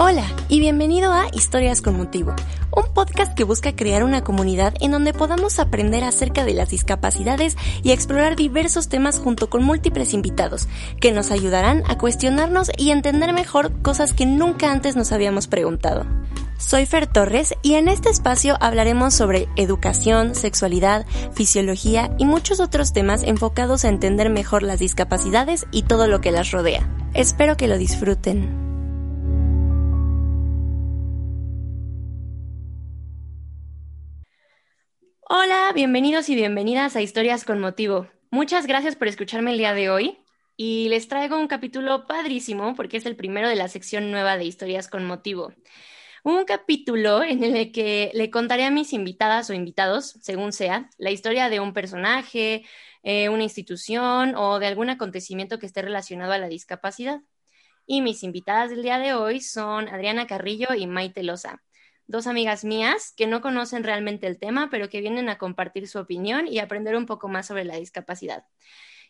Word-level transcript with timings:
Hola 0.00 0.24
y 0.48 0.60
bienvenido 0.60 1.12
a 1.12 1.26
Historias 1.32 1.82
con 1.82 1.96
Motivo, 1.96 2.32
un 2.70 2.94
podcast 2.94 3.34
que 3.34 3.42
busca 3.42 3.74
crear 3.74 4.04
una 4.04 4.22
comunidad 4.22 4.74
en 4.80 4.92
donde 4.92 5.12
podamos 5.12 5.58
aprender 5.58 6.04
acerca 6.04 6.44
de 6.44 6.54
las 6.54 6.70
discapacidades 6.70 7.56
y 7.82 7.90
explorar 7.90 8.36
diversos 8.36 8.88
temas 8.88 9.18
junto 9.18 9.50
con 9.50 9.64
múltiples 9.64 10.14
invitados 10.14 10.68
que 11.00 11.10
nos 11.10 11.32
ayudarán 11.32 11.82
a 11.88 11.98
cuestionarnos 11.98 12.70
y 12.78 12.90
entender 12.90 13.32
mejor 13.32 13.82
cosas 13.82 14.12
que 14.12 14.24
nunca 14.24 14.70
antes 14.70 14.94
nos 14.94 15.10
habíamos 15.10 15.48
preguntado. 15.48 16.06
Soy 16.58 16.86
Fer 16.86 17.08
Torres 17.08 17.54
y 17.62 17.74
en 17.74 17.88
este 17.88 18.08
espacio 18.08 18.56
hablaremos 18.60 19.14
sobre 19.14 19.48
educación, 19.56 20.36
sexualidad, 20.36 21.06
fisiología 21.32 22.14
y 22.18 22.24
muchos 22.24 22.60
otros 22.60 22.92
temas 22.92 23.24
enfocados 23.24 23.84
a 23.84 23.88
entender 23.88 24.30
mejor 24.30 24.62
las 24.62 24.78
discapacidades 24.78 25.66
y 25.72 25.82
todo 25.82 26.06
lo 26.06 26.20
que 26.20 26.30
las 26.30 26.52
rodea. 26.52 26.88
Espero 27.14 27.56
que 27.56 27.66
lo 27.66 27.78
disfruten. 27.78 28.67
Hola, 35.30 35.72
bienvenidos 35.74 36.30
y 36.30 36.34
bienvenidas 36.34 36.96
a 36.96 37.02
Historias 37.02 37.44
con 37.44 37.60
Motivo. 37.60 38.08
Muchas 38.30 38.66
gracias 38.66 38.96
por 38.96 39.08
escucharme 39.08 39.50
el 39.50 39.58
día 39.58 39.74
de 39.74 39.90
hoy 39.90 40.18
y 40.56 40.88
les 40.88 41.06
traigo 41.06 41.38
un 41.38 41.48
capítulo 41.48 42.06
padrísimo 42.06 42.74
porque 42.74 42.96
es 42.96 43.04
el 43.04 43.14
primero 43.14 43.46
de 43.46 43.54
la 43.54 43.68
sección 43.68 44.10
nueva 44.10 44.38
de 44.38 44.46
Historias 44.46 44.88
con 44.88 45.04
Motivo. 45.04 45.52
Un 46.24 46.46
capítulo 46.46 47.22
en 47.22 47.44
el 47.44 47.72
que 47.72 48.10
le 48.14 48.30
contaré 48.30 48.64
a 48.64 48.70
mis 48.70 48.94
invitadas 48.94 49.50
o 49.50 49.52
invitados, 49.52 50.16
según 50.22 50.54
sea, 50.54 50.88
la 50.96 51.10
historia 51.10 51.50
de 51.50 51.60
un 51.60 51.74
personaje, 51.74 52.64
eh, 53.02 53.28
una 53.28 53.42
institución 53.42 54.34
o 54.34 54.58
de 54.58 54.66
algún 54.66 54.88
acontecimiento 54.88 55.58
que 55.58 55.66
esté 55.66 55.82
relacionado 55.82 56.32
a 56.32 56.38
la 56.38 56.48
discapacidad. 56.48 57.20
Y 57.84 58.00
mis 58.00 58.22
invitadas 58.22 58.70
del 58.70 58.82
día 58.82 58.98
de 58.98 59.12
hoy 59.12 59.42
son 59.42 59.88
Adriana 59.88 60.26
Carrillo 60.26 60.68
y 60.74 60.86
Maite 60.86 61.22
Loza 61.22 61.62
dos 62.08 62.26
amigas 62.26 62.64
mías 62.64 63.12
que 63.16 63.26
no 63.26 63.40
conocen 63.40 63.84
realmente 63.84 64.26
el 64.26 64.38
tema, 64.38 64.68
pero 64.70 64.88
que 64.88 65.00
vienen 65.00 65.28
a 65.28 65.38
compartir 65.38 65.86
su 65.86 65.98
opinión 65.98 66.48
y 66.48 66.58
aprender 66.58 66.96
un 66.96 67.06
poco 67.06 67.28
más 67.28 67.46
sobre 67.46 67.64
la 67.64 67.76
discapacidad. 67.76 68.44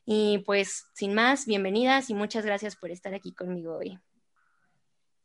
Y 0.05 0.39
pues, 0.39 0.87
sin 0.95 1.15
más, 1.15 1.47
bienvenidas 1.47 2.11
y 2.11 2.15
muchas 2.15 2.45
gracias 2.45 2.77
por 2.77 2.91
estar 2.91 3.15
aquí 3.15 3.33
conmigo 3.33 3.77
hoy. 3.77 3.99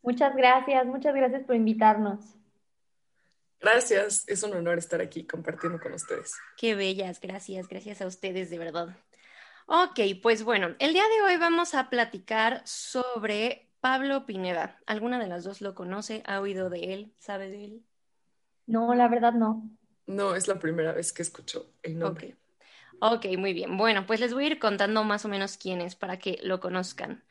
Muchas 0.02 0.35
gracias, 0.35 0.85
muchas 0.85 1.15
gracias 1.15 1.43
por 1.43 1.55
invitarnos. 1.55 2.19
Gracias, 3.59 4.25
es 4.27 4.43
un 4.43 4.53
honor 4.53 4.77
estar 4.77 5.02
aquí 5.02 5.25
compartiendo 5.25 5.80
con 5.80 5.93
ustedes. 5.93 6.33
Qué 6.58 6.75
bellas, 6.75 7.19
gracias, 7.21 7.67
gracias 7.67 8.02
a 8.02 8.08
ustedes 8.08 8.49
de 8.49 8.59
verdad. 8.59 8.95
Ok, 9.65 9.99
pues 10.21 10.43
bueno, 10.43 10.75
el 10.80 10.93
día 10.93 11.05
de 11.08 11.21
hoy 11.21 11.37
vamos 11.37 11.73
a 11.73 11.89
platicar 11.89 12.61
sobre 12.65 13.72
Pablo 13.84 14.26
Pineda, 14.26 14.80
¿alguna 14.86 15.20
de 15.20 15.28
las 15.28 15.44
dos 15.44 15.59
lo 15.59 15.76
conoce? 15.76 16.23
¿Ha 16.26 16.39
oído 16.39 16.70
de 16.70 16.94
él? 16.94 17.14
¿Sabe 17.20 17.50
de 17.50 17.66
él? 17.66 17.86
No, 18.66 18.94
la 18.94 19.08
verdad 19.08 19.31
no. 19.34 19.70
No, 20.06 20.36
es 20.36 20.48
la 20.48 20.59
primera 20.59 20.94
vez 20.94 21.12
que 21.14 21.22
escucho 21.22 21.73
el 21.82 21.98
nombre. 21.99 22.38
ok, 22.99 23.26
muy 23.38 23.54
bien. 23.54 23.77
Bueno, 23.77 24.05
pues 24.05 24.20
les 24.20 24.33
voy 24.33 24.45
a 24.45 24.48
ir 24.48 24.60
contando 24.60 25.04
más 25.04 25.26
o 25.26 25.30
menos 25.30 25.58
quién 25.58 25.82
es 25.82 25.95
para 25.95 26.17
que 26.20 26.39
lo 26.43 26.60
conozcan. 26.60 27.23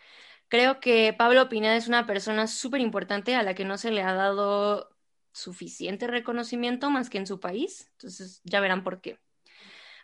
Creo 0.48 0.80
que 0.80 1.14
Pablo 1.18 1.48
Pineda 1.48 1.76
es 1.76 1.88
una 1.88 2.06
persona 2.06 2.46
súper 2.48 2.80
importante 2.80 3.36
a 3.36 3.42
la 3.44 3.54
que 3.54 3.64
no 3.66 3.78
se 3.78 3.90
le 3.90 4.02
ha 4.02 4.14
dado 4.14 4.90
suficiente 5.32 6.06
reconocimiento 6.08 6.90
más 6.90 7.10
que 7.10 7.18
en 7.18 7.26
su 7.28 7.40
país. 7.40 7.90
Entonces 7.92 8.42
ya 8.44 8.60
verán 8.60 8.84
por 8.84 9.00
qué. 9.00 9.18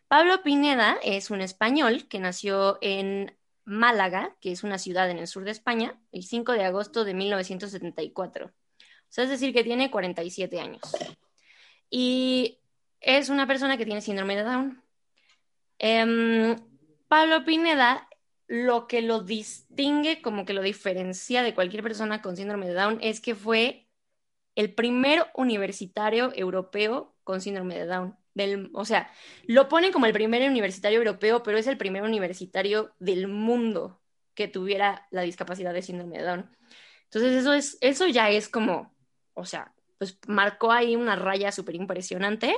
Pablo 0.08 0.42
Pineda 0.42 0.98
es 1.04 1.30
un 1.30 1.42
español 1.42 2.08
que 2.08 2.20
nació 2.20 2.78
en 2.82 3.37
Málaga, 3.68 4.34
que 4.40 4.50
es 4.50 4.64
una 4.64 4.78
ciudad 4.78 5.10
en 5.10 5.18
el 5.18 5.26
sur 5.26 5.44
de 5.44 5.50
España, 5.50 6.00
el 6.10 6.24
5 6.24 6.52
de 6.52 6.64
agosto 6.64 7.04
de 7.04 7.14
1974. 7.14 8.46
O 8.46 8.50
sea, 9.08 9.24
es 9.24 9.30
decir, 9.30 9.52
que 9.52 9.62
tiene 9.62 9.90
47 9.90 10.60
años. 10.60 10.80
Y 11.90 12.58
es 13.00 13.28
una 13.28 13.46
persona 13.46 13.76
que 13.76 13.84
tiene 13.84 14.00
síndrome 14.00 14.36
de 14.36 14.42
Down. 14.42 14.82
Em, 15.78 16.56
Pablo 17.08 17.44
Pineda, 17.44 18.08
lo 18.46 18.86
que 18.86 19.02
lo 19.02 19.20
distingue, 19.20 20.22
como 20.22 20.44
que 20.44 20.54
lo 20.54 20.62
diferencia 20.62 21.42
de 21.42 21.54
cualquier 21.54 21.82
persona 21.82 22.22
con 22.22 22.36
síndrome 22.36 22.68
de 22.68 22.74
Down, 22.74 22.98
es 23.02 23.20
que 23.20 23.34
fue 23.34 23.86
el 24.54 24.74
primer 24.74 25.26
universitario 25.34 26.32
europeo 26.34 27.14
con 27.22 27.40
síndrome 27.40 27.78
de 27.78 27.86
Down 27.86 28.16
o 28.72 28.84
sea, 28.84 29.10
lo 29.44 29.68
ponen 29.68 29.92
como 29.92 30.06
el 30.06 30.12
primer 30.12 30.48
universitario 30.48 30.98
europeo, 30.98 31.42
pero 31.42 31.58
es 31.58 31.66
el 31.66 31.78
primer 31.78 32.02
universitario 32.02 32.92
del 32.98 33.28
mundo 33.28 34.00
que 34.34 34.48
tuviera 34.48 35.06
la 35.10 35.22
discapacidad 35.22 35.72
de 35.74 35.82
síndrome 35.82 36.18
de 36.18 36.24
Down. 36.24 36.56
Entonces, 37.04 37.32
eso, 37.32 37.52
es, 37.52 37.78
eso 37.80 38.06
ya 38.06 38.30
es 38.30 38.48
como, 38.48 38.94
o 39.34 39.44
sea, 39.44 39.72
pues 39.98 40.18
marcó 40.26 40.72
ahí 40.72 40.94
una 40.96 41.16
raya 41.16 41.52
súper 41.52 41.74
impresionante. 41.74 42.54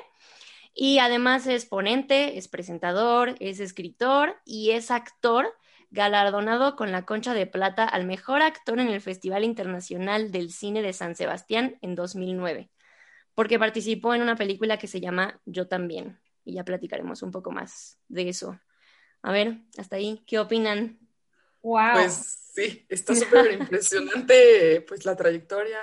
Y 0.75 0.99
además 0.99 1.47
es 1.47 1.67
ponente, 1.67 2.39
es 2.39 2.49
presentador, 2.49 3.35
es 3.41 3.61
escritor 3.61 4.41
y 4.45 4.71
es 4.71 4.91
actor 4.91 5.53
galardonado 5.91 6.77
con 6.77 6.93
la 6.93 7.05
Concha 7.05 7.35
de 7.35 7.47
Plata 7.47 7.85
al 7.85 8.07
mejor 8.07 8.43
actor 8.43 8.79
en 8.79 8.89
el 8.89 9.01
Festival 9.01 9.45
Internacional 9.45 10.31
del 10.31 10.53
Cine 10.53 10.83
de 10.83 10.93
San 10.93 11.17
Sebastián 11.17 11.79
en 11.83 11.97
2009 11.97 12.71
porque 13.35 13.59
participó 13.59 14.15
en 14.15 14.23
una 14.23 14.37
película 14.37 14.79
que 14.79 14.87
se 14.87 15.01
llama 15.01 15.41
Yo 15.47 15.69
también, 15.69 16.21
y 16.45 16.55
ya 16.55 16.65
platicaremos 16.65 17.23
un 17.23 17.31
poco 17.31 17.51
más 17.51 17.99
de 18.09 18.29
eso. 18.29 18.59
A 19.23 19.33
ver, 19.33 19.59
hasta 19.79 19.97
ahí, 19.97 20.23
¿qué 20.27 20.39
opinan? 20.39 20.99
Wow. 21.63 21.93
Pues 21.95 22.53
sí, 22.55 22.87
está 22.89 23.15
súper 23.15 23.53
impresionante 23.53 24.85
pues 24.87 25.05
la 25.05 25.17
trayectoria. 25.17 25.79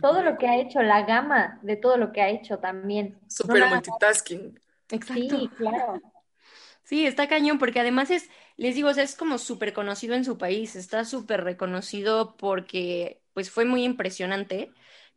todo 0.00 0.22
lo 0.22 0.38
que 0.38 0.46
ha 0.46 0.60
hecho, 0.60 0.82
la 0.82 1.04
gama 1.04 1.58
de 1.62 1.76
todo 1.76 1.96
lo 1.96 2.12
que 2.12 2.22
ha 2.22 2.28
hecho 2.28 2.58
también. 2.58 3.18
Súper 3.28 3.68
multitasking. 3.68 4.58
Exacto. 4.90 5.38
Sí, 5.38 5.50
claro. 5.56 6.00
Sí, 6.84 7.04
está 7.04 7.28
cañón, 7.28 7.58
porque 7.58 7.80
además 7.80 8.10
es, 8.10 8.30
les 8.56 8.74
digo, 8.74 8.88
es 8.88 9.14
como 9.14 9.36
súper 9.36 9.74
conocido 9.74 10.14
en 10.14 10.24
su 10.24 10.38
país, 10.38 10.74
está 10.74 11.04
súper 11.04 11.44
reconocido 11.44 12.36
porque 12.38 13.20
pues 13.34 13.50
fue 13.50 13.66
muy 13.66 13.84
impresionante 13.84 14.72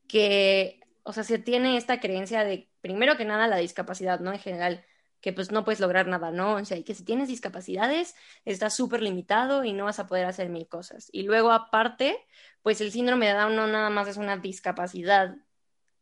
que 0.06 0.81
o 1.04 1.14
sea, 1.14 1.24
se 1.24 1.40
tiene 1.40 1.78
esta 1.78 2.00
creencia 2.00 2.44
de, 2.44 2.70
primero 2.82 3.18
que 3.18 3.26
nada, 3.26 3.48
la 3.48 3.58
discapacidad, 3.58 4.20
¿no? 4.20 4.34
En 4.34 4.40
general, 4.40 4.86
que 5.22 5.34
pues 5.34 5.52
no 5.52 5.64
puedes 5.64 5.80
lograr 5.80 6.08
nada, 6.08 6.32
¿no? 6.32 6.56
O 6.56 6.66
sea, 6.66 6.82
que 6.84 6.96
si 6.96 7.04
tienes 7.04 7.28
discapacidades, 7.28 8.16
estás 8.46 8.76
súper 8.76 9.02
limitado 9.02 9.64
y 9.64 9.74
no 9.74 9.86
vas 9.86 10.00
a 10.00 10.08
poder 10.08 10.26
hacer 10.26 10.50
mil 10.50 10.68
cosas. 10.68 11.10
Y 11.12 11.24
luego, 11.24 11.52
aparte, 11.52 12.18
pues 12.64 12.82
el 12.82 12.92
síndrome 12.92 13.28
de 13.28 13.34
Down 13.34 13.56
no 13.56 13.68
nada 13.68 13.90
más 13.90 14.08
es 14.08 14.18
una 14.18 14.38
discapacidad 14.38 15.36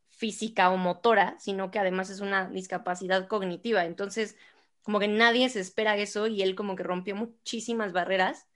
física 0.10 0.70
o 0.70 0.78
motora, 0.78 1.38
sino 1.40 1.72
que 1.72 1.80
además 1.80 2.10
es 2.10 2.22
una 2.22 2.50
discapacidad 2.50 3.28
cognitiva. 3.28 3.86
Entonces, 3.86 4.38
como 4.84 5.00
que 5.00 5.08
nadie 5.08 5.50
se 5.50 5.60
espera 5.60 5.98
eso 5.98 6.28
y 6.28 6.42
él 6.42 6.56
como 6.56 6.76
que 6.76 6.84
rompió 6.84 7.16
muchísimas 7.16 7.94
barreras. 7.94 8.48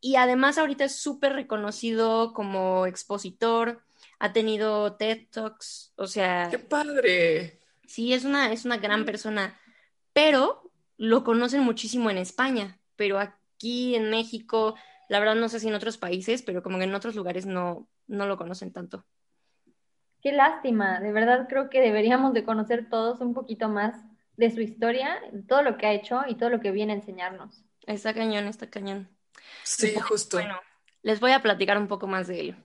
Y 0.00 0.16
además 0.16 0.58
ahorita 0.58 0.84
es 0.84 0.96
súper 0.96 1.34
reconocido 1.34 2.32
como 2.32 2.86
expositor, 2.86 3.82
ha 4.22 4.32
tenido 4.32 4.94
TED 4.94 5.26
Talks, 5.32 5.92
o 5.96 6.06
sea... 6.06 6.46
¡Qué 6.48 6.60
padre! 6.60 7.58
Sí, 7.84 8.12
es 8.12 8.24
una, 8.24 8.52
es 8.52 8.64
una 8.64 8.76
gran 8.76 9.04
persona, 9.04 9.58
pero 10.12 10.70
lo 10.96 11.24
conocen 11.24 11.62
muchísimo 11.62 12.08
en 12.08 12.18
España, 12.18 12.78
pero 12.94 13.18
aquí 13.18 13.96
en 13.96 14.10
México, 14.10 14.76
la 15.08 15.18
verdad 15.18 15.34
no 15.34 15.48
sé 15.48 15.58
si 15.58 15.66
en 15.66 15.74
otros 15.74 15.98
países, 15.98 16.42
pero 16.42 16.62
como 16.62 16.78
que 16.78 16.84
en 16.84 16.94
otros 16.94 17.16
lugares 17.16 17.46
no, 17.46 17.88
no 18.06 18.26
lo 18.26 18.36
conocen 18.36 18.72
tanto. 18.72 19.04
Qué 20.22 20.30
lástima, 20.30 21.00
de 21.00 21.10
verdad 21.10 21.48
creo 21.48 21.68
que 21.68 21.80
deberíamos 21.80 22.32
de 22.32 22.44
conocer 22.44 22.88
todos 22.88 23.20
un 23.20 23.34
poquito 23.34 23.68
más 23.68 24.04
de 24.36 24.52
su 24.52 24.60
historia, 24.60 25.20
todo 25.48 25.62
lo 25.62 25.78
que 25.78 25.86
ha 25.86 25.92
hecho 25.94 26.20
y 26.28 26.36
todo 26.36 26.48
lo 26.48 26.60
que 26.60 26.70
viene 26.70 26.92
a 26.92 26.96
enseñarnos. 26.96 27.64
Está 27.88 28.14
cañón, 28.14 28.46
está 28.46 28.70
cañón. 28.70 29.08
Sí, 29.64 29.96
justo. 29.98 30.36
Bueno, 30.36 30.60
les 31.02 31.18
voy 31.18 31.32
a 31.32 31.42
platicar 31.42 31.76
un 31.76 31.88
poco 31.88 32.06
más 32.06 32.28
de 32.28 32.38
él. 32.38 32.56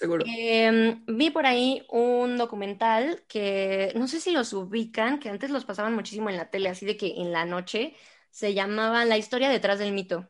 Seguro. 0.00 0.24
Em, 0.26 1.04
vi 1.06 1.30
por 1.30 1.46
ahí 1.46 1.84
un 1.90 2.36
documental 2.38 3.22
que 3.28 3.92
no 3.96 4.08
sé 4.08 4.20
si 4.20 4.30
los 4.32 4.52
ubican, 4.52 5.18
que 5.20 5.28
antes 5.28 5.50
los 5.50 5.64
pasaban 5.64 5.94
muchísimo 5.94 6.30
en 6.30 6.36
la 6.36 6.50
tele, 6.50 6.68
así 6.68 6.86
de 6.86 6.96
que 6.96 7.14
en 7.20 7.32
la 7.32 7.44
noche 7.44 7.94
se 8.30 8.54
llamaba 8.54 9.04
La 9.04 9.18
historia 9.18 9.48
detrás 9.50 9.78
del 9.78 9.92
mito. 9.92 10.28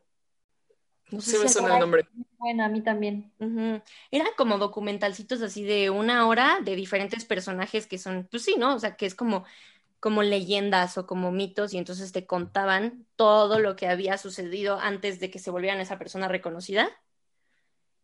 No 1.11 1.19
sé 1.21 1.31
Sí 1.31 1.37
me 1.39 1.47
si- 1.47 1.53
suena 1.55 1.73
el 1.73 1.79
nombre. 1.79 2.07
Bueno, 2.37 2.63
a 2.63 2.69
mí 2.69 2.81
también. 2.81 3.31
Ujú. 3.39 3.81
Eran 4.11 4.27
como 4.37 4.57
documentalcitos 4.57 5.41
así 5.41 5.63
de 5.63 5.89
una 5.89 6.27
hora 6.27 6.59
de 6.63 6.75
diferentes 6.75 7.25
personajes 7.25 7.85
que 7.85 7.97
son, 7.99 8.27
pues 8.31 8.43
sí, 8.43 8.55
¿no? 8.57 8.75
O 8.75 8.79
sea, 8.79 8.95
que 8.95 9.05
es 9.05 9.13
como, 9.15 9.45
como 9.99 10.23
leyendas 10.23 10.97
o 10.97 11.07
como 11.07 11.31
mitos 11.31 11.73
y 11.73 11.77
entonces 11.79 12.11
te 12.13 12.25
contaban 12.27 13.07
todo 13.15 13.59
lo 13.59 13.75
que 13.75 13.87
había 13.87 14.17
sucedido 14.17 14.79
antes 14.79 15.19
de 15.19 15.29
que 15.31 15.39
se 15.39 15.51
volvieran 15.51 15.81
esa 15.81 15.99
persona 15.99 16.27
reconocida. 16.29 16.89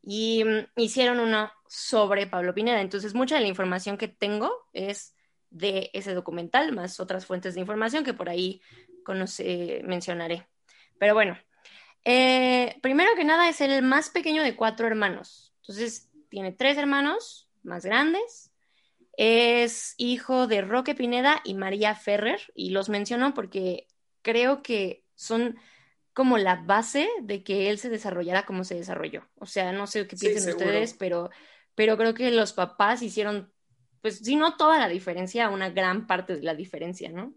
Y 0.09 0.45
mm, 0.45 0.81
hicieron 0.81 1.19
una 1.19 1.51
sobre 1.68 2.27
Pablo 2.27 2.54
Pineda. 2.54 2.80
Entonces, 2.80 3.13
mucha 3.13 3.36
de 3.36 3.42
la 3.42 3.50
información 3.50 3.98
que 3.98 4.07
tengo 4.07 4.50
es 4.71 5.13
de 5.50 5.89
ese 5.92 6.13
documental, 6.13 6.71
más 6.71 7.01
otras 7.01 7.25
fuentes 7.25 7.56
de 7.56 7.59
información 7.59 8.06
que 8.06 8.13
por 8.13 8.30
ahí 8.30 8.62
conoce- 9.04 9.81
mencionaré. 9.83 10.48
Pero 10.98 11.13
bueno, 11.13 11.38
eh, 12.06 12.77
primero 12.81 13.12
que 13.18 13.25
nada 13.25 13.50
es 13.50 13.59
el 13.59 13.81
más 13.81 14.09
pequeño 14.09 14.44
de 14.44 14.56
cuatro 14.56 14.88
hermanos. 14.88 15.54
Entonces, 15.62 16.09
tiene 16.30 16.54
tres 16.54 16.77
hermanos 16.77 17.50
más 17.63 17.83
grandes. 17.83 18.54
Es 19.18 19.94
hijo 19.98 20.48
de 20.48 20.62
Roque 20.62 20.95
Pineda 20.95 21.42
y 21.44 21.54
María 21.54 21.95
Ferrer. 21.95 22.39
Y 22.56 22.69
los 22.69 22.88
menciono 22.88 23.33
porque 23.33 23.88
creo 24.21 24.62
que 24.63 25.04
son 25.15 25.57
como 26.18 26.40
la 26.40 26.56
base 26.56 27.08
de 27.22 27.44
que 27.44 27.69
él 27.69 27.78
se 27.78 27.90
desarrollara 27.90 28.44
como 28.48 28.64
se 28.64 28.74
desarrolló. 28.74 29.22
O 29.36 29.46
sea, 29.46 29.72
no 29.72 29.86
sé 29.86 30.08
qué 30.08 30.16
Sí, 30.16 30.30
piensen 30.30 30.42
seguro. 30.42 30.64
ustedes, 30.64 30.96
pero, 30.96 31.30
pero 31.75 31.96
creo 31.96 32.16
que 32.16 32.31
los 32.31 32.54
papás 32.54 33.04
hicieron, 33.04 33.54
pues, 34.02 34.18
si 34.18 34.36
no 34.36 34.58
toda 34.58 34.80
la 34.80 34.88
diferencia, 34.88 35.48
una 35.52 35.69
gran 35.69 36.08
parte 36.08 36.36
de 36.38 36.42
la 36.42 36.56
diferencia, 36.56 37.12
¿no? 37.12 37.36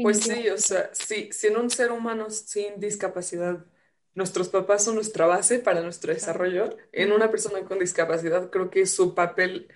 Pues 0.00 0.22
sí, 0.24 0.48
o 0.48 0.58
sea, 0.58 0.90
sí, 0.94 1.28
si 1.32 1.46
en 1.48 1.56
un 1.56 1.70
ser 1.70 1.92
humano 1.92 2.30
sin 2.30 2.78
discapacidad 2.80 3.64
nuestros 4.14 4.48
papás 4.48 4.84
son 4.84 4.96
nuestra 4.96 5.26
base 5.26 5.58
para 5.60 5.80
nuestro 5.82 6.12
desarrollo, 6.12 6.76
en 6.92 7.12
una 7.12 7.30
persona 7.30 7.64
con 7.64 7.78
discapacidad 7.78 8.50
creo 8.50 8.70
que 8.70 8.86
su 8.86 9.14
papel 9.14 9.68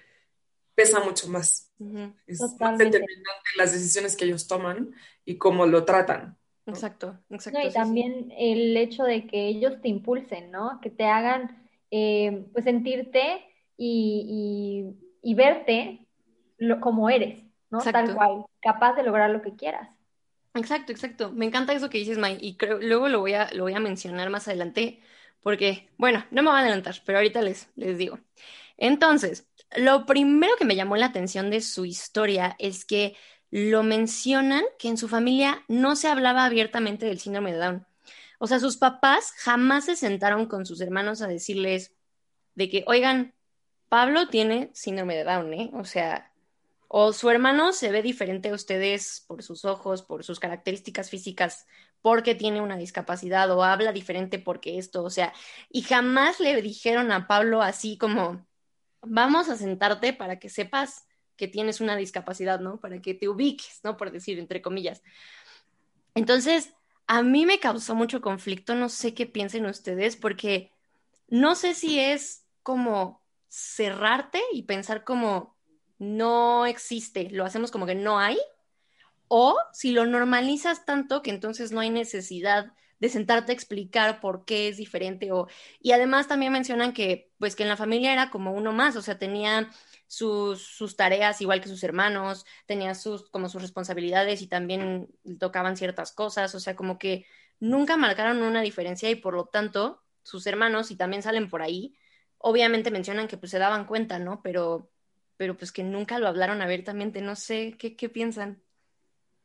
pesa 0.75 1.01
mucho 1.01 1.29
más. 1.29 1.73
Ujú, 1.79 2.15
Es 2.27 2.57
más 2.61 2.73
Totalmente. 2.77 2.79
determinante 2.79 3.51
las 3.59 3.73
decisiones 3.73 4.17
que 4.17 4.27
ellos 4.27 4.49
toman 4.49 4.95
y 5.25 5.39
cómo 5.39 5.67
lo 5.67 5.85
tratan. 5.85 6.39
Exacto, 6.67 7.19
exacto. 7.31 7.51
No, 7.53 7.61
y 7.63 7.71
sí. 7.71 7.73
también 7.73 8.33
el 8.37 8.77
hecho 8.77 9.05
de 9.05 9.27
que 9.27 9.47
ellos 9.49 9.81
te 9.81 9.89
impulsen, 9.89 10.51
¿no? 10.51 10.81
Que 10.83 10.91
te 10.91 11.05
hagan 11.05 11.69
eh, 11.91 12.45
pues 12.53 12.65
sentirte 12.65 13.45
y, 13.77 14.95
y- 15.23 15.31
y 15.31 15.35
verte 15.35 16.07
lo- 16.59 16.81
como 16.81 17.09
eres, 17.11 17.43
¿no? 17.71 17.91
Tal 17.91 18.13
cual, 18.15 18.45
capaz 18.61 18.95
de 18.95 19.05
lograr 19.05 19.31
lo 19.31 19.43
que 19.43 19.55
quieras. 19.57 19.89
Exacto, 20.55 20.91
exacto. 20.93 21.33
Me 21.33 21.45
encanta 21.47 21.75
eso 21.75 21.91
que 21.91 21.99
dices, 21.99 22.17
May, 22.19 22.39
y 22.41 22.57
creo, 22.57 22.79
luego 22.81 23.09
lo 23.09 23.21
voy 23.21 23.35
a, 23.35 23.51
lo 23.53 23.65
voy 23.65 23.75
a 23.75 23.81
mencionar 23.81 24.31
más 24.31 24.49
adelante, 24.49 25.01
porque, 25.43 25.91
bueno, 25.99 26.25
no 26.31 26.43
me 26.43 26.49
voy 26.51 26.59
a 26.59 26.63
adelantar, 26.63 26.97
pero 27.05 27.19
ahorita 27.19 27.43
les, 27.43 27.69
les 27.77 27.99
digo. 27.99 28.19
Entonces, 28.79 29.49
lo 29.77 30.07
primero 30.07 30.55
que 30.59 30.65
me 30.65 30.77
llamó 30.77 30.97
la 30.97 31.07
atención 31.07 31.51
de 31.51 31.61
su 31.61 31.85
historia 31.85 32.57
es 32.59 32.85
que 32.87 33.17
lo 33.51 33.83
mencionan 33.83 34.65
que 34.79 34.89
en 34.89 34.99
su 34.99 35.09
familia 35.09 35.63
no 35.69 35.97
se 35.97 36.09
hablaba 36.09 36.45
abiertamente 36.45 37.07
del 37.07 37.21
síndrome 37.21 37.53
de 37.53 37.59
Down. 37.59 37.87
O 38.39 38.47
sea, 38.47 38.61
sus 38.61 38.77
papás 38.77 39.33
jamás 39.37 39.87
se 39.87 39.97
sentaron 39.97 40.47
con 40.47 40.67
sus 40.67 40.81
hermanos 40.81 41.23
a 41.23 41.27
decirles 41.27 41.95
de 42.55 42.69
que, 42.69 42.85
oigan, 42.87 43.35
Pablo 43.89 44.29
tiene 44.29 44.71
síndrome 44.75 45.17
de 45.17 45.25
Down, 45.25 45.55
¿eh? 45.55 45.71
O 45.75 45.85
sea, 45.85 46.33
o 46.89 47.13
su 47.13 47.31
hermano 47.31 47.73
se 47.73 47.91
ve 47.91 48.03
diferente 48.03 48.51
a 48.51 48.55
ustedes 48.55 49.25
por 49.27 49.43
sus 49.43 49.65
ojos, 49.65 50.03
por 50.03 50.25
sus 50.25 50.41
características 50.41 51.11
físicas, 51.11 51.67
porque 52.03 52.35
tiene 52.35 52.61
una 52.61 52.77
discapacidad, 52.77 53.51
o 53.51 53.65
habla 53.65 53.93
diferente 53.93 54.39
porque 54.39 54.79
esto, 54.79 55.03
o 55.03 55.11
sea, 55.11 55.33
y 55.71 55.83
jamás 55.83 56.41
le 56.41 56.61
dijeron 56.63 57.11
a 57.13 57.27
Pablo 57.27 57.63
así 57.63 57.99
como, 57.99 58.47
vamos 59.03 59.49
a 59.49 59.57
sentarte 59.57 60.13
para 60.13 60.39
que 60.39 60.49
sepas 60.49 61.07
que 61.37 61.49
tienes 61.49 61.81
una 61.81 61.97
discapacidad, 61.97 62.61
¿no? 62.61 62.81
Para 62.81 63.01
que 63.01 63.15
te 63.15 63.29
ubiques, 63.29 63.81
¿no? 63.85 63.97
Por 63.97 64.11
decir, 64.11 64.39
entre 64.39 64.63
comillas. 64.63 65.03
Entonces, 66.15 66.73
a 67.07 67.23
mí 67.23 67.47
me 67.47 67.61
causó 67.61 67.95
mucho 67.95 68.21
conflicto, 68.21 68.75
no 68.75 68.89
sé 68.89 69.15
qué 69.15 69.27
piensen 69.27 69.67
ustedes, 69.67 70.17
porque 70.17 70.73
no 71.29 71.55
sé 71.55 71.75
si 71.75 72.01
es 72.01 72.45
como 72.63 73.23
cerrarte 73.49 74.41
y 74.53 74.63
pensar 74.63 75.05
como 75.05 75.57
no 75.99 76.67
existe, 76.67 77.31
lo 77.31 77.45
hacemos 77.45 77.71
como 77.71 77.87
que 77.87 77.95
no 77.95 78.19
hay, 78.19 78.39
o 79.29 79.57
si 79.73 79.93
lo 79.93 80.07
normalizas 80.07 80.85
tanto 80.85 81.23
que 81.23 81.31
entonces 81.31 81.73
no 81.73 81.81
hay 81.81 81.91
necesidad 81.91 82.73
de 82.99 83.09
sentarte 83.09 83.53
a 83.53 83.55
explicar 83.55 84.21
por 84.21 84.45
qué 84.45 84.69
es 84.69 84.77
diferente 84.77 85.31
o 85.33 85.49
y 85.81 85.93
además 85.93 86.29
también 86.29 86.53
mencionan 86.53 86.93
que 86.93 87.31
pues 87.39 87.55
que 87.55 87.63
en 87.63 87.69
la 87.69 87.77
familia 87.77 88.13
era 88.13 88.31
como 88.31 88.53
uno 88.53 88.73
más, 88.73 88.97
o 88.97 89.03
sea, 89.03 89.19
tenía 89.19 89.71
sus, 90.07 90.63
sus 90.63 90.97
tareas 90.97 91.41
igual 91.41 91.61
que 91.61 91.69
sus 91.69 91.83
hermanos, 91.83 92.47
tenía 92.67 92.95
sus 92.95 93.29
como 93.31 93.49
sus 93.49 93.63
responsabilidades 93.63 94.43
y 94.43 94.47
también 94.47 95.09
tocaban 95.39 95.77
ciertas 95.77 96.13
cosas, 96.13 96.55
o 96.55 96.61
sea, 96.61 96.77
como 96.77 96.99
que 96.99 97.27
nunca 97.61 97.97
marcaron 97.97 98.43
una 98.43 98.61
diferencia 98.63 99.11
y 99.11 99.17
por 99.17 99.35
lo 99.35 99.47
tanto 99.47 100.03
sus 100.23 100.47
hermanos 100.47 100.91
y 100.91 100.97
también 100.97 101.23
salen 101.23 101.49
por 101.49 101.63
ahí, 101.63 101.97
obviamente 102.39 102.91
mencionan 102.91 103.29
que 103.29 103.37
pues 103.37 103.51
se 103.51 103.59
daban 103.59 103.87
cuenta, 103.87 104.19
¿no? 104.19 104.43
Pero 104.43 104.91
pero 105.37 105.57
pues 105.57 105.73
que 105.73 105.83
nunca 105.83 106.19
lo 106.19 106.29
hablaron 106.29 106.63
abiertamente, 106.63 107.21
no 107.21 107.37
sé, 107.37 107.77
¿qué, 107.79 107.95
qué 107.95 108.09
piensan? 108.09 108.63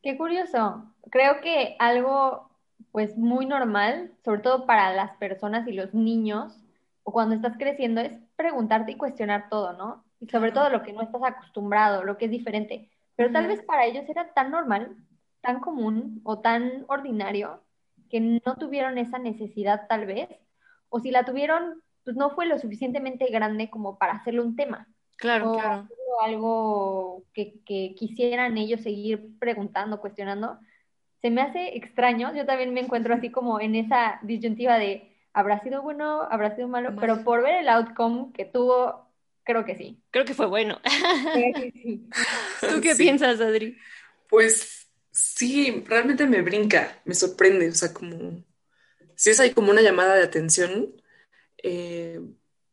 Qué 0.02 0.16
curioso. 0.16 0.86
Creo 1.10 1.40
que 1.40 1.76
algo 1.78 2.50
pues 2.90 3.16
muy 3.16 3.46
normal, 3.46 4.12
sobre 4.24 4.40
todo 4.40 4.66
para 4.66 4.92
las 4.92 5.16
personas 5.16 5.66
y 5.68 5.72
los 5.72 5.94
niños, 5.94 6.58
o 7.04 7.12
cuando 7.12 7.34
estás 7.34 7.56
creciendo, 7.58 8.00
es 8.00 8.12
preguntarte 8.36 8.92
y 8.92 8.96
cuestionar 8.96 9.48
todo, 9.48 9.72
¿no? 9.74 10.04
Y 10.22 10.28
sobre 10.28 10.52
todo 10.52 10.70
lo 10.70 10.82
que 10.82 10.92
no 10.92 11.02
estás 11.02 11.22
acostumbrado, 11.22 12.04
lo 12.04 12.16
que 12.16 12.26
es 12.26 12.30
diferente. 12.30 12.88
Pero 13.16 13.32
tal 13.32 13.48
vez 13.48 13.60
para 13.62 13.84
ellos 13.84 14.08
era 14.08 14.32
tan 14.32 14.50
normal, 14.50 14.96
tan 15.40 15.58
común 15.60 16.20
o 16.22 16.38
tan 16.38 16.84
ordinario 16.86 17.60
que 18.08 18.20
no 18.20 18.56
tuvieron 18.56 18.98
esa 18.98 19.18
necesidad 19.18 19.86
tal 19.88 20.06
vez, 20.06 20.28
o 20.88 21.00
si 21.00 21.10
la 21.10 21.24
tuvieron, 21.24 21.82
pues 22.04 22.16
no 22.16 22.30
fue 22.30 22.46
lo 22.46 22.58
suficientemente 22.58 23.26
grande 23.26 23.68
como 23.68 23.98
para 23.98 24.12
hacerlo 24.12 24.44
un 24.44 24.54
tema 24.54 24.86
Claro, 25.16 25.52
o 25.52 25.58
claro. 25.58 25.88
algo 26.24 27.22
que, 27.32 27.60
que 27.64 27.94
quisieran 27.96 28.58
ellos 28.58 28.82
seguir 28.82 29.38
preguntando, 29.38 30.00
cuestionando, 30.00 30.58
se 31.20 31.30
me 31.30 31.40
hace 31.40 31.76
extraño. 31.76 32.34
Yo 32.34 32.44
también 32.44 32.74
me 32.74 32.80
encuentro 32.80 33.14
así 33.14 33.30
como 33.30 33.60
en 33.60 33.76
esa 33.76 34.18
disyuntiva 34.22 34.78
de, 34.78 35.16
¿habrá 35.32 35.60
sido 35.60 35.82
bueno, 35.82 36.22
habrá 36.22 36.54
sido 36.56 36.68
malo? 36.68 36.94
Pero 36.98 37.22
por 37.22 37.42
ver 37.42 37.54
el 37.60 37.68
outcome 37.68 38.32
que 38.32 38.44
tuvo, 38.44 39.06
creo 39.44 39.64
que 39.64 39.76
sí. 39.76 40.02
Creo 40.10 40.24
que 40.24 40.34
fue 40.34 40.46
bueno. 40.46 40.80
Que 41.32 41.54
sí. 41.72 42.08
¿Tú 42.66 42.80
qué 42.82 42.96
Sí. 42.96 42.96
piensas, 42.96 43.40
Adri? 43.40 43.78
Pues 44.28 44.88
sí, 45.10 45.84
realmente 45.86 46.26
me 46.26 46.42
brinca, 46.42 47.00
me 47.04 47.14
sorprende, 47.14 47.68
o 47.68 47.74
sea, 47.74 47.92
como 47.92 48.44
si 49.16 49.30
es 49.30 49.40
ahí 49.40 49.52
como 49.52 49.70
una 49.72 49.82
llamada 49.82 50.16
de 50.16 50.24
atención. 50.24 50.94
eh, 51.62 52.20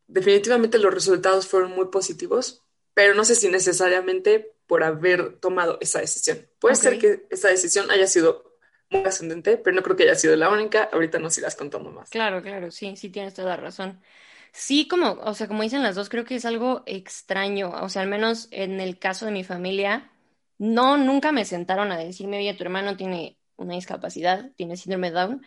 definitivamente 0.08 0.80
los 0.80 0.94
resultados 0.94 1.48
fueron 1.48 1.72
muy 1.74 1.88
positivos, 1.88 2.66
pero 2.94 3.16
no 3.16 3.26
sé 3.26 3.36
si 3.36 3.50
necesariamente 3.50 4.56
por 4.68 4.84
haber 4.84 5.38
tomado 5.40 5.78
esa 5.82 6.02
decisión. 6.02 6.48
Puede 6.60 6.76
Ok. 6.76 6.84
ser 6.84 7.00
que 7.00 7.28
esa 7.32 7.50
decisión 7.50 7.92
haya 7.92 8.08
sido 8.08 8.58
muy 8.92 9.04
ascendente, 9.06 9.58
pero 9.58 9.76
no 9.76 9.84
creo 9.84 9.96
que 9.98 10.04
haya 10.04 10.16
sido 10.16 10.36
la 10.38 10.50
única. 10.52 10.86
Ahorita 10.94 11.20
nos 11.20 11.38
irás 11.40 11.56
contando 11.58 11.92
más. 11.92 12.10
Claro, 12.10 12.42
claro, 12.42 12.72
sí, 12.72 12.96
sí 12.96 13.10
tienes 13.12 13.36
toda 13.36 13.50
la 13.50 13.58
razón. 13.58 14.02
Sí, 14.52 14.88
como, 14.88 15.12
o 15.14 15.34
sea, 15.34 15.48
como 15.48 15.64
dicen 15.64 15.84
las 15.84 15.96
dos, 15.96 16.10
creo 16.10 16.26
que 16.26 16.36
es 16.36 16.46
algo 16.46 16.84
extraño. 16.86 17.70
O 17.82 17.90
sea, 17.90 18.02
al 18.02 18.08
menos 18.10 18.48
en 18.52 18.80
el 18.82 19.00
caso 19.00 19.26
de 19.26 19.32
mi 19.32 19.44
familia, 19.44 20.12
no, 20.58 20.98
nunca 20.98 21.32
me 21.32 21.46
sentaron 21.46 21.92
a 21.92 21.98
decirme, 21.98 22.38
oye, 22.40 22.54
tu 22.56 22.64
hermano 22.64 22.98
tiene 22.98 23.38
una 23.56 23.76
discapacidad, 23.76 24.52
tiene 24.56 24.76
síndrome 24.78 25.10
de 25.12 25.16
Down, 25.20 25.46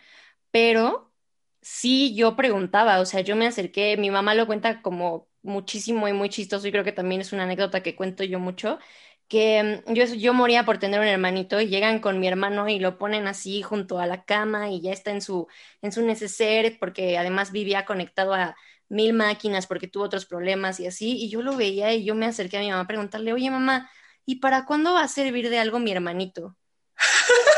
pero 0.50 1.12
sí 1.62 2.14
yo 2.16 2.36
preguntaba, 2.36 3.00
o 3.00 3.06
sea, 3.06 3.20
yo 3.22 3.36
me 3.36 3.46
acerqué, 3.46 3.96
mi 3.96 4.10
mamá 4.10 4.34
lo 4.34 4.46
cuenta 4.46 4.82
como 4.82 5.28
muchísimo 5.42 6.08
y 6.08 6.12
muy 6.12 6.28
chistoso, 6.30 6.66
y 6.68 6.72
creo 6.72 6.84
que 6.84 6.92
también 6.92 7.20
es 7.22 7.32
una 7.32 7.44
anécdota 7.44 7.82
que 7.82 7.96
cuento 7.96 8.24
yo 8.24 8.40
mucho, 8.40 8.78
que 9.28 9.82
mm, 9.86 9.92
yo, 9.94 10.04
yo 10.06 10.34
moría 10.34 10.64
por 10.64 10.78
tener 10.78 11.00
un 11.00 11.06
hermanito 11.06 11.60
y 11.60 11.68
llegan 11.68 12.00
con 12.00 12.20
mi 12.20 12.28
hermano 12.28 12.68
y 12.68 12.78
lo 12.78 12.98
ponen 12.98 13.26
así 13.26 13.62
junto 13.62 13.98
a 13.98 14.06
la 14.06 14.24
cama 14.24 14.70
y 14.70 14.80
ya 14.80 14.92
está 14.92 15.10
en 15.10 15.20
su, 15.22 15.46
en 15.82 15.92
su 15.92 16.02
neceser, 16.02 16.78
porque 16.78 17.18
además 17.18 17.52
vivía 17.52 17.84
conectado 17.84 18.34
a 18.34 18.56
mil 18.92 19.14
máquinas 19.14 19.66
porque 19.66 19.88
tuvo 19.88 20.04
otros 20.04 20.26
problemas 20.26 20.78
y 20.78 20.86
así, 20.86 21.16
y 21.16 21.30
yo 21.30 21.42
lo 21.42 21.56
veía 21.56 21.94
y 21.94 22.04
yo 22.04 22.14
me 22.14 22.26
acerqué 22.26 22.58
a 22.58 22.60
mi 22.60 22.70
mamá 22.70 22.82
a 22.82 22.86
preguntarle, 22.86 23.32
oye 23.32 23.50
mamá, 23.50 23.90
¿y 24.26 24.36
para 24.36 24.66
cuándo 24.66 24.92
va 24.92 25.02
a 25.02 25.08
servir 25.08 25.48
de 25.48 25.58
algo 25.58 25.78
mi 25.78 25.92
hermanito? 25.92 26.56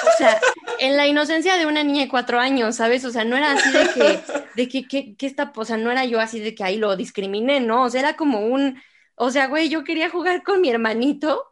O 0.06 0.16
sea, 0.16 0.40
en 0.78 0.96
la 0.96 1.08
inocencia 1.08 1.56
de 1.56 1.66
una 1.66 1.82
niña 1.82 2.02
de 2.02 2.08
cuatro 2.08 2.38
años, 2.38 2.76
¿sabes? 2.76 3.04
O 3.04 3.10
sea, 3.10 3.24
no 3.24 3.36
era 3.36 3.52
así 3.52 3.70
de 3.72 3.88
que, 3.88 4.20
de 4.54 4.68
que, 4.68 5.16
que, 5.16 5.26
esta, 5.26 5.52
o 5.56 5.64
sea, 5.64 5.76
no 5.76 5.90
era 5.90 6.04
yo 6.04 6.20
así 6.20 6.38
de 6.38 6.54
que 6.54 6.62
ahí 6.62 6.76
lo 6.76 6.94
discriminé, 6.94 7.58
¿no? 7.58 7.82
O 7.82 7.90
sea, 7.90 8.00
era 8.00 8.16
como 8.16 8.46
un, 8.46 8.80
o 9.16 9.30
sea, 9.30 9.48
güey, 9.48 9.68
yo 9.68 9.82
quería 9.82 10.10
jugar 10.10 10.44
con 10.44 10.60
mi 10.60 10.70
hermanito 10.70 11.44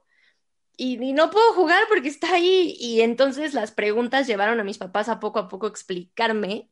y, 0.76 1.02
y 1.02 1.12
no 1.12 1.30
puedo 1.30 1.52
jugar 1.54 1.82
porque 1.88 2.08
está 2.08 2.34
ahí. 2.34 2.76
Y 2.78 3.00
entonces 3.00 3.52
las 3.52 3.72
preguntas 3.72 4.28
llevaron 4.28 4.60
a 4.60 4.64
mis 4.64 4.78
papás 4.78 5.08
a 5.08 5.18
poco 5.18 5.40
a 5.40 5.48
poco 5.48 5.66
explicarme 5.66 6.70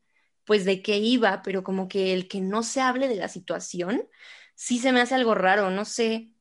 pues 0.51 0.65
de 0.65 0.83
qué 0.83 0.99
iba, 0.99 1.43
pero 1.43 1.63
como 1.63 1.87
que 1.87 2.13
el 2.13 2.27
que 2.27 2.41
no 2.41 2.65
se 2.65 2.81
hable 2.81 3.07
de 3.07 3.15
la 3.15 3.29
situación, 3.29 4.09
sí 4.57 4.81
se 4.81 4.91
me 4.91 5.01
hace 5.01 5.15
algo 5.15 5.37
raro, 5.37 5.71
no 5.71 5.85
sé. 5.85 6.33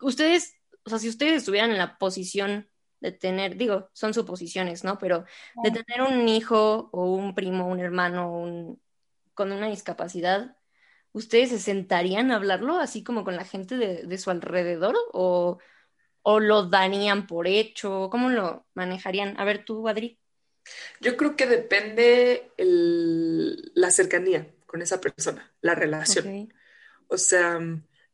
Ustedes, 0.00 0.56
o 0.84 0.90
sea, 0.90 0.98
si 0.98 1.08
ustedes 1.08 1.34
estuvieran 1.34 1.70
en 1.70 1.78
la 1.78 1.98
posición 1.98 2.68
de 2.98 3.12
tener, 3.12 3.56
digo, 3.56 3.90
son 3.92 4.12
suposiciones, 4.12 4.82
¿no? 4.82 4.98
Pero 4.98 5.24
de 5.62 5.70
tener 5.70 6.02
un 6.02 6.28
hijo 6.28 6.90
o 6.92 7.14
un 7.14 7.36
primo, 7.36 7.68
un 7.68 7.78
hermano 7.78 8.32
un, 8.32 8.82
con 9.34 9.52
una 9.52 9.68
discapacidad, 9.68 10.56
¿ustedes 11.12 11.50
se 11.50 11.60
sentarían 11.60 12.32
a 12.32 12.36
hablarlo 12.38 12.78
así 12.80 13.04
como 13.04 13.22
con 13.22 13.36
la 13.36 13.44
gente 13.44 13.76
de, 13.76 14.02
de 14.02 14.18
su 14.18 14.32
alrededor 14.32 14.96
o, 15.12 15.58
o, 16.22 16.40
lo 16.40 16.64
darían 16.64 17.28
por 17.28 17.46
hecho? 17.46 18.08
¿Cómo 18.10 18.30
lo 18.30 18.66
manejarían? 18.74 19.38
A 19.38 19.44
ver, 19.44 19.64
tú, 19.64 19.86
Adri. 19.86 20.18
Yo 21.00 21.16
creo 21.16 21.36
que 21.36 21.46
depende 21.46 22.50
el, 22.56 23.70
la 23.74 23.90
cercanía 23.90 24.48
con 24.66 24.82
esa 24.82 25.00
persona, 25.00 25.52
la 25.60 25.74
relación. 25.74 26.52
O 27.08 27.16
sea, 27.16 27.60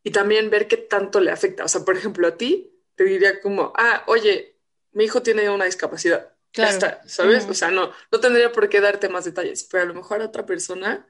y 0.03 0.11
también 0.11 0.51
ver 0.51 0.69
qué 0.69 0.77
tanto 0.77 1.21
le 1.21 1.31
afecta. 1.31 1.65
O 1.65 1.69
sea, 1.69 1.85
por 1.85 1.97
ejemplo, 1.97 2.27
a 2.27 2.37
ti 2.37 2.73
te 2.95 3.05
diría 3.05 3.41
como, 3.41 3.73
ah, 3.77 4.05
oye, 4.07 4.57
mi 4.93 5.05
hijo 5.05 5.23
tiene 5.23 5.49
una 5.51 5.65
discapacidad. 5.65 6.33
Ya 6.53 6.69
está, 6.69 7.03
¿sabes? 7.07 7.47
O 7.49 7.55
sea, 7.55 7.71
no, 7.71 7.91
no 8.13 8.21
tendría 8.21 8.53
por 8.53 8.69
qué 8.69 8.81
darte 8.81 9.09
más 9.09 9.25
detalles, 9.25 9.65
pero 9.65 9.83
a 9.83 9.87
lo 9.87 9.95
mejor 9.95 10.23
a 10.23 10.27
otra 10.27 10.47
persona, 10.47 11.05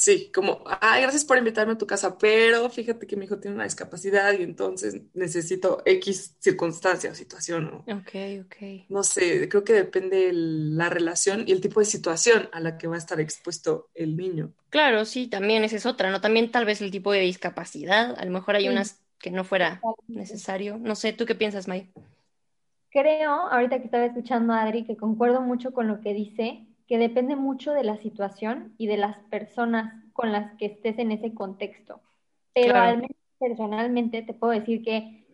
sí, 0.00 0.32
como, 0.34 0.64
ay, 0.80 1.02
gracias 1.02 1.26
por 1.26 1.36
invitarme 1.36 1.74
a 1.74 1.78
tu 1.78 1.86
casa, 1.86 2.16
pero 2.16 2.70
fíjate 2.70 3.06
que 3.06 3.16
mi 3.16 3.26
hijo 3.26 3.38
tiene 3.38 3.56
una 3.56 3.64
discapacidad 3.64 4.32
y 4.32 4.42
entonces 4.42 5.02
necesito 5.12 5.82
X 5.84 6.36
circunstancia 6.38 7.10
o 7.10 7.14
situación. 7.14 7.84
¿no? 7.86 7.98
Ok, 7.98 8.46
ok. 8.46 8.86
No 8.88 9.02
sé, 9.02 9.46
creo 9.50 9.62
que 9.62 9.74
depende 9.74 10.30
la 10.32 10.88
relación 10.88 11.44
y 11.46 11.52
el 11.52 11.60
tipo 11.60 11.80
de 11.80 11.86
situación 11.86 12.48
a 12.52 12.60
la 12.60 12.78
que 12.78 12.86
va 12.86 12.94
a 12.94 12.98
estar 12.98 13.20
expuesto 13.20 13.90
el 13.94 14.16
niño. 14.16 14.54
Claro, 14.70 15.04
sí, 15.04 15.26
también 15.26 15.64
esa 15.64 15.76
es 15.76 15.84
otra, 15.84 16.10
¿no? 16.10 16.22
También 16.22 16.50
tal 16.50 16.64
vez 16.64 16.80
el 16.80 16.90
tipo 16.90 17.12
de 17.12 17.20
discapacidad, 17.20 18.18
a 18.18 18.24
lo 18.24 18.30
mejor 18.30 18.56
hay 18.56 18.70
unas 18.70 19.02
que 19.18 19.30
no 19.30 19.44
fuera 19.44 19.82
necesario. 20.08 20.78
No 20.78 20.94
sé, 20.94 21.12
¿tú 21.12 21.26
qué 21.26 21.34
piensas, 21.34 21.68
May? 21.68 21.92
Creo, 22.88 23.32
ahorita 23.32 23.78
que 23.78 23.84
estaba 23.84 24.06
escuchando 24.06 24.54
a 24.54 24.62
Adri, 24.62 24.84
que 24.84 24.96
concuerdo 24.96 25.42
mucho 25.42 25.72
con 25.72 25.88
lo 25.88 26.00
que 26.00 26.14
dice, 26.14 26.64
que 26.90 26.98
depende 26.98 27.36
mucho 27.36 27.72
de 27.72 27.84
la 27.84 27.98
situación 27.98 28.74
y 28.76 28.88
de 28.88 28.96
las 28.96 29.16
personas 29.30 29.94
con 30.12 30.32
las 30.32 30.56
que 30.56 30.66
estés 30.66 30.98
en 30.98 31.12
ese 31.12 31.32
contexto. 31.34 32.00
Pero 32.52 32.74
al 32.74 32.96
menos 32.96 33.16
personalmente 33.38 34.22
te 34.22 34.34
puedo 34.34 34.52
decir 34.52 34.82
que 34.82 35.24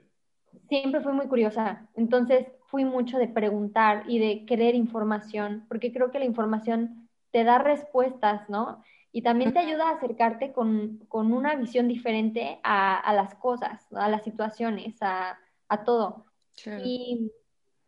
siempre 0.68 1.00
fui 1.00 1.14
muy 1.14 1.28
curiosa, 1.28 1.88
entonces 1.94 2.46
fui 2.66 2.84
mucho 2.84 3.16
de 3.16 3.28
preguntar 3.28 4.04
y 4.06 4.18
de 4.18 4.44
querer 4.44 4.74
información, 4.74 5.64
porque 5.66 5.94
creo 5.94 6.10
que 6.10 6.18
la 6.18 6.26
información 6.26 7.08
te 7.30 7.42
da 7.42 7.56
respuestas, 7.56 8.50
¿no? 8.50 8.82
Y 9.10 9.22
también 9.22 9.54
te 9.54 9.60
ayuda 9.60 9.88
a 9.88 9.94
acercarte 9.94 10.52
con, 10.52 11.06
una 11.10 11.54
visión 11.54 11.88
diferente 11.88 12.60
a, 12.64 13.14
las 13.14 13.34
cosas, 13.36 13.90
a 13.94 14.10
las 14.10 14.24
situaciones, 14.24 14.98
a, 15.00 15.38
todo. 15.86 16.26
Y 16.84 17.32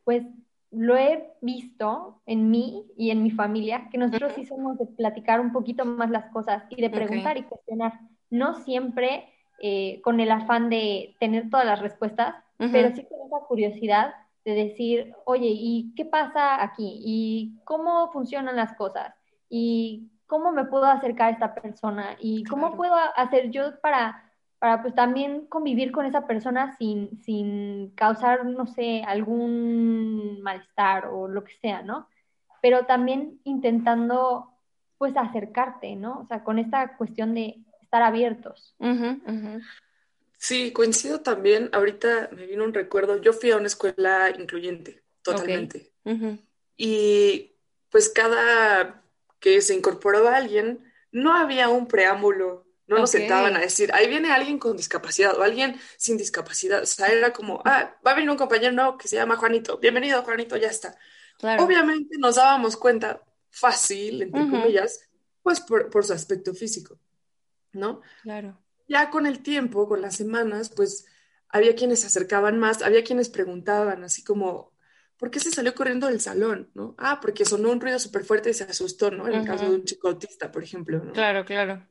pues 0.05 0.23
lo 0.71 0.97
he 0.97 1.33
visto 1.41 2.21
en 2.27 2.51
mí 2.51 2.85
y 2.97 3.11
en 3.11 3.23
mi 3.23 3.31
familia, 3.31 3.89
que 3.91 3.99
nosotros 3.99 4.33
sí 4.35 4.45
somos 4.45 4.79
de 4.79 4.87
platicar 4.87 5.41
un 5.41 5.53
poquito 5.53 5.85
más 5.85 6.11
las 6.11 6.27
cosas 6.27 6.65
y 6.69 6.81
de 6.81 6.91
preguntar 6.91 7.37
y 7.39 7.43
cuestionar, 7.43 8.01
no 8.31 8.55
siempre 8.55 9.33
eh, 9.61 10.01
con 10.03 10.21
el 10.21 10.31
afán 10.31 10.69
de 10.69 11.17
tener 11.21 11.49
todas 11.51 11.67
las 11.67 11.81
respuestas, 11.81 12.35
pero 12.59 12.95
sí 12.95 13.05
con 13.05 13.27
esa 13.27 13.47
curiosidad 13.47 14.15
de 14.45 14.55
decir, 14.55 15.15
oye, 15.25 15.49
¿y 15.51 15.93
qué 15.95 16.05
pasa 16.05 16.63
aquí? 16.63 17.01
¿Y 17.05 17.59
cómo 17.65 18.11
funcionan 18.13 18.57
las 18.57 18.75
cosas? 18.75 19.15
¿Y 19.49 20.09
cómo 20.27 20.53
me 20.53 20.65
puedo 20.65 20.85
acercar 20.85 21.29
a 21.29 21.33
esta 21.33 21.55
persona? 21.55 22.17
¿Y 22.21 22.45
cómo 22.45 22.77
puedo 22.77 22.95
hacer 23.17 23.51
yo 23.51 23.81
para 23.81 24.28
para 24.59 24.83
pues 24.83 24.95
también 24.95 25.47
convivir 25.47 25.93
con 25.93 26.07
esa 26.07 26.27
persona 26.27 26.77
sin, 26.79 27.23
sin 27.23 27.91
causar, 27.91 28.45
no 28.45 28.67
sé, 28.67 29.03
algún 29.07 30.41
malestar 30.43 31.07
o 31.07 31.29
lo 31.29 31.45
que 31.45 31.55
sea, 31.61 31.83
¿no? 31.83 32.09
Pero 32.61 32.87
también 32.87 33.41
intentando 33.45 34.50
pues 34.99 35.17
acercarte, 35.17 35.95
¿no? 35.95 36.21
O 36.21 36.27
sea, 36.27 36.43
con 36.43 36.59
esta 36.59 36.97
cuestión 36.97 37.35
de 37.35 37.62
estar 37.81 38.03
abiertos. 38.03 38.75
Sí, 40.37 40.73
coincido 40.73 41.21
también. 41.21 41.71
Ahorita 41.73 42.31
me 42.33 42.47
vino 42.47 42.65
un 42.65 42.75
recuerdo. 42.75 43.21
Yo 43.21 43.33
fui 43.33 43.53
a 43.53 43.57
una 43.57 43.69
escuela 43.69 44.31
incluyente, 44.37 45.03
totalmente. 45.23 45.93
Y 46.77 47.53
pues 47.91 48.09
cada 48.09 49.03
que 49.41 49.61
se 49.61 49.75
incorporaba 49.75 50.37
alguien, 50.37 50.85
no 51.12 51.35
había 51.35 51.69
un 51.69 51.87
preámbulo 51.87 52.68
no 52.88 52.99
nos 52.99 53.11
sentaban 53.11 53.54
a 53.54 53.61
decir, 53.61 53.90
ahí 53.92 54.09
viene 54.09 54.33
alguien 54.33 54.59
con 54.59 54.76
discapacidad 54.76 55.38
o 55.38 55.42
alguien 55.42 55.78
sin 55.99 56.16
discapacidad. 56.16 56.83
O 56.83 56.87
sea, 56.87 57.09
era 57.09 57.33
como, 57.33 57.62
ah, 57.64 57.95
va 58.04 58.12
a 58.12 58.14
venir 58.14 58.30
un 58.30 58.37
compañero 58.37 58.73
nuevo 58.73 58.97
que 58.97 59.09
se 59.09 59.16
llama 59.16 59.37
Juanito. 59.37 59.78
Bienvenido, 59.78 60.23
Juanito, 60.23 60.57
ya 60.57 60.68
está. 60.68 60.97
Obviamente 61.61 62.16
nos 62.18 62.37
dábamos 62.37 62.76
cuenta 62.76 63.23
fácil, 63.50 64.23
entre 64.23 64.40
comillas, 64.49 65.00
pues 65.42 65.61
por, 65.61 65.90
por, 65.90 66.04
su 66.04 66.12
aspecto 66.12 66.54
físico, 66.54 66.99
¿no? 67.73 68.00
Claro. 68.23 68.59
Ya 68.88 69.11
con 69.11 69.26
el 69.26 69.40
tiempo, 69.40 69.87
con 69.87 70.00
las 70.00 70.16
semanas, 70.16 70.71
pues 70.75 71.07
había 71.50 71.75
quienes 71.75 72.00
se 72.00 72.07
acercaban 72.07 72.59
más, 72.59 72.83
había 72.83 73.04
quienes 73.04 73.28
preguntaban, 73.28 74.02
así 74.02 74.25
como, 74.25 74.73
¿por 75.18 75.30
qué 75.30 75.40
se 75.40 75.50
salió 75.50 75.75
corriendo 75.75 76.07
del 76.07 76.21
salón? 76.21 76.71
¿no? 76.75 76.95
Ah, 76.99 77.21
porque 77.21 77.45
sonó 77.45 77.71
un 77.71 77.80
ruido 77.80 77.99
súper 77.99 78.25
fuerte 78.25 78.50
y 78.50 78.54
se 78.54 78.64
asustó, 78.64 79.11
¿no? 79.11 79.28
En 79.28 79.35
el 79.35 79.47
caso 79.47 79.68
de 79.68 79.76
un 79.76 79.85
chico 79.85 80.09
autista, 80.09 80.50
por 80.50 80.62
ejemplo, 80.62 81.02
¿no? 81.02 81.12
Claro, 81.12 81.45
claro. 81.45 81.87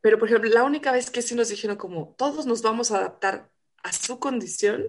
Pero, 0.00 0.18
por 0.18 0.28
ejemplo, 0.28 0.50
la 0.50 0.64
única 0.64 0.92
vez 0.92 1.10
que 1.10 1.22
sí 1.22 1.34
nos 1.34 1.48
dijeron 1.48 1.76
como 1.76 2.14
todos 2.16 2.46
nos 2.46 2.62
vamos 2.62 2.90
a 2.90 2.98
adaptar 2.98 3.50
a 3.82 3.92
su 3.92 4.18
condición 4.18 4.86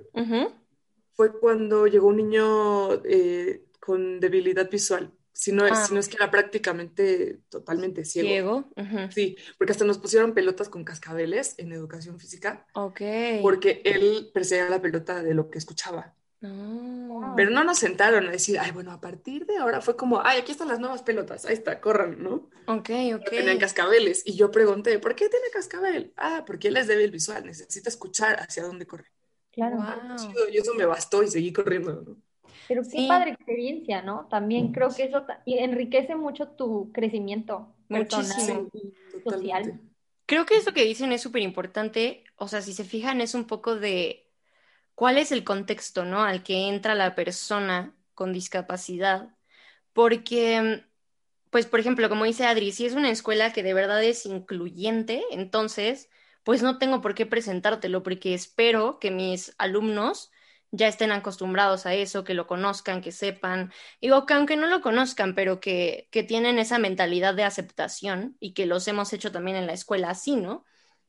fue 1.14 1.38
cuando 1.40 1.88
llegó 1.88 2.08
un 2.08 2.18
niño 2.18 2.94
eh, 3.06 3.66
con 3.80 4.20
debilidad 4.20 4.70
visual. 4.70 5.12
Si 5.32 5.54
no, 5.54 5.66
es, 5.66 5.92
ah, 5.92 5.98
es 5.98 6.10
que 6.10 6.18
era 6.18 6.30
prácticamente 6.30 7.40
totalmente 7.48 8.04
ciego. 8.04 8.70
Ciego. 8.76 9.10
Sí, 9.10 9.38
porque 9.58 9.72
hasta 9.72 9.86
nos 9.86 9.98
pusieron 9.98 10.34
pelotas 10.34 10.68
con 10.68 10.84
cascabeles 10.84 11.56
en 11.58 11.72
educación 11.72 12.20
física. 12.20 12.68
Ok. 12.74 13.02
Porque 13.42 13.82
él 13.86 14.32
perseguía 14.34 14.70
la 14.70 14.82
pelota 14.82 15.24
de 15.24 15.34
lo 15.34 15.50
que 15.50 15.58
escuchaba. 15.58 16.14
Pero 16.42 17.52
no 17.52 17.64
nos 17.64 17.80
sentaron 17.80 18.28
a 18.28 18.32
decir, 18.32 18.60
ay, 18.60 18.72
bueno, 18.72 18.92
a 18.92 19.02
partir 19.02 19.46
de 19.46 19.58
ahora 19.58 19.82
fue 19.82 19.98
como, 19.98 20.22
ay, 20.24 20.40
aquí 20.40 20.54
están 20.54 20.70
las 20.70 20.80
nuevas 20.80 21.04
pelotas, 21.04 21.46
ahí 21.46 21.54
está, 21.54 21.82
corran, 21.82 22.24
¿no? 22.24 22.50
Ok, 22.68 22.90
ok. 23.16 23.30
Tenían 23.30 23.58
cascabeles. 23.58 24.24
Y 24.26 24.36
yo 24.36 24.50
pregunté, 24.50 25.00
¿por 25.00 25.16
qué 25.16 25.28
tiene 25.28 25.48
cascabel? 25.52 26.14
Ah, 26.16 26.44
porque 26.48 26.70
él 26.70 26.78
es 26.78 26.88
débil 26.88 27.12
visual, 27.12 27.46
necesita 27.46 27.90
escuchar 27.90 28.38
hacia 28.40 28.64
dónde 28.64 28.88
corre. 28.88 29.12
Claro. 29.52 29.84
Y 30.52 30.58
eso 30.58 30.74
me 30.76 30.86
bastó 30.86 31.24
y 31.24 31.28
seguí 31.28 31.52
corriendo, 31.52 32.04
¿no? 32.06 32.18
Pero 32.68 32.84
qué 32.84 33.08
padre 33.08 33.32
experiencia, 33.32 34.02
¿no? 34.04 34.28
También 34.30 34.72
creo 34.72 34.90
que 34.96 35.06
eso 35.06 35.26
enriquece 35.46 36.16
mucho 36.16 36.50
tu 36.50 36.92
crecimiento 36.94 37.76
personal 37.88 38.70
y 38.74 38.94
social. 39.28 39.82
Creo 40.28 40.46
que 40.46 40.58
eso 40.58 40.72
que 40.72 40.86
dicen 40.86 41.12
es 41.12 41.22
súper 41.22 41.42
importante. 41.42 42.24
O 42.36 42.48
sea, 42.48 42.62
si 42.62 42.74
se 42.74 42.84
fijan, 42.84 43.22
es 43.22 43.34
un 43.34 43.46
poco 43.46 43.76
de 43.76 44.29
cuál 45.00 45.18
es 45.18 45.32
el 45.32 45.46
contexto, 45.46 46.04
¿no? 46.04 46.24
Al 46.26 46.44
que 46.44 46.68
entra 46.68 46.94
la 46.94 47.16
persona 47.16 47.96
con 48.16 48.34
discapacidad. 48.34 49.30
Porque, 49.94 50.84
pues, 51.52 51.68
por 51.68 51.80
ejemplo, 51.80 52.10
como 52.10 52.26
dice 52.26 52.46
Adri, 52.46 52.74
si 52.74 52.86
es 52.86 52.96
una 52.96 53.10
escuela 53.10 53.54
que 53.54 53.64
de 53.64 53.74
verdad 53.74 54.04
es 54.04 54.26
incluyente, 54.26 55.24
entonces, 55.32 56.10
pues 56.44 56.64
no 56.64 56.80
tengo 56.80 57.00
por 57.00 57.16
qué 57.16 57.26
presentártelo, 57.26 58.04
porque 58.04 58.34
espero 58.34 59.00
que 59.00 59.10
mis 59.10 59.56
alumnos 59.58 60.32
ya 60.72 60.90
estén 60.90 61.14
acostumbrados 61.14 61.86
a 61.86 61.94
eso, 61.94 62.26
que 62.26 62.34
lo 62.34 62.46
conozcan, 62.46 63.00
que 63.00 63.14
sepan, 63.14 63.72
digo 64.02 64.26
que 64.26 64.34
aunque 64.34 64.58
no 64.58 64.68
lo 64.68 64.82
conozcan, 64.82 65.34
pero 65.34 65.62
que, 65.62 66.10
que 66.12 66.24
tienen 66.24 66.60
esa 66.60 66.78
mentalidad 66.78 67.36
de 67.36 67.46
aceptación 67.46 68.36
y 68.42 68.54
que 68.54 68.66
los 68.66 68.86
hemos 68.90 69.14
hecho 69.14 69.32
también 69.32 69.56
en 69.56 69.66
la 69.66 69.74
escuela 69.74 70.10
así, 70.10 70.36
¿no? 70.36 70.66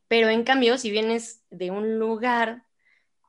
Pero 0.07 0.29
en 0.29 0.45
cambio, 0.45 0.79
si 0.79 0.93
vienes 0.93 1.43
de 1.51 1.73
un 1.73 1.99
lugar 1.99 2.70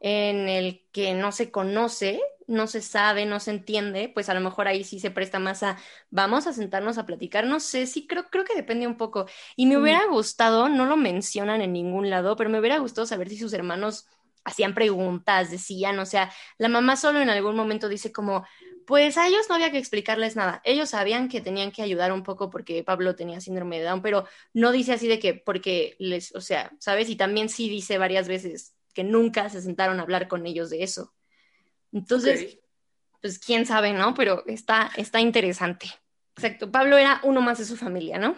en 0.01 0.49
el 0.49 0.83
que 0.91 1.13
no 1.13 1.31
se 1.31 1.51
conoce, 1.51 2.19
no 2.47 2.67
se 2.67 2.81
sabe, 2.81 3.25
no 3.25 3.39
se 3.39 3.51
entiende, 3.51 4.09
pues 4.13 4.27
a 4.29 4.33
lo 4.33 4.41
mejor 4.41 4.67
ahí 4.67 4.83
sí 4.83 4.99
se 4.99 5.11
presta 5.11 5.39
más 5.39 5.63
a 5.63 5.77
vamos 6.09 6.47
a 6.47 6.53
sentarnos 6.53 6.97
a 6.97 7.05
platicar. 7.05 7.45
No 7.45 7.59
sé, 7.59 7.85
sí 7.87 8.07
creo, 8.07 8.25
creo 8.29 8.43
que 8.43 8.55
depende 8.55 8.87
un 8.87 8.97
poco. 8.97 9.27
Y 9.55 9.67
me 9.67 9.77
hubiera 9.77 10.05
gustado, 10.07 10.67
no 10.69 10.85
lo 10.85 10.97
mencionan 10.97 11.61
en 11.61 11.73
ningún 11.73 12.09
lado, 12.09 12.35
pero 12.35 12.49
me 12.49 12.59
hubiera 12.59 12.79
gustado 12.79 13.07
saber 13.07 13.29
si 13.29 13.37
sus 13.37 13.53
hermanos 13.53 14.07
hacían 14.43 14.73
preguntas, 14.73 15.51
decían, 15.51 15.99
o 15.99 16.05
sea, 16.05 16.31
la 16.57 16.67
mamá 16.67 16.95
solo 16.97 17.21
en 17.21 17.29
algún 17.29 17.55
momento 17.55 17.87
dice 17.89 18.11
como, 18.11 18.45
pues 18.87 19.17
a 19.17 19.27
ellos 19.27 19.45
no 19.47 19.55
había 19.55 19.71
que 19.71 19.77
explicarles 19.77 20.35
nada. 20.35 20.61
Ellos 20.65 20.89
sabían 20.89 21.29
que 21.29 21.41
tenían 21.41 21.71
que 21.71 21.83
ayudar 21.83 22.11
un 22.11 22.23
poco 22.23 22.49
porque 22.49 22.83
Pablo 22.83 23.15
tenía 23.15 23.39
síndrome 23.39 23.79
de 23.79 23.85
Down, 23.85 24.01
pero 24.01 24.25
no 24.53 24.71
dice 24.71 24.93
así 24.93 25.07
de 25.07 25.19
que 25.19 25.35
porque 25.35 25.95
les, 25.99 26.35
o 26.35 26.41
sea, 26.41 26.71
¿sabes? 26.79 27.09
Y 27.09 27.15
también 27.15 27.49
sí 27.49 27.69
dice 27.69 27.97
varias 27.99 28.27
veces, 28.27 28.75
que 28.91 29.03
nunca 29.03 29.49
se 29.49 29.61
sentaron 29.61 29.99
a 29.99 30.03
hablar 30.03 30.27
con 30.27 30.45
ellos 30.45 30.69
de 30.69 30.83
eso. 30.83 31.13
Entonces, 31.91 32.59
pues 33.21 33.39
quién 33.39 33.65
sabe, 33.65 33.93
¿no? 33.93 34.13
Pero 34.13 34.43
está, 34.47 34.91
está 34.95 35.19
interesante. 35.19 35.87
exacto, 36.35 36.71
Pablo 36.71 36.97
era 36.97 37.19
uno 37.23 37.41
más 37.41 37.57
de 37.59 37.65
su 37.65 37.77
familia, 37.77 38.17
¿no? 38.17 38.35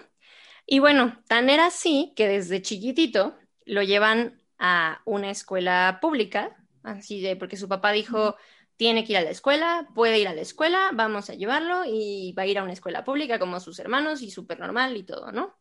Y 0.65 0.79
bueno, 0.79 1.21
tan 1.27 1.49
era 1.49 1.67
así 1.67 2.13
que 2.15 2.27
desde 2.27 2.61
chiquitito 2.61 3.37
lo 3.65 3.83
llevan 3.83 4.41
a 4.57 5.01
una 5.05 5.29
escuela 5.29 5.99
pública, 6.01 6.55
así 6.83 7.21
de, 7.21 7.35
porque 7.35 7.57
su 7.57 7.67
papá 7.67 7.91
dijo, 7.91 8.35
tiene 8.77 9.03
que 9.03 9.13
ir 9.13 9.17
a 9.17 9.21
la 9.23 9.29
escuela, 9.29 9.87
puede 9.93 10.19
ir 10.19 10.27
a 10.27 10.33
la 10.33 10.41
escuela, 10.41 10.91
vamos 10.93 11.29
a 11.29 11.35
llevarlo 11.35 11.83
y 11.85 12.33
va 12.37 12.43
a 12.43 12.47
ir 12.47 12.57
a 12.57 12.63
una 12.63 12.73
escuela 12.73 13.03
pública 13.03 13.39
como 13.39 13.59
sus 13.59 13.79
hermanos 13.79 14.21
y 14.21 14.31
súper 14.31 14.59
normal 14.59 14.95
y 14.97 15.03
todo, 15.03 15.31
¿no? 15.31 15.55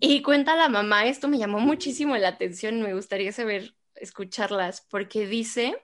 Y 0.00 0.22
cuenta 0.22 0.56
la 0.56 0.68
mamá, 0.68 1.06
esto 1.06 1.28
me 1.28 1.38
llamó 1.38 1.60
muchísimo 1.60 2.16
la 2.16 2.28
atención, 2.28 2.82
me 2.82 2.94
gustaría 2.94 3.32
saber, 3.32 3.74
escucharlas, 3.94 4.80
porque 4.90 5.26
dice, 5.26 5.82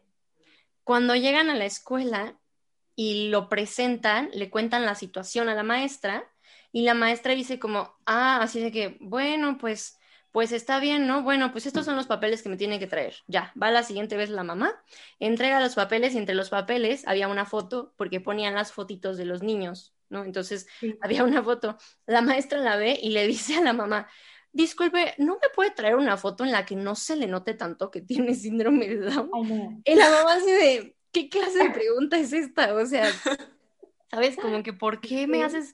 cuando 0.85 1.15
llegan 1.15 1.49
a 1.49 1.55
la 1.55 1.65
escuela 1.65 2.39
y 2.97 3.29
lo 3.29 3.49
presentan, 3.49 4.31
le 4.33 4.51
cuentan 4.51 4.85
la 4.85 4.95
situación 4.95 5.49
a 5.49 5.55
la 5.55 5.63
maestra 5.63 6.31
y 6.73 6.83
la 6.83 6.95
maestra 6.95 7.35
dice 7.35 7.59
como, 7.59 7.95
ah, 8.07 8.41
así 8.43 8.61
de 8.61 8.73
que, 8.73 8.99
bueno, 9.01 9.59
pues 9.59 10.01
pues 10.33 10.53
está 10.53 10.79
bien, 10.79 11.07
¿no? 11.07 11.23
Bueno, 11.23 11.51
pues 11.53 11.67
estos 11.67 11.85
son 11.85 11.97
los 11.97 12.07
papeles 12.07 12.43
que 12.43 12.49
me 12.49 12.57
tienen 12.57 12.79
que 12.79 12.87
traer. 12.87 13.17
Ya, 13.27 13.53
va 13.61 13.71
la 13.71 13.83
siguiente 13.83 14.17
vez 14.17 14.31
la 14.31 14.45
mamá, 14.45 14.81
entrega 15.19 15.61
los 15.61 15.75
papeles 15.75 16.15
y 16.15 16.19
entre 16.19 16.35
los 16.35 16.51
papeles 16.51 17.07
había 17.07 17.29
una 17.29 17.47
foto 17.47 17.93
porque 17.97 18.21
ponían 18.21 18.55
las 18.55 18.73
fotitos 18.73 19.17
de 19.17 19.25
los 19.25 19.43
niños, 19.43 19.93
¿no? 20.11 20.25
Entonces 20.25 20.67
había 21.01 21.25
una 21.25 21.43
foto. 21.43 21.79
La 22.07 22.21
maestra 22.21 22.59
la 22.59 22.77
ve 22.77 22.99
y 23.03 23.11
le 23.11 23.27
dice 23.27 23.57
a 23.57 23.63
la 23.63 23.73
mamá, 23.73 24.09
disculpe, 24.53 25.15
¿no 25.19 25.39
me 25.41 25.49
puede 25.55 25.71
traer 25.71 25.97
una 25.97 26.17
foto 26.17 26.45
en 26.45 26.53
la 26.53 26.67
que 26.67 26.77
no 26.77 26.95
se 26.95 27.17
le 27.17 27.27
note 27.27 27.55
tanto 27.55 27.91
que 27.91 28.03
tiene 28.03 28.35
síndrome 28.35 28.89
de 28.89 28.99
Down? 28.99 29.83
Y 29.85 29.95
la 29.95 30.11
mamá 30.11 30.35
así 30.35 30.53
de, 30.53 30.97
¿qué 31.13 31.29
clase 31.29 31.59
de 31.59 31.71
pregunta 31.71 32.19
es 32.19 32.33
esta? 32.33 32.75
O 32.75 32.85
sea, 32.85 33.11
¿sabes? 34.11 34.37
Como 34.37 34.63
que, 34.63 34.75
¿por 34.75 35.01
qué 35.01 35.27
me 35.27 35.43
haces, 35.43 35.73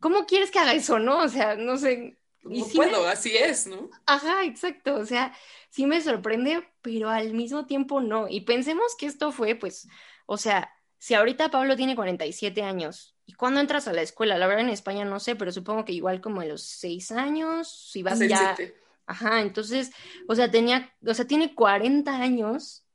cómo 0.00 0.26
quieres 0.26 0.50
que 0.50 0.58
haga 0.58 0.74
eso, 0.74 0.98
no? 0.98 1.18
O 1.18 1.28
sea, 1.28 1.54
no 1.54 1.76
sé 1.76 2.18
no 2.44 2.66
puedo, 2.66 3.06
así 3.06 3.36
es, 3.36 3.66
¿no? 3.66 3.90
Ajá, 4.06 4.44
exacto. 4.44 4.96
O 4.96 5.06
sea, 5.06 5.34
sí 5.70 5.86
me 5.86 6.00
sorprende, 6.00 6.68
pero 6.82 7.08
al 7.08 7.32
mismo 7.32 7.66
tiempo 7.66 8.00
no. 8.00 8.28
Y 8.28 8.42
pensemos 8.42 8.94
que 8.98 9.06
esto 9.06 9.32
fue, 9.32 9.54
pues, 9.54 9.88
o 10.26 10.36
sea, 10.36 10.70
si 10.98 11.14
ahorita 11.14 11.50
Pablo 11.50 11.76
tiene 11.76 11.96
47 11.96 12.62
años, 12.62 13.13
¿y 13.26 13.34
cuándo 13.34 13.60
entras 13.60 13.88
a 13.88 13.92
la 13.92 14.02
escuela? 14.02 14.38
La 14.38 14.46
verdad 14.46 14.64
en 14.64 14.70
España 14.70 15.04
no 15.04 15.20
sé, 15.20 15.36
pero 15.36 15.52
supongo 15.52 15.84
que 15.84 15.92
igual 15.92 16.20
como 16.20 16.40
a 16.40 16.44
los 16.44 16.62
6 16.62 17.12
años, 17.12 17.90
si 17.90 18.02
vas 18.02 18.18
ya... 18.18 18.56
Ajá, 19.06 19.42
entonces, 19.42 19.92
o 20.28 20.34
sea, 20.34 20.50
tenía, 20.50 20.90
o 21.06 21.12
sea, 21.12 21.26
tiene 21.26 21.54
40 21.54 22.16
años 22.16 22.86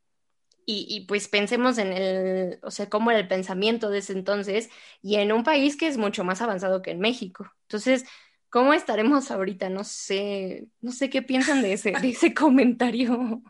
y, 0.65 0.87
y, 0.89 1.05
pues 1.05 1.27
pensemos 1.27 1.77
en 1.77 1.93
el, 1.93 2.59
o 2.63 2.71
sea, 2.71 2.89
cómo 2.89 3.11
era 3.11 3.19
el 3.19 3.27
pensamiento 3.27 3.91
de 3.91 3.99
ese 3.99 4.13
entonces 4.13 4.71
y 5.03 5.17
en 5.17 5.31
un 5.31 5.43
país 5.43 5.77
que 5.77 5.87
es 5.87 5.97
mucho 5.97 6.23
más 6.23 6.41
avanzado 6.41 6.81
que 6.81 6.89
en 6.91 6.99
México. 6.99 7.51
Entonces, 7.67 8.05
¿Cómo 8.49 8.73
estaremos 8.73 9.29
ahorita? 9.29 9.69
No 9.69 9.83
sé, 9.83 10.67
no 10.81 10.91
sé 10.91 11.09
qué 11.09 11.21
piensan 11.21 11.61
de 11.61 11.73
ese, 11.73 11.91
de 11.91 12.09
ese 12.09 12.33
comentario. 12.33 13.41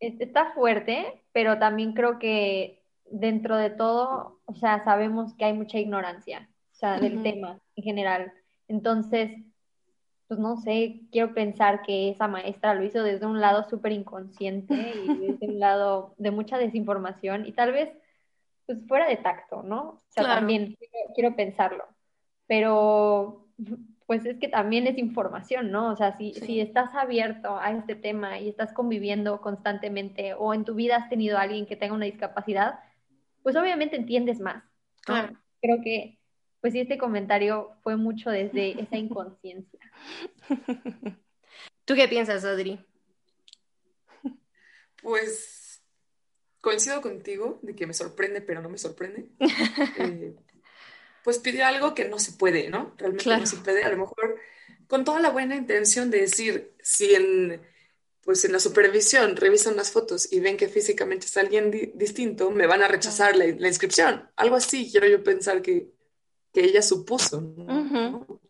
está 0.00 0.52
fuerte, 0.52 1.22
pero 1.32 1.58
también 1.58 1.92
creo 1.92 2.18
que 2.18 2.81
dentro 3.12 3.56
de 3.56 3.70
todo, 3.70 4.40
o 4.44 4.54
sea, 4.54 4.82
sabemos 4.84 5.34
que 5.34 5.44
hay 5.44 5.52
mucha 5.52 5.78
ignorancia, 5.78 6.48
o 6.72 6.74
sea, 6.74 6.98
del 6.98 7.22
tema 7.22 7.60
en 7.76 7.84
general. 7.84 8.32
Entonces, 8.68 9.30
pues 10.28 10.40
no 10.40 10.56
sé, 10.56 11.02
quiero 11.12 11.34
pensar 11.34 11.82
que 11.82 12.10
esa 12.10 12.26
maestra 12.26 12.74
lo 12.74 12.84
hizo 12.84 13.02
desde 13.02 13.26
un 13.26 13.40
lado 13.40 13.68
súper 13.68 13.92
inconsciente 13.92 14.74
y 14.74 15.06
desde 15.26 15.48
un 15.48 15.60
lado 15.60 16.14
de 16.18 16.30
mucha 16.30 16.58
desinformación 16.58 17.46
y 17.46 17.52
tal 17.52 17.72
vez, 17.72 17.90
pues 18.66 18.78
fuera 18.86 19.08
de 19.08 19.16
tacto, 19.16 19.62
¿no? 19.62 19.82
O 19.82 20.02
sea, 20.08 20.24
también 20.24 20.76
quiero 21.14 21.36
pensarlo 21.36 21.84
pero 22.52 23.46
pues 24.04 24.26
es 24.26 24.38
que 24.38 24.48
también 24.48 24.86
es 24.86 24.98
información, 24.98 25.70
¿no? 25.70 25.90
O 25.90 25.96
sea, 25.96 26.18
si, 26.18 26.34
si 26.34 26.60
estás 26.60 26.94
abierto 26.94 27.58
a 27.58 27.70
este 27.70 27.94
tema 27.94 28.38
y 28.38 28.50
estás 28.50 28.74
conviviendo 28.74 29.40
constantemente 29.40 30.34
o 30.34 30.52
en 30.52 30.64
tu 30.64 30.74
vida 30.74 30.96
has 30.96 31.08
tenido 31.08 31.38
a 31.38 31.42
alguien 31.42 31.64
que 31.64 31.76
tenga 31.76 31.94
una 31.94 32.04
discapacidad, 32.04 32.80
pues 33.42 33.56
obviamente 33.56 33.96
entiendes 33.96 34.40
más. 34.40 34.64
Creo 35.60 35.80
que, 35.82 36.18
pues 36.60 36.72
sí, 36.72 36.80
este 36.80 36.98
comentario 36.98 37.72
fue 37.82 37.96
mucho 37.96 38.30
desde 38.30 38.80
esa 38.80 38.96
inconsciencia. 38.96 39.80
¿Tú 41.84 41.94
qué 41.94 42.08
piensas, 42.08 42.44
Adri? 42.44 42.84
Pues 45.02 45.82
coincido 46.60 47.00
contigo 47.02 47.58
de 47.62 47.74
que 47.74 47.86
me 47.86 47.94
sorprende, 47.94 48.40
pero 48.40 48.62
no 48.62 48.68
me 48.68 48.78
sorprende. 48.78 49.28
Eh, 49.98 50.34
pues 51.24 51.38
pidió 51.38 51.66
algo 51.66 51.94
que 51.94 52.08
no 52.08 52.18
se 52.18 52.32
puede, 52.32 52.68
¿no? 52.68 52.94
Realmente 52.98 53.28
no 53.28 53.46
se 53.46 53.56
puede. 53.58 53.84
A 53.84 53.90
lo 53.90 53.96
mejor 53.96 54.40
con 54.88 55.04
toda 55.04 55.20
la 55.20 55.30
buena 55.30 55.54
intención 55.54 56.10
de 56.10 56.22
decir, 56.22 56.74
si 56.82 57.14
en, 57.14 57.62
pues 58.24 58.44
en 58.44 58.52
la 58.52 58.60
supervisión 58.60 59.36
revisan 59.36 59.76
las 59.76 59.90
fotos 59.90 60.32
y 60.32 60.40
ven 60.40 60.56
que 60.56 60.68
físicamente 60.68 61.26
es 61.26 61.36
alguien 61.36 61.70
distinto, 61.94 62.50
me 62.50 62.66
van 62.66 62.82
a 62.82 62.88
rechazar 62.88 63.36
la, 63.36 63.46
inscripción. 63.46 64.30
Algo 64.36 64.56
así 64.56 64.90
quiero 64.90 65.08
yo 65.08 65.22
pensar 65.22 65.60
que, 65.62 65.90
ella 66.54 66.82
supuso, 66.82 67.40
¿no? 67.40 68.40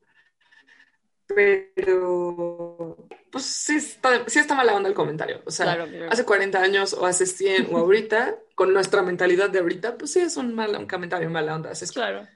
Pero, 1.27 3.09
pues 3.31 3.45
sí 3.45 3.77
está, 3.77 4.29
sí 4.29 4.41
está 4.41 4.57
mala 4.57 4.75
onda 4.75 4.89
el 4.89 4.95
comentario. 4.95 5.41
O 5.47 5.53
sea, 5.53 5.87
hace 6.11 6.25
40 6.25 6.61
años 6.61 6.93
o 6.95 7.07
hace 7.07 7.27
100 7.27 7.73
o 7.73 7.79
ahorita, 7.79 8.39
con 8.57 8.75
nuestra 8.75 9.03
mentalidad 9.03 9.51
de 9.51 9.61
ahorita, 9.61 9.97
pues 9.97 10.13
sí 10.13 10.19
es 10.19 10.37
un, 10.37 10.53
mal, 10.53 10.77
un 10.77 10.89
comentario 10.89 11.31
mala 11.31 11.55
onda. 11.55 11.71
Es 11.71 11.93
claro 11.93 12.27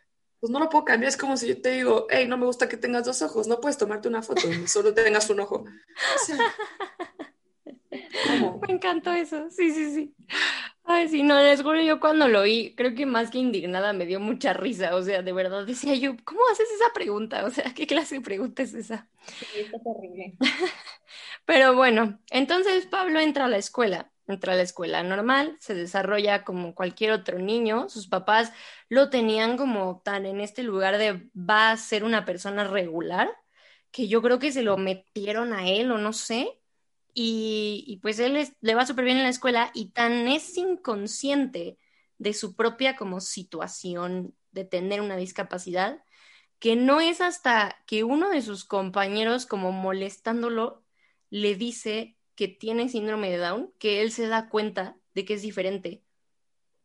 pues 0.41 0.51
no 0.51 0.59
lo 0.59 0.69
puedo 0.69 0.85
cambiar. 0.85 1.09
Es 1.09 1.17
como 1.17 1.37
si 1.37 1.49
yo 1.49 1.61
te 1.61 1.71
digo, 1.71 2.07
hey, 2.11 2.27
no 2.29 2.37
me 2.37 2.47
gusta 2.47 2.69
que 2.69 2.77
tengas 2.77 3.05
dos 3.05 3.23
ojos, 3.23 3.47
no 3.47 3.61
puedes 3.61 3.79
tomarte 3.79 4.09
una 4.09 4.23
foto, 4.23 4.43
solo 4.67 4.95
tengas 4.95 5.29
un 5.31 5.41
ojo. 5.41 5.65
Me 8.67 8.75
encantó 8.75 9.13
eso, 9.13 9.51
sí, 9.51 9.71
sí, 9.71 9.95
sí. 9.95 10.15
Ay, 10.85 11.09
sí, 11.09 11.23
no, 11.23 11.41
les 11.41 11.63
juro, 11.63 11.81
yo 11.81 11.99
cuando 12.01 12.29
lo 12.29 12.41
oí, 12.41 12.75
creo 12.77 12.95
que 12.95 13.07
más 13.07 13.31
que 13.31 13.39
indignada 13.39 13.93
me 13.93 14.07
dio 14.07 14.21
mucha 14.21 14.53
risa, 14.53 14.95
o 14.95 15.03
sea, 15.03 15.23
de 15.23 15.33
verdad 15.33 15.67
decía 15.67 15.95
yo, 15.97 16.17
¿cómo 16.25 16.41
haces 16.53 16.69
esa 16.71 16.93
pregunta? 16.95 17.45
O 17.45 17.51
sea, 17.51 17.65
¿qué 17.75 17.87
clase 17.87 18.17
de 18.17 18.21
pregunta 18.21 18.63
es 18.63 18.75
esa? 18.75 19.09
Sí, 19.27 19.47
está 19.61 19.79
terrible. 19.83 20.37
Pero 21.45 21.75
bueno, 21.75 22.19
entonces 22.31 22.87
Pablo 22.87 23.21
entra 23.21 23.47
a 23.47 23.49
la 23.49 23.59
escuela 23.59 24.11
entra 24.29 24.53
a 24.53 24.57
la 24.57 24.63
escuela 24.63 25.03
normal, 25.03 25.57
se 25.61 25.75
desarrolla 25.75 26.45
como 26.45 26.75
cualquier 26.75 27.13
otro 27.13 27.39
niño, 27.39 27.89
sus 27.89 28.09
papás 28.09 28.53
lo 28.89 29.11
tenían 29.11 29.57
como 29.57 30.01
tan 30.05 30.27
en 30.27 30.41
este 30.41 30.63
lugar 30.63 30.99
de 30.99 31.29
va 31.35 31.71
a 31.71 31.77
ser 31.77 32.05
una 32.05 32.25
persona 32.25 32.65
regular, 32.65 33.31
que 33.91 34.09
yo 34.09 34.23
creo 34.23 34.39
que 34.39 34.53
se 34.53 34.63
lo 34.63 34.77
metieron 34.77 35.53
a 35.53 35.69
él 35.69 35.91
o 35.93 35.99
no 35.99 36.13
sé, 36.13 36.61
y, 37.19 37.99
pues 38.03 38.19
él 38.19 38.47
le 38.61 38.75
va 38.75 38.85
súper 38.85 39.07
bien 39.07 39.17
en 39.17 39.23
la 39.23 39.31
escuela 39.31 39.71
y 39.73 39.89
tan 39.91 40.29
es 40.29 40.55
inconsciente 40.59 41.79
de 42.19 42.35
su 42.35 42.55
propia 42.55 42.95
como 42.95 43.21
situación 43.21 44.35
de 44.53 44.67
tener 44.67 45.01
una 45.01 45.17
discapacidad, 45.17 46.05
que 46.59 46.77
no 46.77 47.01
es 47.01 47.23
hasta 47.23 47.83
que 47.87 48.05
uno 48.05 48.29
de 48.29 48.43
sus 48.43 48.67
compañeros 48.67 49.47
como 49.47 49.73
molestándolo 49.73 50.85
le 51.31 51.55
dice 51.55 52.19
que 52.35 52.49
tiene 52.49 52.91
síndrome 52.91 53.31
de 53.31 53.39
Down, 53.39 53.73
que 53.79 54.03
él 54.03 54.13
se 54.13 54.29
da 54.29 54.51
cuenta 54.51 54.99
de 55.15 55.25
que 55.25 55.35
es 55.35 55.43
diferente 55.43 56.05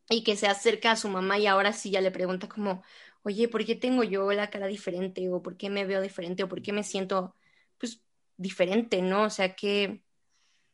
y 0.10 0.24
que 0.24 0.38
se 0.38 0.48
acerca 0.48 0.92
a 0.92 0.96
su 0.98 1.10
mamá 1.10 1.40
y 1.40 1.48
ahora 1.48 1.74
sí 1.74 1.92
ya 1.92 2.00
le 2.02 2.12
pregunta 2.12 2.48
como, 2.48 2.84
oye, 3.24 3.50
¿por 3.50 3.66
qué 3.66 3.76
tengo 3.76 4.04
yo 4.04 4.32
la 4.32 4.50
cara 4.50 4.68
diferente? 4.68 5.30
¿O 5.30 5.42
por 5.42 5.58
qué 5.58 5.70
me 5.70 5.86
veo 5.86 6.02
diferente? 6.02 6.44
¿O 6.44 6.50
por 6.50 6.62
qué 6.62 6.74
me 6.74 6.84
siento, 6.84 7.36
pues, 7.78 8.02
diferente, 8.38 9.02
¿no? 9.02 9.24
O 9.24 9.30
sea, 9.30 9.56
¿qué, 9.56 10.04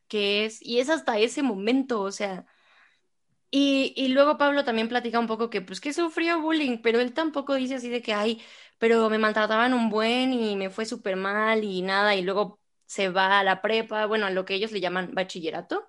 qué 0.08 0.46
es? 0.46 0.62
Y 0.62 0.80
es 0.80 0.90
hasta 0.90 1.18
ese 1.20 1.44
momento, 1.44 2.02
o 2.02 2.12
sea... 2.12 2.46
Y, 3.50 3.94
y 3.96 4.10
luego 4.10 4.38
Pablo 4.38 4.66
también 4.66 4.90
platica 4.90 5.20
un 5.20 5.28
poco 5.28 5.50
que, 5.50 5.62
pues, 5.62 5.80
que 5.80 5.94
sufrió 5.94 6.42
bullying, 6.42 6.80
pero 6.82 7.00
él 7.00 7.14
tampoco 7.14 7.56
dice 7.56 7.76
así 7.76 7.90
de 7.90 8.02
que, 8.02 8.14
ay, 8.14 8.42
pero 8.78 9.10
me 9.10 9.18
maltrataban 9.20 9.74
un 9.74 9.90
buen 9.90 10.34
y 10.34 10.56
me 10.58 10.70
fue 10.70 10.86
súper 10.86 11.16
mal 11.16 11.64
y 11.64 11.82
nada, 11.82 12.16
y 12.16 12.24
luego 12.24 12.60
se 12.86 13.10
va 13.10 13.40
a 13.40 13.44
la 13.44 13.62
prepa, 13.62 14.06
bueno, 14.06 14.26
a 14.26 14.32
lo 14.32 14.44
que 14.46 14.56
ellos 14.56 14.72
le 14.74 14.82
llaman 14.82 15.12
bachillerato, 15.14 15.88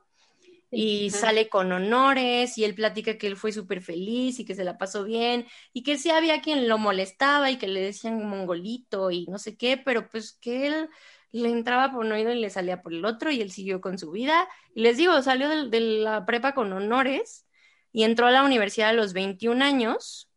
y 0.71 1.11
sale 1.11 1.49
con 1.49 1.73
honores 1.73 2.59
y 2.59 2.65
él 2.65 2.75
platica 2.75 3.19
que 3.19 3.27
él 3.27 3.37
fue 3.37 3.53
súper 3.53 3.83
feliz 3.83 4.39
y 4.39 4.45
que 4.45 4.55
se 4.55 4.65
la 4.65 4.79
pasó 4.79 5.05
bien 5.05 5.47
y 5.73 5.83
que 5.83 5.99
sí 5.99 6.11
había 6.11 6.43
quien 6.43 6.69
lo 6.69 6.79
molestaba 6.79 7.51
y 7.51 7.59
que 7.59 7.69
le 7.69 7.81
decían 7.81 8.27
mongolito 8.29 9.11
y 9.11 9.27
no 9.27 9.39
sé 9.39 9.57
qué, 9.57 9.79
pero 9.79 10.09
pues 10.11 10.35
que 10.41 10.67
él 10.67 10.89
le 11.33 11.51
entraba 11.51 11.93
por 11.93 12.05
un 12.05 12.13
oído 12.13 12.33
y 12.33 12.41
le 12.41 12.51
salía 12.51 12.83
por 12.83 12.93
el 12.93 13.05
otro 13.05 13.31
y 13.31 13.41
él 13.41 13.51
siguió 13.51 13.81
con 13.81 13.99
su 13.99 14.11
vida. 14.11 14.49
Y 14.75 14.83
les 14.83 14.97
digo, 14.97 15.21
salió 15.23 15.49
de, 15.49 15.81
la 15.81 16.25
prepa 16.27 16.55
con 16.55 16.73
honores 16.73 17.47
y 17.93 18.05
entró 18.05 18.27
a 18.27 18.31
la 18.31 18.45
universidad 18.45 18.91
a 18.91 18.95
los 18.95 19.13
21 19.13 19.65
años 19.65 20.31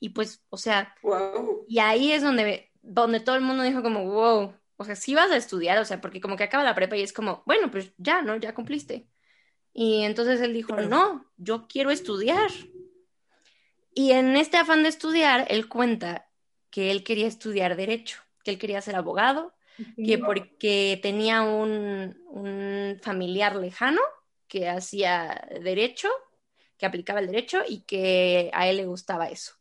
y 0.00 0.10
pues, 0.10 0.42
o 0.48 0.56
sea, 0.56 0.94
y 1.66 1.80
ahí 1.80 2.12
es 2.12 2.22
donde, 2.22 2.70
donde 2.82 3.20
todo 3.20 3.36
el 3.36 3.42
mundo 3.42 3.64
dijo 3.64 3.82
como, 3.82 4.04
wow, 4.04 4.54
o 4.76 4.84
sea, 4.84 4.94
si 4.94 5.14
vas 5.14 5.30
a 5.30 5.36
estudiar, 5.36 5.78
o 5.78 5.84
sea, 5.84 6.00
porque 6.00 6.20
como 6.20 6.36
que 6.36 6.44
acaba 6.44 6.62
la 6.62 6.74
prepa 6.74 6.96
y 6.96 7.02
es 7.02 7.12
como, 7.12 7.42
bueno, 7.46 7.70
pues 7.70 7.92
ya, 7.98 8.22
¿no? 8.22 8.36
Ya 8.36 8.54
cumpliste. 8.54 9.08
Y 9.72 10.04
entonces 10.04 10.40
él 10.40 10.52
dijo, 10.52 10.76
no, 10.76 11.26
yo 11.36 11.66
quiero 11.68 11.90
estudiar. 11.90 12.50
Y 13.92 14.12
en 14.12 14.36
este 14.36 14.56
afán 14.56 14.84
de 14.84 14.88
estudiar, 14.88 15.46
él 15.50 15.68
cuenta 15.68 16.28
que 16.70 16.92
él 16.92 17.02
quería 17.02 17.26
estudiar 17.26 17.76
derecho, 17.76 18.20
que 18.44 18.52
él 18.52 18.58
quería 18.58 18.80
ser 18.80 18.94
abogado, 18.94 19.54
que 20.02 20.18
porque 20.18 20.98
tenía 21.02 21.42
un, 21.42 22.16
un 22.28 22.98
familiar 23.02 23.56
lejano 23.56 24.00
que 24.48 24.68
hacía 24.68 25.46
derecho, 25.62 26.08
que 26.76 26.86
aplicaba 26.86 27.20
el 27.20 27.26
derecho 27.26 27.62
y 27.68 27.82
que 27.82 28.50
a 28.54 28.68
él 28.68 28.78
le 28.78 28.86
gustaba 28.86 29.28
eso. 29.28 29.54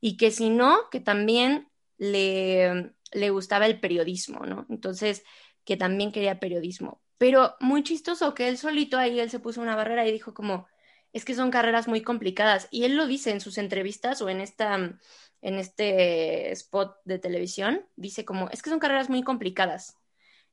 Y 0.00 0.16
que 0.16 0.30
si 0.30 0.50
no, 0.50 0.90
que 0.90 1.00
también 1.00 1.68
le, 1.96 2.92
le 3.12 3.30
gustaba 3.30 3.66
el 3.66 3.80
periodismo, 3.80 4.40
¿no? 4.46 4.66
Entonces, 4.70 5.24
que 5.64 5.76
también 5.76 6.12
quería 6.12 6.40
periodismo. 6.40 7.02
Pero 7.18 7.56
muy 7.60 7.82
chistoso 7.82 8.34
que 8.34 8.48
él 8.48 8.58
solito 8.58 8.96
ahí, 8.96 9.18
él 9.18 9.30
se 9.30 9.40
puso 9.40 9.60
una 9.60 9.76
barrera 9.76 10.06
y 10.06 10.12
dijo 10.12 10.34
como, 10.34 10.68
es 11.12 11.24
que 11.24 11.34
son 11.34 11.50
carreras 11.50 11.88
muy 11.88 12.02
complicadas. 12.02 12.68
Y 12.70 12.84
él 12.84 12.96
lo 12.96 13.06
dice 13.06 13.30
en 13.30 13.40
sus 13.40 13.58
entrevistas 13.58 14.20
o 14.22 14.28
en 14.28 14.40
esta 14.40 14.98
en 15.40 15.54
este 15.58 16.50
spot 16.52 16.96
de 17.04 17.18
televisión, 17.18 17.86
dice 17.96 18.24
como, 18.24 18.48
es 18.50 18.62
que 18.62 18.70
son 18.70 18.78
carreras 18.78 19.08
muy 19.08 19.22
complicadas 19.22 19.96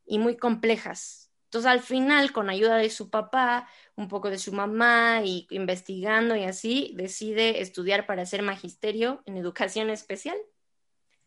y 0.06 0.20
muy 0.20 0.38
complejas. 0.38 1.32
Entonces 1.46 1.72
al 1.72 1.80
final, 1.80 2.32
con 2.32 2.50
ayuda 2.50 2.78
de 2.78 2.90
su 2.90 3.10
papá, 3.10 3.68
un 3.96 4.08
poco 4.08 4.30
de 4.30 4.38
su 4.38 4.52
mamá 4.52 5.22
y 5.24 5.48
investigando 5.50 6.36
y 6.36 6.44
así, 6.44 6.94
decide 6.96 7.62
estudiar 7.62 8.06
para 8.06 8.26
ser 8.26 8.42
magisterio 8.42 9.24
en 9.26 9.38
educación 9.38 9.90
especial. 9.90 10.38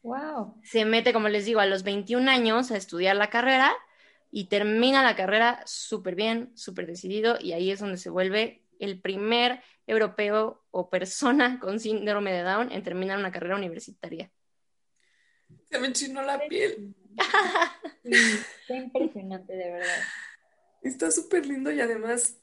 Wow. 0.03 0.61
Se 0.63 0.85
mete, 0.85 1.13
como 1.13 1.29
les 1.29 1.45
digo, 1.45 1.61
a 1.61 1.67
los 1.67 1.83
21 1.83 2.31
años 2.31 2.71
a 2.71 2.77
estudiar 2.77 3.17
la 3.17 3.31
carrera 3.31 3.73
y 4.31 4.45
termina 4.45 5.03
la 5.03 5.17
carrera 5.17 5.63
súper 5.65 6.15
bien, 6.15 6.53
súper 6.55 6.87
decidido 6.87 7.39
y 7.41 7.53
ahí 7.53 7.71
es 7.71 7.81
donde 7.81 7.97
se 7.97 8.11
vuelve 8.11 8.63
el 8.79 9.01
primer 9.01 9.63
europeo 9.87 10.65
o 10.71 10.91
persona 10.91 11.59
con 11.61 11.81
síndrome 11.81 12.33
de 12.33 12.43
Down 12.43 12.73
en 12.73 12.83
terminar 12.83 13.19
una 13.19 13.33
carrera 13.33 13.57
universitaria. 13.57 14.31
Se 15.71 15.79
me 15.79 15.89
enchinó 15.89 16.23
la 16.23 16.39
piel. 16.47 16.95
está 18.05 18.77
impresionante, 18.77 19.53
de 19.55 19.73
verdad. 19.73 20.03
Está 20.83 21.11
súper 21.11 21.47
lindo 21.47 21.71
y 21.71 21.81
además, 21.81 22.39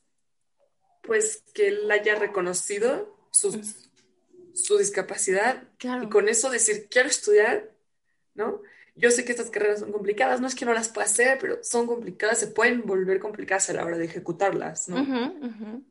pues 1.03 1.43
que 1.53 1.69
él 1.69 1.89
haya 1.89 2.15
reconocido 2.15 3.27
su, 3.31 3.61
su 4.53 4.77
discapacidad 4.77 5.63
y 6.01 6.09
con 6.09 6.29
eso 6.29 6.49
decir, 6.49 6.87
quiero 6.89 7.09
estudiar, 7.09 7.71
¿no? 8.33 8.61
Yo 8.95 9.11
sé 9.11 9.25
que 9.25 9.31
estas 9.31 9.49
carreras 9.49 9.81
son 9.81 9.91
complicadas, 9.91 10.39
no 10.39 10.47
es 10.47 10.55
que 10.55 10.65
no 10.65 10.73
las 10.73 10.87
pueda 10.87 11.05
hacer, 11.05 11.37
pero 11.39 11.61
son 11.63 11.85
complicadas, 11.85 12.39
se 12.39 12.47
pueden 12.47 12.85
volver 12.85 13.19
complicadas 13.19 13.69
a 13.69 13.73
la 13.73 13.83
hora 13.85 13.97
de 13.97 14.05
ejecutarlas, 14.05 14.87
¿no? 14.87 15.83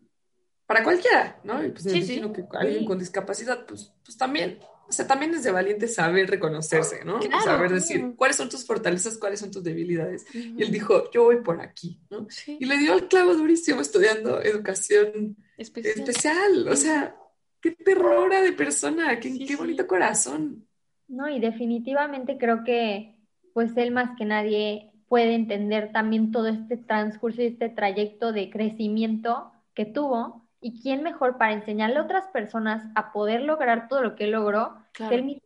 Para 0.74 0.82
cualquiera, 0.82 1.38
¿no? 1.44 1.64
Y 1.64 1.70
pues 1.70 1.84
me 1.84 1.98
imagino 1.98 2.32
que 2.32 2.44
alguien 2.50 2.84
con 2.84 2.98
discapacidad, 2.98 3.64
pues, 3.64 3.92
pues 4.04 4.16
también. 4.16 4.58
O 4.88 4.92
sea, 4.92 5.06
también 5.06 5.32
es 5.32 5.44
de 5.44 5.52
valiente 5.52 5.86
saber 5.86 6.28
reconocerse, 6.28 7.04
¿no? 7.04 7.20
saber 7.44 7.72
decir 7.72 8.14
cuáles 8.16 8.36
son 8.36 8.48
tus 8.48 8.66
fortalezas, 8.66 9.16
cuáles 9.16 9.38
son 9.38 9.52
tus 9.52 9.62
debilidades. 9.62 10.26
Y 10.34 10.60
él 10.60 10.72
dijo, 10.72 11.12
yo 11.12 11.22
voy 11.22 11.42
por 11.42 11.60
aquí, 11.60 12.00
¿no? 12.10 12.26
Y 12.46 12.64
le 12.64 12.76
dio 12.78 12.92
el 12.94 13.06
clavo 13.06 13.34
durísimo 13.34 13.80
estudiando 13.80 14.42
educación 14.42 15.36
especial. 15.56 16.66
O 16.68 16.74
sea, 16.74 17.16
qué 17.60 17.70
terrora 17.70 18.42
de 18.42 18.52
persona, 18.52 19.20
qué, 19.20 19.46
qué 19.46 19.54
bonito 19.54 19.86
corazón. 19.86 20.66
No, 21.06 21.28
y 21.28 21.38
definitivamente 21.38 22.36
creo 22.36 22.64
que, 22.64 23.14
pues 23.52 23.76
él 23.76 23.92
más 23.92 24.18
que 24.18 24.24
nadie 24.24 24.90
puede 25.08 25.36
entender 25.36 25.92
también 25.92 26.32
todo 26.32 26.48
este 26.48 26.76
transcurso 26.76 27.42
y 27.42 27.46
este 27.46 27.68
trayecto 27.68 28.32
de 28.32 28.50
crecimiento 28.50 29.52
que 29.72 29.84
tuvo 29.84 30.43
¿Y 30.64 30.80
quién 30.80 31.02
mejor 31.02 31.36
para 31.36 31.52
enseñarle 31.52 31.98
a 31.98 32.02
otras 32.04 32.26
personas 32.28 32.86
a 32.94 33.12
poder 33.12 33.42
lograr 33.42 33.86
todo 33.86 34.00
lo 34.00 34.16
que 34.16 34.24
él 34.24 34.30
logró 34.30 34.78
que 34.94 35.14
él 35.14 35.22
mismo? 35.22 35.42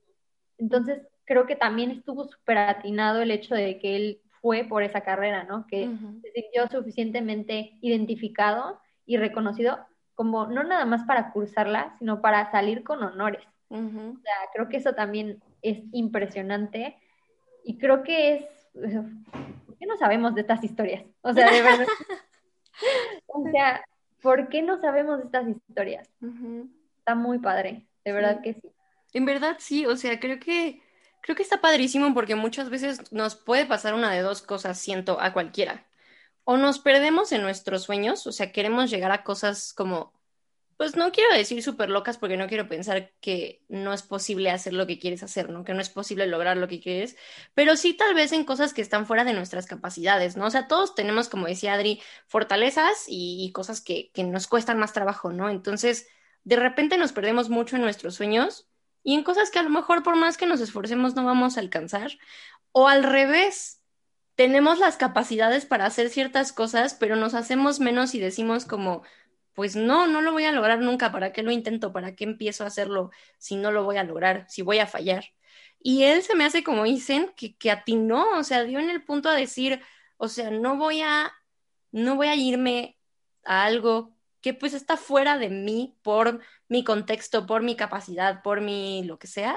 Entonces, 0.58 1.08
creo 1.24 1.44
que 1.44 1.56
también 1.56 1.90
estuvo 1.90 2.28
súper 2.28 2.56
atinado 2.58 3.20
el 3.20 3.32
hecho 3.32 3.56
de 3.56 3.80
que 3.80 3.96
él 3.96 4.20
fue 4.40 4.62
por 4.62 4.84
esa 4.84 5.00
carrera, 5.00 5.42
¿no? 5.42 5.66
Que 5.66 5.90
se 6.22 6.30
sintió 6.30 6.68
suficientemente 6.68 7.72
identificado 7.80 8.80
y 9.06 9.16
reconocido 9.16 9.80
como 10.14 10.46
no 10.46 10.62
nada 10.62 10.84
más 10.84 11.02
para 11.02 11.32
cursarla, 11.32 11.96
sino 11.98 12.20
para 12.20 12.48
salir 12.52 12.84
con 12.84 13.02
honores. 13.02 13.42
O 13.70 13.74
sea, 13.74 14.36
creo 14.54 14.68
que 14.68 14.76
eso 14.76 14.92
también 14.94 15.42
es 15.62 15.82
impresionante 15.90 16.96
y 17.64 17.76
creo 17.76 18.04
que 18.04 18.36
es, 18.36 18.44
¿por 19.66 19.76
qué 19.78 19.86
no 19.86 19.96
sabemos 19.96 20.36
de 20.36 20.42
estas 20.42 20.62
historias? 20.62 21.04
O 21.22 21.32
sea, 21.32 21.50
de 21.50 21.60
verdad. 21.60 21.86
o 23.26 23.42
sea, 23.50 23.84
¿Por 24.22 24.48
qué 24.48 24.62
no 24.62 24.80
sabemos 24.80 25.20
estas 25.20 25.48
historias? 25.48 26.08
Está 26.98 27.14
muy 27.14 27.38
padre, 27.38 27.86
de 28.04 28.12
verdad 28.12 28.40
que 28.42 28.54
sí. 28.54 28.70
En 29.12 29.24
verdad 29.24 29.56
sí, 29.58 29.86
o 29.86 29.96
sea, 29.96 30.18
creo 30.20 30.38
que 30.38 30.82
creo 31.20 31.36
que 31.36 31.42
está 31.42 31.60
padrísimo 31.60 32.14
porque 32.14 32.34
muchas 32.34 32.70
veces 32.70 33.12
nos 33.12 33.34
puede 33.34 33.66
pasar 33.66 33.94
una 33.94 34.12
de 34.12 34.20
dos 34.20 34.42
cosas, 34.42 34.78
siento, 34.78 35.20
a 35.20 35.32
cualquiera. 35.32 35.84
O 36.44 36.56
nos 36.56 36.78
perdemos 36.78 37.32
en 37.32 37.42
nuestros 37.42 37.82
sueños, 37.82 38.26
o 38.26 38.32
sea, 38.32 38.52
queremos 38.52 38.90
llegar 38.90 39.10
a 39.12 39.22
cosas 39.22 39.72
como 39.74 40.12
pues 40.78 40.96
no 40.96 41.10
quiero 41.10 41.34
decir 41.34 41.60
súper 41.60 41.90
locas 41.90 42.18
porque 42.18 42.36
no 42.36 42.46
quiero 42.46 42.68
pensar 42.68 43.12
que 43.20 43.64
no 43.68 43.92
es 43.92 44.02
posible 44.02 44.50
hacer 44.50 44.72
lo 44.72 44.86
que 44.86 45.00
quieres 45.00 45.24
hacer, 45.24 45.50
¿no? 45.50 45.64
Que 45.64 45.74
no 45.74 45.80
es 45.80 45.90
posible 45.90 46.28
lograr 46.28 46.56
lo 46.56 46.68
que 46.68 46.80
quieres, 46.80 47.16
pero 47.52 47.76
sí 47.76 47.94
tal 47.94 48.14
vez 48.14 48.30
en 48.30 48.44
cosas 48.44 48.72
que 48.72 48.80
están 48.80 49.04
fuera 49.04 49.24
de 49.24 49.32
nuestras 49.32 49.66
capacidades, 49.66 50.36
¿no? 50.36 50.46
O 50.46 50.50
sea, 50.50 50.68
todos 50.68 50.94
tenemos, 50.94 51.28
como 51.28 51.48
decía 51.48 51.74
Adri, 51.74 52.00
fortalezas 52.28 53.06
y, 53.08 53.50
cosas 53.52 53.80
que, 53.80 54.12
que 54.12 54.22
nos 54.22 54.46
cuestan 54.46 54.78
más 54.78 54.92
trabajo, 54.92 55.32
¿no? 55.32 55.50
Entonces, 55.50 56.06
de 56.44 56.56
repente 56.56 56.96
nos 56.96 57.12
perdemos 57.12 57.50
mucho 57.50 57.74
en 57.74 57.82
nuestros 57.82 58.14
sueños 58.14 58.68
y 59.02 59.14
en 59.14 59.24
cosas 59.24 59.50
que 59.50 59.58
a 59.58 59.64
lo 59.64 59.70
mejor 59.70 60.04
por 60.04 60.14
más 60.14 60.36
que 60.36 60.46
nos 60.46 60.60
esforcemos 60.60 61.16
no 61.16 61.24
vamos 61.24 61.56
a 61.56 61.60
alcanzar, 61.60 62.12
o 62.70 62.86
al 62.88 63.02
revés. 63.02 63.82
Tenemos 64.36 64.78
las 64.78 64.96
capacidades 64.96 65.66
para 65.66 65.86
hacer 65.86 66.10
ciertas 66.10 66.52
cosas, 66.52 66.94
pero 66.94 67.16
nos 67.16 67.34
hacemos 67.34 67.80
menos 67.80 68.14
y 68.14 68.20
decimos 68.20 68.64
como, 68.64 69.02
pues 69.58 69.74
no, 69.74 70.06
no 70.06 70.20
lo 70.20 70.30
voy 70.30 70.44
a 70.44 70.52
lograr 70.52 70.78
nunca, 70.78 71.10
¿para 71.10 71.32
qué 71.32 71.42
lo 71.42 71.50
intento? 71.50 71.92
¿Para 71.92 72.14
qué 72.14 72.22
empiezo 72.22 72.62
a 72.62 72.68
hacerlo 72.68 73.10
si 73.38 73.56
no 73.56 73.72
lo 73.72 73.82
voy 73.82 73.96
a 73.96 74.04
lograr, 74.04 74.46
si 74.48 74.62
voy 74.62 74.78
a 74.78 74.86
fallar? 74.86 75.24
Y 75.80 76.04
él 76.04 76.22
se 76.22 76.36
me 76.36 76.44
hace 76.44 76.62
como 76.62 76.84
dicen, 76.84 77.32
que, 77.36 77.56
que 77.56 77.72
atinó, 77.72 78.38
o 78.38 78.44
sea, 78.44 78.62
dio 78.62 78.78
en 78.78 78.88
el 78.88 79.02
punto 79.02 79.28
a 79.28 79.34
decir, 79.34 79.82
o 80.16 80.28
sea, 80.28 80.52
no 80.52 80.76
voy 80.76 81.00
a, 81.02 81.32
no 81.90 82.14
voy 82.14 82.28
a 82.28 82.36
irme 82.36 82.98
a 83.44 83.64
algo 83.64 84.14
que 84.42 84.54
pues 84.54 84.74
está 84.74 84.96
fuera 84.96 85.38
de 85.38 85.50
mí 85.50 85.98
por 86.02 86.40
mi 86.68 86.84
contexto, 86.84 87.44
por 87.44 87.62
mi 87.64 87.74
capacidad, 87.74 88.42
por 88.44 88.60
mi 88.60 89.02
lo 89.02 89.18
que 89.18 89.26
sea, 89.26 89.56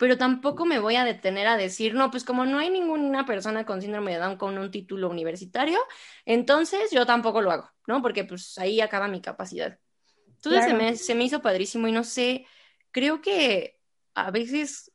pero 0.00 0.16
tampoco 0.16 0.64
me 0.64 0.78
voy 0.78 0.96
a 0.96 1.04
detener 1.04 1.46
a 1.46 1.58
decir, 1.58 1.92
no, 1.92 2.10
pues 2.10 2.24
como 2.24 2.46
no 2.46 2.58
hay 2.58 2.70
ninguna 2.70 3.26
persona 3.26 3.66
con 3.66 3.82
síndrome 3.82 4.12
de 4.12 4.18
Down 4.18 4.38
con 4.38 4.56
un 4.56 4.70
título 4.70 5.10
universitario, 5.10 5.78
entonces 6.24 6.90
yo 6.90 7.04
tampoco 7.04 7.42
lo 7.42 7.50
hago, 7.50 7.70
¿no? 7.86 8.00
Porque 8.00 8.24
pues 8.24 8.56
ahí 8.56 8.80
acaba 8.80 9.08
mi 9.08 9.20
capacidad. 9.20 9.78
Entonces 10.26 10.64
se, 10.64 10.72
me, 10.72 10.96
se 10.96 11.14
me 11.14 11.24
hizo 11.24 11.42
padrísimo 11.42 11.86
y 11.86 11.92
no 11.92 12.02
sé, 12.02 12.46
creo 12.92 13.20
que 13.20 13.78
a 14.14 14.30
veces, 14.30 14.90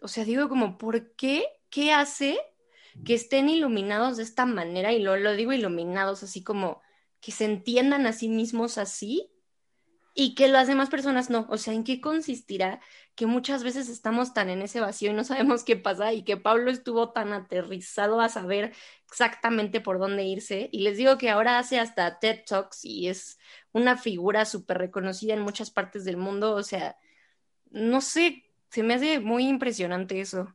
o 0.00 0.08
sea, 0.08 0.24
digo 0.24 0.48
como, 0.48 0.78
¿por 0.78 1.14
qué? 1.14 1.46
¿Qué 1.70 1.92
hace 1.92 2.36
que 3.04 3.14
estén 3.14 3.48
iluminados 3.48 4.16
de 4.16 4.24
esta 4.24 4.46
manera? 4.46 4.92
Y 4.92 5.00
lo, 5.00 5.16
lo 5.16 5.34
digo 5.36 5.52
iluminados, 5.52 6.24
así 6.24 6.42
como 6.42 6.82
que 7.20 7.30
se 7.30 7.44
entiendan 7.44 8.04
a 8.08 8.12
sí 8.12 8.28
mismos 8.28 8.78
así 8.78 9.30
y 10.14 10.34
que 10.36 10.48
las 10.48 10.68
demás 10.68 10.90
personas 10.90 11.28
no. 11.30 11.46
O 11.50 11.58
sea, 11.58 11.74
¿en 11.74 11.84
qué 11.84 12.00
consistirá 12.00 12.80
que 13.16 13.26
muchas 13.26 13.64
veces 13.64 13.88
estamos 13.88 14.32
tan 14.32 14.48
en 14.48 14.62
ese 14.62 14.80
vacío 14.80 15.10
y 15.10 15.14
no 15.14 15.24
sabemos 15.24 15.64
qué 15.64 15.76
pasa 15.76 16.12
y 16.12 16.24
que 16.24 16.36
Pablo 16.36 16.70
estuvo 16.70 17.12
tan 17.12 17.32
aterrizado 17.32 18.20
a 18.20 18.28
saber 18.28 18.72
exactamente 19.08 19.80
por 19.80 19.98
dónde 19.98 20.24
irse? 20.24 20.68
Y 20.72 20.82
les 20.82 20.96
digo 20.98 21.18
que 21.18 21.30
ahora 21.30 21.58
hace 21.58 21.80
hasta 21.80 22.18
TED 22.20 22.44
Talks 22.46 22.84
y 22.84 23.08
es 23.08 23.38
una 23.72 23.96
figura 23.96 24.44
súper 24.44 24.78
reconocida 24.78 25.34
en 25.34 25.40
muchas 25.42 25.70
partes 25.70 26.04
del 26.04 26.16
mundo. 26.16 26.54
O 26.54 26.62
sea, 26.62 26.96
no 27.70 28.00
sé, 28.00 28.44
se 28.70 28.82
me 28.82 28.94
hace 28.94 29.20
muy 29.20 29.48
impresionante 29.48 30.20
eso. 30.20 30.54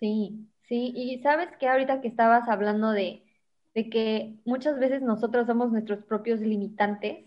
Sí, 0.00 0.48
sí, 0.68 0.92
y 0.94 1.20
sabes 1.22 1.48
que 1.58 1.68
ahorita 1.68 2.00
que 2.00 2.08
estabas 2.08 2.48
hablando 2.48 2.90
de, 2.92 3.24
de 3.74 3.88
que 3.90 4.36
muchas 4.44 4.78
veces 4.78 5.02
nosotros 5.02 5.46
somos 5.46 5.70
nuestros 5.72 6.04
propios 6.04 6.40
limitantes 6.40 7.24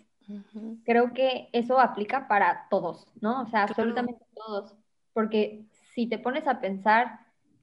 Creo 0.83 1.13
que 1.13 1.49
eso 1.53 1.79
aplica 1.79 2.27
para 2.27 2.67
todos, 2.69 3.07
¿no? 3.21 3.41
O 3.41 3.45
sea, 3.47 3.63
absolutamente 3.63 4.23
todos. 4.35 4.75
Porque 5.13 5.65
si 5.93 6.07
te 6.07 6.19
pones 6.19 6.47
a 6.47 6.59
pensar, 6.59 7.19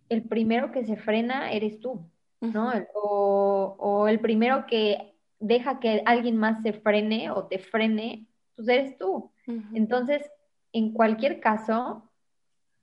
el 0.09 0.22
primero 0.22 0.72
que 0.72 0.85
se 0.85 0.96
frena 0.96 1.52
eres 1.52 1.81
tú, 1.81 2.09
¿no? 2.40 2.72
o, 2.94 4.07
el 4.09 4.20
primero 4.20 4.66
que 4.66 5.16
deja 5.38 5.81
que 5.81 6.02
alguien 6.07 6.37
más 6.37 6.62
se 6.62 6.72
frene 6.72 7.31
o 7.31 7.46
te 7.46 7.59
frene, 7.59 8.26
pues 8.55 8.68
eres 8.68 8.96
tú. 8.98 9.33
Entonces, 9.74 10.29
en 10.72 10.92
cualquier 10.92 11.40
caso, 11.40 12.11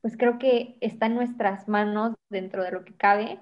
pues 0.02 0.18
creo 0.18 0.38
que 0.40 0.78
está 0.82 1.08
en 1.08 1.16
nuestras 1.16 1.68
manos, 1.68 2.16
dentro 2.30 2.64
de 2.64 2.72
lo 2.72 2.86
que 2.86 2.96
cabe, 2.96 3.40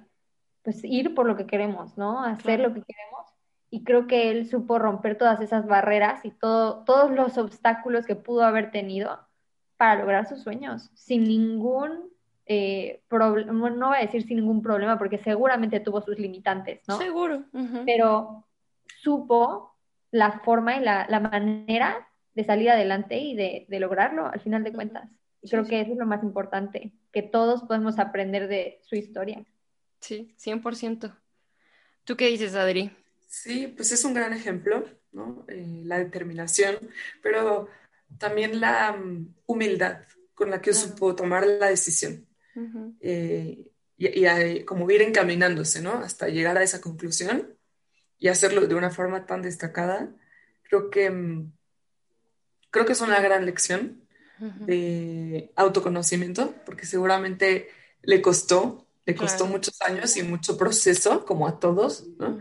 pues 0.63 0.83
ir 0.83 1.15
por 1.15 1.25
lo 1.25 1.35
que 1.35 1.45
queremos, 1.45 1.97
¿no? 1.97 2.23
Hacer 2.23 2.59
lo 2.59 2.73
que 2.73 2.83
queremos 2.83 3.30
y 3.73 3.85
creo 3.85 4.05
que 4.05 4.29
él 4.29 4.49
supo 4.49 4.77
romper 4.77 5.17
todas 5.17 5.39
esas 5.39 5.65
barreras 5.65 6.25
y 6.25 6.31
todo, 6.31 6.83
todos 6.83 7.09
los 7.09 7.37
obstáculos 7.37 8.05
que 8.05 8.17
pudo 8.17 8.43
haber 8.43 8.69
tenido 8.69 9.17
para 9.77 9.95
lograr 10.01 10.27
sus 10.27 10.43
sueños, 10.43 10.91
sin 10.93 11.23
ningún 11.23 12.11
eh, 12.45 13.01
problema, 13.07 13.69
no 13.69 13.87
voy 13.87 13.97
a 13.97 14.01
decir 14.01 14.23
sin 14.27 14.37
ningún 14.37 14.61
problema, 14.61 14.99
porque 14.99 15.17
seguramente 15.17 15.79
tuvo 15.79 16.01
sus 16.01 16.19
limitantes, 16.19 16.81
¿no? 16.85 16.97
Seguro. 16.97 17.45
Pero 17.85 18.45
supo 19.01 19.73
la 20.11 20.41
forma 20.41 20.75
y 20.75 20.81
la, 20.81 21.07
manera 21.21 22.09
de 22.35 22.43
salir 22.43 22.69
adelante 22.69 23.17
y 23.19 23.35
de, 23.35 23.65
lograrlo 23.79 24.27
al 24.27 24.41
final 24.41 24.65
de 24.65 24.73
cuentas. 24.73 25.09
Y 25.41 25.49
creo 25.49 25.65
que 25.65 25.79
eso 25.79 25.93
es 25.93 25.97
lo 25.97 26.05
más 26.05 26.23
importante, 26.23 26.91
que 27.13 27.23
todos 27.23 27.63
podemos 27.63 27.99
aprender 27.99 28.49
de 28.49 28.79
su 28.83 28.95
historia. 28.95 29.45
Sí, 30.01 30.35
100%. 30.37 31.15
¿Tú 32.03 32.17
qué 32.17 32.27
dices, 32.27 32.53
Adri? 32.53 32.91
Sí, 33.31 33.73
pues 33.77 33.93
es 33.93 34.03
un 34.03 34.13
gran 34.13 34.33
ejemplo, 34.33 34.83
¿no? 35.13 35.45
Eh, 35.47 35.83
la 35.85 35.99
determinación, 35.99 36.77
pero 37.23 37.69
también 38.17 38.59
la 38.59 38.91
mm, 38.91 39.35
humildad 39.45 40.01
con 40.33 40.49
la 40.49 40.61
que 40.61 40.73
supo 40.73 41.15
tomar 41.15 41.47
la 41.47 41.69
decisión. 41.69 42.27
Eh, 42.99 43.71
y, 43.97 44.65
como 44.65 44.91
ir 44.91 45.01
encaminándose, 45.01 45.81
¿no? 45.81 45.93
Hasta 45.93 46.27
llegar 46.27 46.57
a 46.57 46.63
esa 46.63 46.81
conclusión 46.81 47.57
y 48.19 48.27
hacerlo 48.27 48.67
de 48.67 48.75
una 48.75 48.89
forma 48.89 49.25
tan 49.25 49.41
destacada, 49.41 50.13
creo 50.63 50.89
que, 50.89 51.09
mm, 51.09 51.53
creo 52.69 52.85
que 52.85 52.91
es 52.91 53.01
una 53.01 53.21
gran 53.21 53.45
lección 53.45 54.05
de 54.65 55.53
autoconocimiento, 55.55 56.53
porque 56.65 56.85
seguramente 56.85 57.69
le 58.01 58.21
costó, 58.21 58.87
le 59.05 59.15
costó 59.15 59.45
muchos 59.45 59.81
años 59.83 60.17
y 60.17 60.23
mucho 60.23 60.57
proceso, 60.57 61.23
como 61.23 61.47
a 61.47 61.59
todos, 61.59 62.09
¿no? 62.17 62.39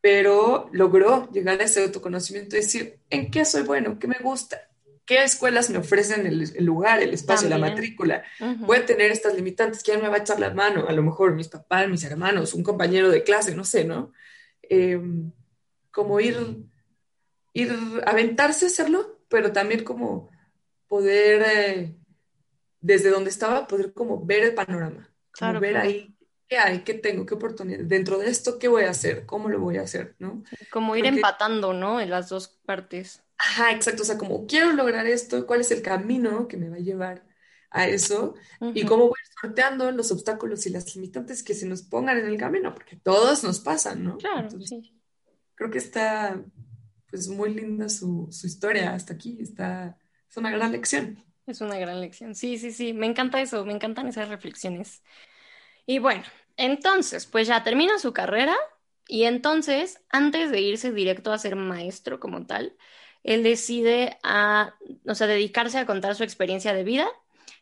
Pero 0.00 0.70
logró 0.72 1.30
llegar 1.30 1.60
a 1.60 1.64
ese 1.64 1.82
autoconocimiento 1.84 2.56
y 2.56 2.60
decir, 2.60 2.98
¿en 3.10 3.30
qué 3.30 3.44
soy 3.44 3.62
bueno? 3.62 3.98
¿Qué 3.98 4.06
me 4.06 4.18
gusta? 4.22 4.60
¿Qué 5.04 5.24
escuelas 5.24 5.68
me 5.70 5.78
ofrecen 5.78 6.26
el, 6.26 6.64
lugar, 6.64 7.02
el 7.02 7.12
espacio, 7.12 7.48
la 7.48 7.58
matrícula? 7.58 8.22
Voy 8.60 8.78
a 8.78 8.86
tener 8.86 9.10
estas 9.10 9.34
limitantes, 9.34 9.82
¿quién 9.82 10.00
me 10.00 10.08
va 10.08 10.16
a 10.16 10.20
echar 10.20 10.38
la 10.38 10.54
mano? 10.54 10.86
A 10.88 10.92
lo 10.92 11.02
mejor 11.02 11.34
mis 11.34 11.48
papás, 11.48 11.88
mis 11.88 12.04
hermanos, 12.04 12.54
un 12.54 12.62
compañero 12.62 13.10
de 13.10 13.24
clase, 13.24 13.54
no 13.54 13.64
sé, 13.64 13.84
¿no? 13.84 14.12
Em, 14.62 15.32
como 15.90 16.20
ir, 16.20 16.36
ir, 17.52 17.76
aventarse 18.06 18.66
a 18.66 18.68
hacerlo, 18.68 19.20
pero 19.28 19.52
también 19.52 19.82
como 19.82 20.30
poder, 20.86 21.42
eh, 21.44 21.96
desde 22.80 23.10
donde 23.10 23.30
estaba, 23.30 23.66
poder 23.66 23.92
como 23.92 24.24
ver 24.24 24.44
el 24.44 24.54
panorama, 24.54 25.12
como 25.36 25.58
ver 25.58 25.76
ahí 25.76 26.09
qué 26.50 26.58
hay, 26.58 26.80
qué 26.80 26.94
tengo, 26.94 27.24
qué 27.24 27.34
oportunidad, 27.34 27.84
dentro 27.84 28.18
de 28.18 28.28
esto, 28.28 28.58
qué 28.58 28.66
voy 28.66 28.82
a 28.82 28.90
hacer, 28.90 29.24
cómo 29.24 29.48
lo 29.48 29.60
voy 29.60 29.76
a 29.76 29.82
hacer, 29.82 30.16
¿no? 30.18 30.42
Como 30.70 30.96
ir 30.96 31.06
empatando, 31.06 31.72
¿no? 31.72 32.00
En 32.00 32.10
las 32.10 32.28
dos 32.28 32.48
partes. 32.66 33.22
Ajá, 33.38 33.70
exacto. 33.70 34.02
O 34.02 34.04
sea, 34.04 34.18
como 34.18 34.46
quiero 34.46 34.72
lograr 34.72 35.06
esto, 35.06 35.46
cuál 35.46 35.60
es 35.60 35.70
el 35.70 35.80
camino 35.80 36.48
que 36.48 36.56
me 36.56 36.68
va 36.68 36.76
a 36.76 36.80
llevar 36.80 37.24
a 37.70 37.86
eso 37.86 38.34
y 38.74 38.84
cómo 38.84 39.06
voy 39.06 39.18
sorteando 39.40 39.92
los 39.92 40.10
obstáculos 40.10 40.66
y 40.66 40.70
las 40.70 40.92
limitantes 40.96 41.44
que 41.44 41.54
se 41.54 41.66
nos 41.66 41.82
pongan 41.82 42.18
en 42.18 42.26
el 42.26 42.36
camino, 42.36 42.74
porque 42.74 42.96
todos 42.96 43.44
nos 43.44 43.60
pasan, 43.60 44.02
¿no? 44.02 44.18
Claro, 44.18 44.50
sí. 44.60 44.92
Creo 45.54 45.70
que 45.70 45.78
está, 45.78 46.42
pues, 47.10 47.28
muy 47.28 47.54
linda 47.54 47.88
su, 47.88 48.26
su 48.32 48.48
historia 48.48 48.92
hasta 48.92 49.14
aquí. 49.14 49.38
Está, 49.40 49.96
es 50.28 50.36
una 50.36 50.50
gran 50.50 50.72
lección. 50.72 51.24
Es 51.46 51.60
una 51.60 51.78
gran 51.78 52.00
lección. 52.00 52.34
Sí, 52.34 52.58
sí, 52.58 52.72
sí. 52.72 52.92
Me 52.92 53.06
encanta 53.06 53.40
eso. 53.40 53.64
Me 53.64 53.72
encantan 53.72 54.08
esas 54.08 54.28
reflexiones. 54.28 55.02
Y 55.86 55.98
bueno, 55.98 56.22
entonces, 56.56 57.26
pues 57.26 57.48
ya 57.48 57.62
termina 57.62 57.98
su 57.98 58.12
carrera 58.12 58.56
y 59.08 59.24
entonces, 59.24 60.04
antes 60.10 60.50
de 60.50 60.60
irse 60.60 60.92
directo 60.92 61.32
a 61.32 61.38
ser 61.38 61.56
maestro 61.56 62.20
como 62.20 62.46
tal, 62.46 62.76
él 63.22 63.42
decide 63.42 64.18
a, 64.22 64.74
o 65.06 65.14
sea, 65.14 65.26
dedicarse 65.26 65.78
a 65.78 65.86
contar 65.86 66.14
su 66.14 66.22
experiencia 66.24 66.72
de 66.72 66.84
vida 66.84 67.08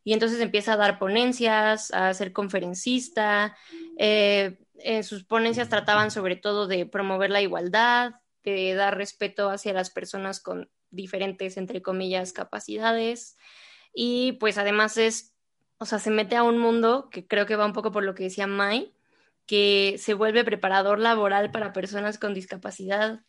y 0.05 0.13
entonces 0.13 0.41
empieza 0.41 0.75
a 0.75 0.77
dar 0.77 0.99
ponencias, 0.99 1.91
a 1.93 2.15
ser 2.15 2.33
conferencista. 2.33 3.57
Eh, 3.99 4.57
sus 5.03 5.25
ponencias 5.25 5.69
trataban 5.69 6.11
sobre 6.11 6.37
todo 6.37 6.67
de 6.67 6.87
promover 6.87 7.31
la 7.31 7.43
igualdad, 7.43 8.13
de 8.45 8.75
dar 8.75 8.97
respeto 8.97 9.51
hacia 9.51 9.73
las 9.73 9.91
personas 9.91 10.41
con 10.41 10.71
diferentes, 10.91 11.57
entre 11.57 11.83
comillas, 11.83 12.33
capacidades. 12.33 13.37
Y 13.93 14.33
pues 14.33 14.59
además 14.59 14.97
es, 14.97 15.35
o 15.79 15.87
sea, 15.87 15.99
se 15.99 16.11
mete 16.11 16.37
a 16.37 16.43
un 16.43 16.59
mundo 16.59 17.09
que 17.11 17.27
creo 17.27 17.47
que 17.47 17.57
va 17.57 17.67
un 17.67 17.73
poco 17.73 17.93
por 17.93 18.05
lo 18.05 18.15
que 18.15 18.25
decía 18.25 18.47
Mai, 18.47 18.93
que 19.47 19.97
se 19.99 20.15
vuelve 20.15 20.45
preparador 20.45 20.99
laboral 20.99 21.51
para 21.51 21.73
personas 21.73 22.19
con 22.19 22.35
discapacidad 22.35 23.23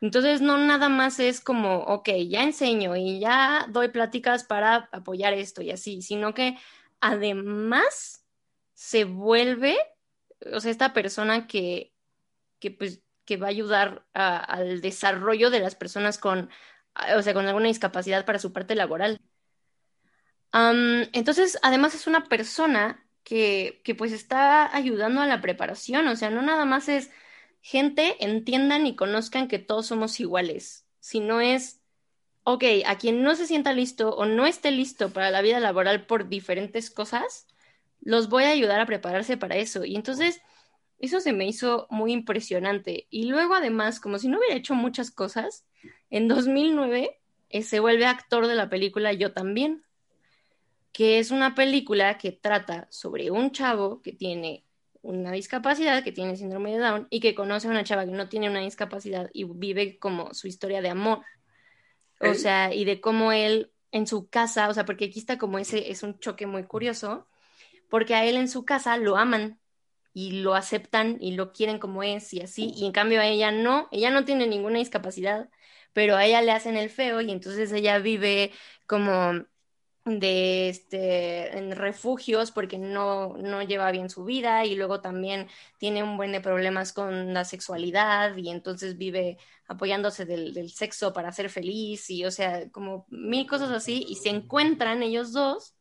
entonces, 0.00 0.40
no 0.40 0.58
nada 0.58 0.88
más 0.88 1.18
es 1.18 1.40
como, 1.40 1.78
ok, 1.78 2.10
ya 2.28 2.44
enseño 2.44 2.96
y 2.96 3.18
ya 3.20 3.66
doy 3.70 3.88
pláticas 3.88 4.44
para 4.44 4.88
apoyar 4.92 5.34
esto 5.34 5.62
y 5.62 5.70
así, 5.72 6.02
sino 6.02 6.34
que 6.34 6.56
además 7.00 8.24
se 8.74 9.04
vuelve, 9.04 9.76
o 10.52 10.60
sea, 10.60 10.70
esta 10.70 10.92
persona 10.92 11.46
que, 11.48 11.92
que 12.60 12.70
pues, 12.70 13.02
que 13.24 13.36
va 13.36 13.48
a 13.48 13.50
ayudar 13.50 14.06
al 14.14 14.80
desarrollo 14.80 15.50
de 15.50 15.60
las 15.60 15.74
personas 15.74 16.18
con, 16.18 16.50
o 17.16 17.22
sea, 17.22 17.34
con 17.34 17.46
alguna 17.46 17.68
discapacidad 17.68 18.24
para 18.24 18.38
su 18.38 18.52
parte 18.52 18.74
laboral. 18.76 19.20
Entonces, 20.52 21.58
además 21.62 21.94
es 21.94 22.06
una 22.06 22.24
persona 22.24 23.06
que, 23.24 23.80
que 23.84 23.94
pues 23.94 24.12
está 24.12 24.74
ayudando 24.74 25.20
a 25.20 25.26
la 25.26 25.40
preparación, 25.40 26.08
o 26.08 26.16
sea, 26.16 26.30
no 26.30 26.42
nada 26.42 26.64
más 26.64 26.88
es 26.88 27.10
gente 27.60 28.16
entiendan 28.24 28.86
y 28.86 28.96
conozcan 28.96 29.48
que 29.48 29.58
todos 29.58 29.86
somos 29.86 30.20
iguales. 30.20 30.86
Si 31.00 31.20
no 31.20 31.40
es, 31.40 31.82
ok, 32.44 32.64
a 32.86 32.98
quien 32.98 33.22
no 33.22 33.34
se 33.34 33.46
sienta 33.46 33.72
listo 33.72 34.14
o 34.16 34.26
no 34.26 34.46
esté 34.46 34.70
listo 34.70 35.12
para 35.12 35.30
la 35.30 35.42
vida 35.42 35.60
laboral 35.60 36.06
por 36.06 36.28
diferentes 36.28 36.90
cosas, 36.90 37.46
los 38.00 38.28
voy 38.28 38.44
a 38.44 38.50
ayudar 38.50 38.80
a 38.80 38.86
prepararse 38.86 39.36
para 39.36 39.56
eso. 39.56 39.84
Y 39.84 39.96
entonces, 39.96 40.40
eso 40.98 41.20
se 41.20 41.32
me 41.32 41.46
hizo 41.46 41.86
muy 41.90 42.12
impresionante. 42.12 43.06
Y 43.10 43.26
luego, 43.26 43.54
además, 43.54 44.00
como 44.00 44.18
si 44.18 44.28
no 44.28 44.38
hubiera 44.38 44.56
hecho 44.56 44.74
muchas 44.74 45.10
cosas, 45.10 45.66
en 46.10 46.28
2009 46.28 47.20
eh, 47.50 47.62
se 47.62 47.80
vuelve 47.80 48.06
actor 48.06 48.46
de 48.46 48.54
la 48.54 48.68
película 48.68 49.12
Yo 49.12 49.32
también, 49.32 49.84
que 50.92 51.18
es 51.18 51.30
una 51.30 51.54
película 51.54 52.18
que 52.18 52.32
trata 52.32 52.88
sobre 52.90 53.30
un 53.30 53.52
chavo 53.52 54.02
que 54.02 54.12
tiene 54.12 54.64
una 55.02 55.32
discapacidad, 55.32 56.02
que 56.02 56.12
tiene 56.12 56.36
síndrome 56.36 56.72
de 56.72 56.78
Down 56.78 57.06
y 57.10 57.20
que 57.20 57.34
conoce 57.34 57.68
a 57.68 57.70
una 57.70 57.84
chava 57.84 58.04
que 58.04 58.10
no 58.10 58.28
tiene 58.28 58.50
una 58.50 58.60
discapacidad 58.60 59.30
y 59.32 59.44
vive 59.44 59.98
como 59.98 60.34
su 60.34 60.48
historia 60.48 60.82
de 60.82 60.90
amor. 60.90 61.20
O 62.20 62.34
sea, 62.34 62.74
y 62.74 62.84
de 62.84 63.00
cómo 63.00 63.30
él 63.30 63.70
en 63.92 64.06
su 64.06 64.28
casa, 64.28 64.68
o 64.68 64.74
sea, 64.74 64.84
porque 64.84 65.06
aquí 65.06 65.20
está 65.20 65.38
como 65.38 65.58
ese, 65.58 65.90
es 65.90 66.02
un 66.02 66.18
choque 66.18 66.46
muy 66.46 66.64
curioso, 66.64 67.28
porque 67.88 68.14
a 68.14 68.24
él 68.24 68.36
en 68.36 68.48
su 68.48 68.64
casa 68.64 68.96
lo 68.96 69.16
aman 69.16 69.60
y 70.12 70.42
lo 70.42 70.54
aceptan 70.54 71.16
y 71.20 71.32
lo 71.32 71.52
quieren 71.52 71.78
como 71.78 72.02
es 72.02 72.32
y 72.34 72.40
así, 72.40 72.72
y 72.74 72.86
en 72.86 72.92
cambio 72.92 73.20
a 73.20 73.26
ella 73.26 73.52
no, 73.52 73.88
ella 73.92 74.10
no 74.10 74.24
tiene 74.24 74.46
ninguna 74.46 74.78
discapacidad, 74.78 75.48
pero 75.92 76.16
a 76.16 76.24
ella 76.24 76.42
le 76.42 76.50
hacen 76.52 76.76
el 76.76 76.90
feo 76.90 77.20
y 77.20 77.30
entonces 77.30 77.72
ella 77.72 77.98
vive 77.98 78.52
como 78.86 79.46
de 80.08 80.68
este, 80.68 81.56
en 81.58 81.72
refugios 81.72 82.50
porque 82.50 82.78
no, 82.78 83.36
no 83.38 83.62
lleva 83.62 83.90
bien 83.92 84.10
su 84.10 84.24
vida 84.24 84.64
y 84.64 84.74
luego 84.74 85.00
también 85.00 85.48
tiene 85.78 86.02
un 86.02 86.16
buen 86.16 86.32
de 86.32 86.40
problemas 86.40 86.92
con 86.92 87.34
la 87.34 87.44
sexualidad 87.44 88.36
y 88.36 88.50
entonces 88.50 88.96
vive 88.98 89.38
apoyándose 89.68 90.24
del, 90.26 90.54
del 90.54 90.70
sexo 90.70 91.12
para 91.12 91.32
ser 91.32 91.50
feliz 91.50 92.10
y 92.10 92.24
o 92.24 92.30
sea, 92.30 92.70
como 92.70 93.06
mil 93.10 93.46
cosas 93.46 93.70
así 93.70 94.04
y 94.08 94.16
se 94.16 94.30
encuentran 94.30 95.02
ellos 95.02 95.32
dos 95.32 95.74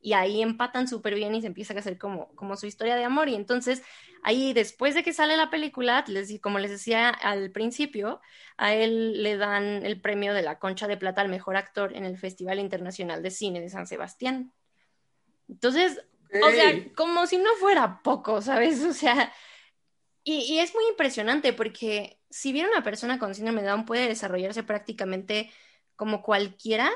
y 0.00 0.12
ahí 0.12 0.42
empatan 0.42 0.88
súper 0.88 1.14
bien 1.14 1.34
y 1.34 1.40
se 1.40 1.46
empieza 1.48 1.74
a 1.74 1.78
hacer 1.78 1.98
como, 1.98 2.28
como 2.34 2.56
su 2.56 2.66
historia 2.66 2.96
de 2.96 3.04
amor. 3.04 3.28
Y 3.28 3.34
entonces, 3.34 3.82
ahí 4.22 4.52
después 4.52 4.94
de 4.94 5.02
que 5.02 5.12
sale 5.12 5.36
la 5.36 5.50
película, 5.50 6.04
les, 6.06 6.40
como 6.40 6.58
les 6.58 6.70
decía 6.70 7.08
al 7.08 7.50
principio, 7.50 8.20
a 8.56 8.74
él 8.74 9.22
le 9.22 9.36
dan 9.36 9.84
el 9.84 10.00
premio 10.00 10.34
de 10.34 10.42
la 10.42 10.58
Concha 10.58 10.86
de 10.86 10.96
Plata 10.96 11.22
al 11.22 11.28
mejor 11.28 11.56
actor 11.56 11.96
en 11.96 12.04
el 12.04 12.18
Festival 12.18 12.58
Internacional 12.58 13.22
de 13.22 13.30
Cine 13.30 13.60
de 13.60 13.70
San 13.70 13.86
Sebastián. 13.86 14.52
Entonces, 15.48 16.00
o 16.32 16.50
sea, 16.50 16.72
como 16.94 17.26
si 17.26 17.38
no 17.38 17.50
fuera 17.58 18.02
poco, 18.02 18.42
¿sabes? 18.42 18.82
O 18.84 18.92
sea, 18.92 19.32
y, 20.22 20.38
y, 20.38 20.58
es 20.58 20.74
muy 20.74 20.84
impresionante 20.88 21.52
porque 21.52 22.18
si 22.30 22.52
bien 22.52 22.66
una 22.66 22.82
persona 22.82 23.18
con 23.18 23.34
síndrome 23.34 23.62
de 23.62 23.68
Down 23.68 23.84
puede 23.84 24.08
desarrollarse 24.08 24.62
prácticamente 24.64 25.52
como 25.94 26.22
cualquiera, 26.22 26.90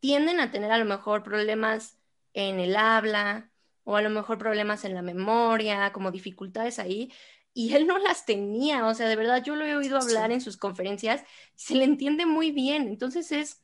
tienden 0.00 0.40
a 0.40 0.50
tener 0.50 0.72
a 0.72 0.78
lo 0.78 0.84
mejor 0.84 1.22
problemas 1.22 1.98
en 2.34 2.60
el 2.60 2.76
habla 2.76 3.50
o 3.84 3.96
a 3.96 4.02
lo 4.02 4.10
mejor 4.10 4.38
problemas 4.38 4.84
en 4.84 4.94
la 4.94 5.02
memoria, 5.02 5.92
como 5.92 6.10
dificultades 6.10 6.78
ahí, 6.78 7.12
y 7.52 7.74
él 7.74 7.86
no 7.86 7.98
las 7.98 8.26
tenía, 8.26 8.86
o 8.86 8.94
sea, 8.94 9.08
de 9.08 9.16
verdad 9.16 9.42
yo 9.44 9.54
lo 9.54 9.64
he 9.64 9.76
oído 9.76 9.98
hablar 9.98 10.32
en 10.32 10.40
sus 10.40 10.56
conferencias, 10.56 11.22
se 11.54 11.76
le 11.76 11.84
entiende 11.84 12.26
muy 12.26 12.50
bien, 12.50 12.88
entonces 12.88 13.30
es, 13.30 13.62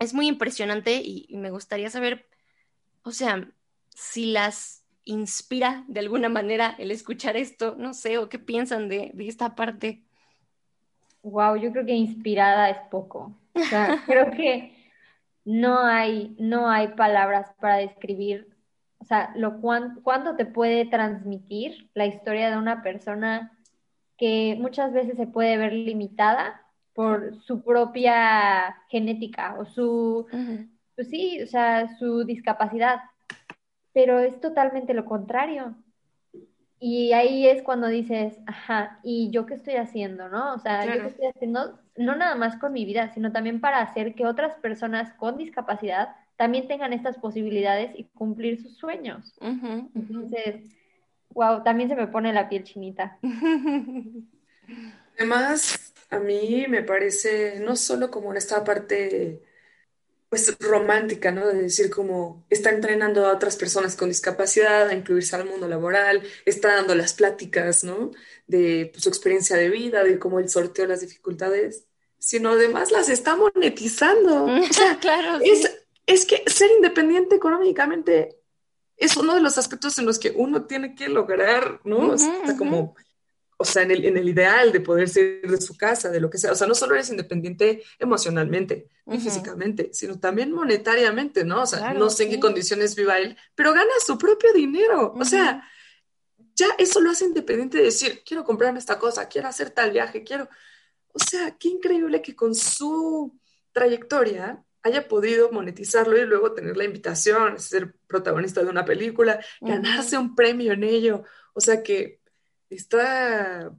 es 0.00 0.12
muy 0.12 0.26
impresionante 0.26 0.96
y, 0.96 1.28
me 1.36 1.50
gustaría 1.50 1.88
saber, 1.88 2.26
o 3.02 3.12
sea, 3.12 3.48
si 3.90 4.26
las 4.26 4.82
inspira 5.04 5.84
de 5.86 6.00
alguna 6.00 6.28
manera 6.28 6.74
el 6.78 6.90
escuchar 6.90 7.36
esto, 7.36 7.76
no 7.78 7.94
sé, 7.94 8.18
o 8.18 8.28
qué 8.28 8.40
piensan 8.40 8.88
de, 8.88 9.12
de 9.14 9.28
esta 9.28 9.54
parte. 9.54 10.02
Wow, 11.22 11.56
yo 11.56 11.70
creo 11.70 11.86
que 11.86 11.92
inspirada 11.92 12.70
es 12.70 12.78
poco. 12.90 13.32
O 13.54 13.62
sea, 13.62 14.02
creo 14.04 14.30
que 14.36 14.75
no 15.46 15.78
hay, 15.78 16.34
no 16.38 16.68
hay 16.68 16.88
palabras 16.88 17.54
para 17.60 17.76
describir, 17.76 18.48
o 18.98 19.04
sea, 19.04 19.32
lo 19.36 19.60
cuánto 19.60 20.34
te 20.36 20.44
puede 20.44 20.84
transmitir 20.86 21.88
la 21.94 22.04
historia 22.06 22.50
de 22.50 22.58
una 22.58 22.82
persona 22.82 23.56
que 24.18 24.56
muchas 24.58 24.92
veces 24.92 25.16
se 25.16 25.28
puede 25.28 25.56
ver 25.56 25.72
limitada 25.72 26.62
por 26.94 27.40
su 27.42 27.62
propia 27.62 28.76
genética 28.88 29.54
o 29.58 29.66
su, 29.66 30.26
pues 30.96 31.08
sí, 31.10 31.40
o 31.42 31.46
sea, 31.46 31.96
su 31.96 32.24
discapacidad, 32.24 33.02
pero 33.92 34.18
es 34.18 34.40
totalmente 34.40 34.94
lo 34.94 35.04
contrario. 35.04 35.76
Y 36.80 37.12
ahí 37.12 37.46
es 37.46 37.62
cuando 37.62 37.86
dices, 37.86 38.38
ajá, 38.46 38.98
¿y 39.04 39.30
yo 39.30 39.46
qué 39.46 39.54
estoy 39.54 39.76
haciendo, 39.76 40.28
no? 40.28 40.54
O 40.54 40.58
sea, 40.58 40.84
yo 40.86 41.02
qué 41.02 41.08
estoy 41.08 41.26
haciendo, 41.26 41.78
no 41.96 42.16
nada 42.16 42.34
más 42.34 42.56
con 42.58 42.72
mi 42.72 42.84
vida, 42.84 43.12
sino 43.14 43.32
también 43.32 43.60
para 43.60 43.80
hacer 43.80 44.14
que 44.14 44.26
otras 44.26 44.54
personas 44.56 45.12
con 45.14 45.36
discapacidad 45.36 46.16
también 46.36 46.68
tengan 46.68 46.92
estas 46.92 47.16
posibilidades 47.18 47.90
y 47.94 48.04
cumplir 48.04 48.60
sus 48.60 48.76
sueños. 48.76 49.34
Entonces, 49.40 50.56
wow, 51.30 51.62
también 51.62 51.88
se 51.88 51.96
me 51.96 52.06
pone 52.06 52.32
la 52.32 52.48
piel 52.48 52.64
chinita. 52.64 53.18
Además, 55.16 55.92
a 56.10 56.18
mí 56.18 56.66
me 56.68 56.82
parece 56.82 57.60
no 57.60 57.74
solo 57.76 58.10
como 58.10 58.30
en 58.30 58.36
esta 58.36 58.62
parte 58.64 59.42
pues 60.36 60.58
romántica, 60.60 61.32
¿no? 61.32 61.46
De 61.46 61.62
decir 61.62 61.90
como 61.90 62.44
está 62.50 62.70
entrenando 62.70 63.26
a 63.26 63.32
otras 63.32 63.56
personas 63.56 63.96
con 63.96 64.08
discapacidad 64.08 64.88
a 64.88 64.94
incluirse 64.94 65.34
al 65.36 65.46
mundo 65.46 65.68
laboral, 65.68 66.22
está 66.44 66.74
dando 66.74 66.94
las 66.94 67.14
pláticas, 67.14 67.84
¿no? 67.84 68.10
De 68.46 68.90
pues, 68.92 69.02
su 69.04 69.08
experiencia 69.08 69.56
de 69.56 69.70
vida, 69.70 70.04
de 70.04 70.18
cómo 70.18 70.38
él 70.38 70.48
sorteó 70.48 70.86
las 70.86 71.00
dificultades, 71.00 71.84
sino 72.18 72.50
además 72.50 72.90
las 72.90 73.08
está 73.08 73.36
monetizando. 73.36 74.44
O 74.44 74.72
sea, 74.72 74.98
claro. 75.00 75.40
Es, 75.42 75.70
es 76.06 76.26
que 76.26 76.42
ser 76.46 76.70
independiente 76.76 77.36
económicamente 77.36 78.38
es 78.96 79.16
uno 79.16 79.34
de 79.34 79.40
los 79.40 79.58
aspectos 79.58 79.98
en 79.98 80.06
los 80.06 80.18
que 80.18 80.32
uno 80.34 80.64
tiene 80.64 80.94
que 80.94 81.08
lograr, 81.08 81.80
¿no? 81.84 82.12
o 82.12 82.18
sea, 82.18 82.56
como 82.56 82.94
o 83.58 83.64
sea, 83.64 83.82
en 83.82 83.90
el, 83.90 84.04
en 84.04 84.16
el 84.16 84.28
ideal 84.28 84.70
de 84.70 84.80
poder 84.80 85.08
ser 85.08 85.40
de 85.42 85.60
su 85.60 85.76
casa, 85.76 86.10
de 86.10 86.20
lo 86.20 86.28
que 86.28 86.38
sea. 86.38 86.52
O 86.52 86.54
sea, 86.54 86.66
no 86.66 86.74
solo 86.74 86.94
eres 86.94 87.10
independiente 87.10 87.82
emocionalmente 87.98 88.90
y 89.06 89.18
físicamente, 89.18 89.90
sino 89.92 90.18
también 90.18 90.52
monetariamente, 90.52 91.44
¿no? 91.44 91.62
O 91.62 91.66
sea, 91.66 91.94
no 91.94 92.10
sé 92.10 92.24
en 92.24 92.30
qué 92.30 92.40
condiciones 92.40 92.94
viva 92.94 93.18
él, 93.18 93.36
pero 93.54 93.72
gana 93.72 93.90
su 94.04 94.18
propio 94.18 94.52
dinero. 94.52 95.14
O 95.16 95.24
sea, 95.24 95.66
ya 96.54 96.66
eso 96.78 97.00
lo 97.00 97.10
hace 97.10 97.24
independiente 97.24 97.78
de 97.78 97.84
decir, 97.84 98.22
quiero 98.26 98.44
comprarme 98.44 98.78
esta 98.78 98.98
cosa, 98.98 99.28
quiero 99.28 99.48
hacer 99.48 99.70
tal 99.70 99.90
viaje, 99.90 100.22
quiero... 100.22 100.48
O 101.12 101.18
sea, 101.18 101.56
qué 101.58 101.68
increíble 101.68 102.20
que 102.20 102.36
con 102.36 102.54
su 102.54 103.38
trayectoria 103.72 104.62
haya 104.82 105.08
podido 105.08 105.50
monetizarlo 105.50 106.18
y 106.18 106.26
luego 106.26 106.52
tener 106.52 106.76
la 106.76 106.84
invitación 106.84 107.58
ser 107.58 107.94
protagonista 108.06 108.62
de 108.62 108.70
una 108.70 108.84
película, 108.84 109.40
ganarse 109.60 110.18
un 110.18 110.34
premio 110.34 110.72
en 110.72 110.84
ello. 110.84 111.24
O 111.54 111.60
sea 111.60 111.82
que 111.82 112.20
Está 112.70 113.72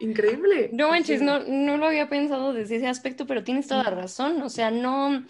increíble. 0.00 0.70
No 0.72 0.88
manches, 0.88 1.22
no, 1.22 1.40
no 1.40 1.76
lo 1.76 1.86
había 1.86 2.08
pensado 2.08 2.52
desde 2.52 2.76
ese 2.76 2.88
aspecto, 2.88 3.26
pero 3.26 3.44
tienes 3.44 3.66
toda 3.66 3.84
la 3.84 3.90
razón. 3.90 4.40
O 4.42 4.48
sea, 4.48 4.70
no, 4.70 5.24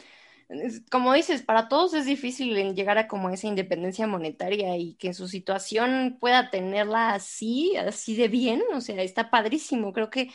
como 0.91 1.13
dices, 1.13 1.43
para 1.43 1.69
todos 1.69 1.95
es 1.95 2.07
difícil 2.07 2.75
llegar 2.75 2.99
a 2.99 3.09
como 3.09 3.31
esa 3.31 3.47
independencia 3.47 4.07
monetaria 4.07 4.77
y 4.77 4.95
que 4.95 5.15
su 5.15 5.29
situación 5.29 6.17
pueda 6.21 6.51
tenerla 6.51 7.15
así, 7.15 7.77
así 7.77 8.17
de 8.17 8.29
bien. 8.29 8.63
O 8.73 8.81
sea, 8.81 9.03
está 9.03 9.31
padrísimo. 9.31 9.93
Creo 9.93 10.11
que 10.11 10.31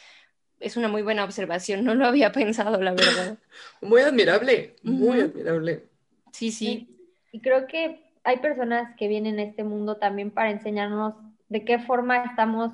es 0.60 0.78
una 0.78 0.88
muy 0.88 1.02
buena 1.02 1.24
observación. 1.24 1.84
No 1.84 1.96
lo 1.96 2.06
había 2.06 2.32
pensado, 2.32 2.82
la 2.82 2.94
verdad. 2.94 3.38
muy 3.82 4.02
admirable, 4.02 4.76
muy 4.84 5.22
admirable. 5.22 5.84
Sí, 6.32 6.52
sí. 6.52 6.90
Y 7.32 7.42
creo 7.42 7.68
que 7.68 8.06
hay 8.24 8.38
personas 8.38 8.96
que 8.98 9.08
vienen 9.08 9.40
a 9.40 9.44
este 9.44 9.64
mundo 9.64 9.98
también 9.98 10.32
para 10.32 10.52
enseñarnos 10.52 11.14
de 11.56 11.64
qué 11.64 11.80
forma 11.80 12.18
estamos 12.18 12.74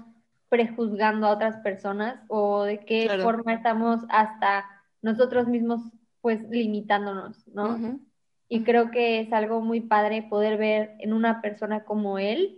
prejuzgando 0.50 1.28
a 1.28 1.34
otras 1.34 1.58
personas 1.58 2.20
o 2.30 2.63
de 2.63 2.80
qué 2.80 3.08
forma 3.22 3.54
estamos 3.54 4.00
hasta 4.10 4.65
nosotros 5.04 5.48
mismos 5.48 5.82
pues 6.20 6.41
limitándonos, 6.50 7.48
¿no? 7.50 8.00
Y 8.50 8.63
creo 8.63 8.89
que 8.89 9.20
es 9.20 9.32
algo 9.34 9.62
muy 9.62 9.82
padre 9.82 10.24
poder 10.24 10.58
ver 10.58 10.96
en 10.98 11.13
una 11.13 11.44
persona 11.44 11.84
como 11.84 12.17
él 12.17 12.58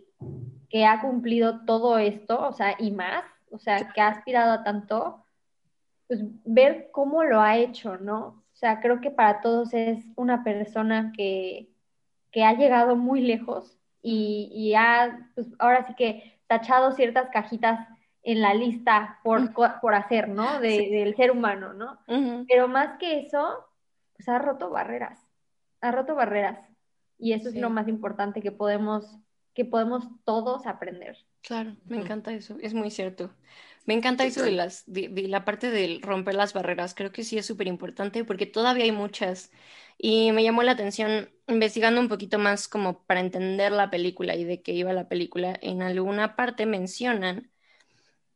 que 0.69 0.85
ha 0.85 1.01
cumplido 1.01 1.65
todo 1.65 1.97
esto, 1.97 2.39
o 2.47 2.53
sea, 2.53 2.77
y 2.79 2.91
más, 2.91 3.25
o 3.51 3.59
sea, 3.59 3.91
que 3.91 3.99
ha 3.99 4.07
aspirado 4.07 4.53
a 4.53 4.63
tanto, 4.63 5.25
pues 6.07 6.21
ver 6.45 6.87
cómo 6.93 7.25
lo 7.25 7.41
ha 7.41 7.57
hecho, 7.57 7.97
¿no? 7.97 8.45
O 8.53 8.55
sea, 8.55 8.79
creo 8.79 9.01
que 9.01 9.11
para 9.11 9.41
todos 9.41 9.73
es 9.73 10.05
una 10.15 10.45
persona 10.45 11.11
que, 11.13 11.67
que 12.31 12.45
ha 12.45 12.53
llegado 12.53 12.95
muy 12.95 13.19
lejos 13.19 13.77
y, 14.03 14.73
ha, 14.75 15.31
pues 15.33 15.47
ahora 15.59 15.87
sí 15.87 15.95
que 15.95 16.39
tachado 16.47 16.91
ciertas 16.91 17.29
cajitas 17.29 17.87
en 18.21 18.41
la 18.41 18.53
lista 18.53 19.19
por, 19.23 19.53
por 19.53 19.95
hacer, 19.95 20.27
¿no? 20.27 20.59
Del 20.59 21.15
ser 21.15 21.31
humano, 21.31 21.73
¿no? 21.73 21.99
Pero 22.47 22.67
más 22.67 22.97
que 22.99 23.21
eso, 23.21 23.65
pues 24.15 24.27
ha 24.29 24.39
roto 24.39 24.69
barreras, 24.69 25.19
ha 25.81 25.91
roto 25.91 26.15
barreras. 26.15 26.59
Y 27.17 27.33
eso 27.33 27.49
es 27.49 27.55
lo 27.55 27.69
más 27.69 27.87
importante 27.87 28.41
que 28.41 28.51
podemos, 28.51 29.17
que 29.53 29.63
podemos 29.63 30.05
todos 30.25 30.67
aprender. 30.67 31.17
Claro, 31.41 31.75
me 31.85 31.97
encanta 31.97 32.33
eso, 32.33 32.57
es 32.61 32.73
muy 32.73 32.91
cierto. 32.91 33.31
Me 33.85 33.93
encanta 33.93 34.25
eso 34.25 34.43
de, 34.43 34.51
las, 34.51 34.83
de, 34.87 35.09
la 35.27 35.43
parte 35.43 35.69
del 35.69 36.01
romper 36.01 36.35
las 36.35 36.53
barreras. 36.53 36.93
Creo 36.93 37.11
que 37.11 37.23
sí 37.23 37.37
es 37.37 37.45
súper 37.45 37.67
importante 37.67 38.23
porque 38.23 38.45
todavía 38.45 38.85
hay 38.85 38.93
muchas. 38.93 39.51
Y 39.97 40.31
me 40.31 40.43
llamó 40.43 40.63
la 40.63 40.73
atención 40.73 41.29
investigando 41.47 41.99
un 41.99 42.09
poquito 42.09 42.39
más 42.39 42.67
como 42.67 43.03
para 43.05 43.19
entender 43.19 43.71
la 43.71 43.89
película 43.89 44.35
y 44.35 44.43
de 44.43 44.61
qué 44.61 44.73
iba 44.73 44.93
la 44.93 45.07
película. 45.07 45.57
En 45.61 45.81
alguna 45.81 46.35
parte 46.35 46.65
mencionan 46.65 47.51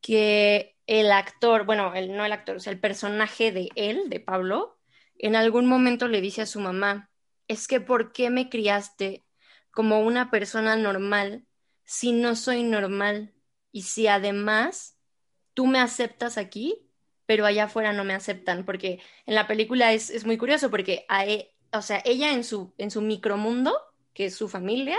que 0.00 0.76
el 0.86 1.12
actor, 1.12 1.64
bueno, 1.66 1.92
no 2.08 2.24
el 2.24 2.32
actor, 2.32 2.56
o 2.56 2.60
sea, 2.60 2.72
el 2.72 2.80
personaje 2.80 3.52
de 3.52 3.68
él, 3.76 4.08
de 4.08 4.20
Pablo, 4.20 4.78
en 5.18 5.36
algún 5.36 5.66
momento 5.66 6.08
le 6.08 6.20
dice 6.20 6.42
a 6.42 6.46
su 6.46 6.60
mamá, 6.60 7.10
es 7.48 7.66
que 7.68 7.80
¿por 7.80 8.12
qué 8.12 8.30
me 8.30 8.48
criaste 8.48 9.24
como 9.70 10.00
una 10.00 10.30
persona 10.30 10.76
normal 10.76 11.46
si 11.84 12.12
no 12.12 12.36
soy 12.36 12.62
normal? 12.62 13.34
Y 13.72 13.82
si 13.82 14.06
además 14.06 14.98
tú 15.54 15.66
me 15.66 15.80
aceptas 15.80 16.38
aquí, 16.38 16.87
pero 17.28 17.44
allá 17.44 17.64
afuera 17.64 17.92
no 17.92 18.04
me 18.04 18.14
aceptan, 18.14 18.64
porque 18.64 19.00
en 19.26 19.34
la 19.34 19.46
película 19.46 19.92
es, 19.92 20.24
muy 20.24 20.38
curioso, 20.38 20.70
porque 20.70 21.04
a 21.08 21.26
e, 21.26 21.52
o 21.74 21.82
sea, 21.82 22.00
ella 22.06 22.32
en 22.32 22.42
su, 22.42 22.72
en 22.78 22.90
su 22.90 23.02
micromundo, 23.02 23.78
que 24.14 24.24
es 24.24 24.34
su 24.34 24.48
familia, 24.48 24.96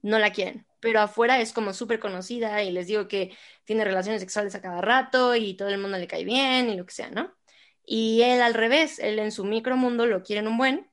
no 0.00 0.18
la 0.18 0.32
quieren, 0.32 0.64
pero 0.80 1.00
afuera 1.00 1.38
es 1.42 1.52
como 1.52 1.74
súper 1.74 2.00
conocida 2.00 2.62
y 2.62 2.72
les 2.72 2.86
digo 2.86 3.06
que 3.06 3.36
tiene 3.66 3.84
relaciones 3.84 4.22
sexuales 4.22 4.54
a 4.54 4.62
cada 4.62 4.80
rato 4.80 5.34
y 5.36 5.52
todo 5.58 5.68
el 5.68 5.76
mundo 5.76 5.98
le 5.98 6.06
cae 6.06 6.24
bien 6.24 6.70
y 6.70 6.76
lo 6.76 6.86
que 6.86 6.94
sea, 6.94 7.10
¿no? 7.10 7.34
Y 7.84 8.22
él 8.22 8.40
al 8.40 8.54
revés, 8.54 8.98
él 8.98 9.18
en 9.18 9.30
su 9.30 9.44
micromundo 9.44 10.06
lo 10.06 10.22
quieren 10.22 10.48
un 10.48 10.56
buen, 10.56 10.90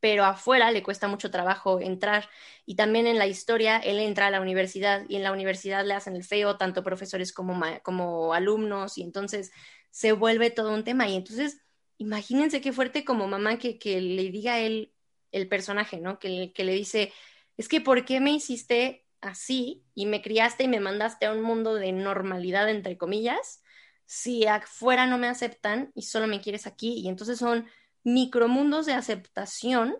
pero 0.00 0.24
afuera 0.24 0.72
le 0.72 0.82
cuesta 0.82 1.06
mucho 1.06 1.30
trabajo 1.30 1.78
entrar. 1.80 2.28
Y 2.66 2.74
también 2.74 3.06
en 3.06 3.18
la 3.18 3.28
historia, 3.28 3.76
él 3.78 4.00
entra 4.00 4.26
a 4.26 4.30
la 4.30 4.40
universidad 4.40 5.04
y 5.08 5.14
en 5.14 5.22
la 5.22 5.30
universidad 5.30 5.86
le 5.86 5.94
hacen 5.94 6.16
el 6.16 6.24
feo, 6.24 6.56
tanto 6.56 6.82
profesores 6.82 7.32
como, 7.32 7.62
como 7.84 8.34
alumnos, 8.34 8.98
y 8.98 9.04
entonces 9.04 9.52
se 9.92 10.10
vuelve 10.10 10.50
todo 10.50 10.74
un 10.74 10.82
tema. 10.82 11.08
Y 11.08 11.14
entonces, 11.14 11.60
imagínense 11.98 12.60
qué 12.60 12.72
fuerte 12.72 13.04
como 13.04 13.28
mamá 13.28 13.58
que, 13.58 13.78
le 14.00 14.30
diga 14.30 14.58
él, 14.58 14.92
el 15.30 15.48
personaje, 15.48 16.00
¿no? 16.00 16.18
Que, 16.18 16.52
que 16.52 16.64
le 16.64 16.72
dice, 16.72 17.12
es 17.56 17.68
que 17.68 17.80
¿por 17.80 18.04
qué 18.04 18.18
me 18.18 18.32
hiciste 18.32 19.06
así 19.20 19.84
y 19.94 20.06
me 20.06 20.20
criaste 20.20 20.64
y 20.64 20.68
me 20.68 20.80
mandaste 20.80 21.26
a 21.26 21.32
un 21.32 21.42
mundo 21.42 21.74
de 21.74 21.92
normalidad, 21.92 22.68
entre 22.68 22.98
comillas, 22.98 23.62
si 24.04 24.46
afuera 24.46 25.06
no 25.06 25.18
me 25.18 25.28
aceptan 25.28 25.92
y 25.94 26.02
solo 26.02 26.26
me 26.26 26.40
quieres 26.40 26.66
aquí? 26.66 26.94
Y 26.94 27.08
entonces 27.08 27.38
son 27.38 27.68
micromundos 28.02 28.86
de 28.86 28.94
aceptación, 28.94 29.96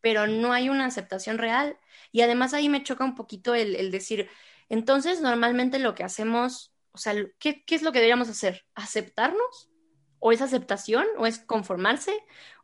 pero 0.00 0.26
no 0.26 0.52
hay 0.52 0.68
una 0.68 0.86
aceptación 0.86 1.38
real. 1.38 1.78
Y 2.12 2.20
además 2.20 2.54
ahí 2.54 2.68
me 2.68 2.82
choca 2.82 3.04
un 3.04 3.14
poquito 3.14 3.54
el, 3.54 3.90
decir, 3.90 4.28
entonces 4.68 5.20
normalmente 5.20 5.78
lo 5.78 5.94
que 5.94 6.04
hacemos, 6.04 6.72
o 6.98 7.00
sea, 7.00 7.14
¿qué, 7.38 7.64
¿qué, 7.64 7.76
es 7.76 7.82
lo 7.82 7.92
que 7.92 8.00
deberíamos 8.00 8.28
hacer? 8.28 8.66
¿Aceptarnos? 8.74 9.70
¿O 10.18 10.32
es 10.32 10.42
aceptación? 10.42 11.06
¿O 11.16 11.26
es 11.26 11.38
conformarse? 11.38 12.12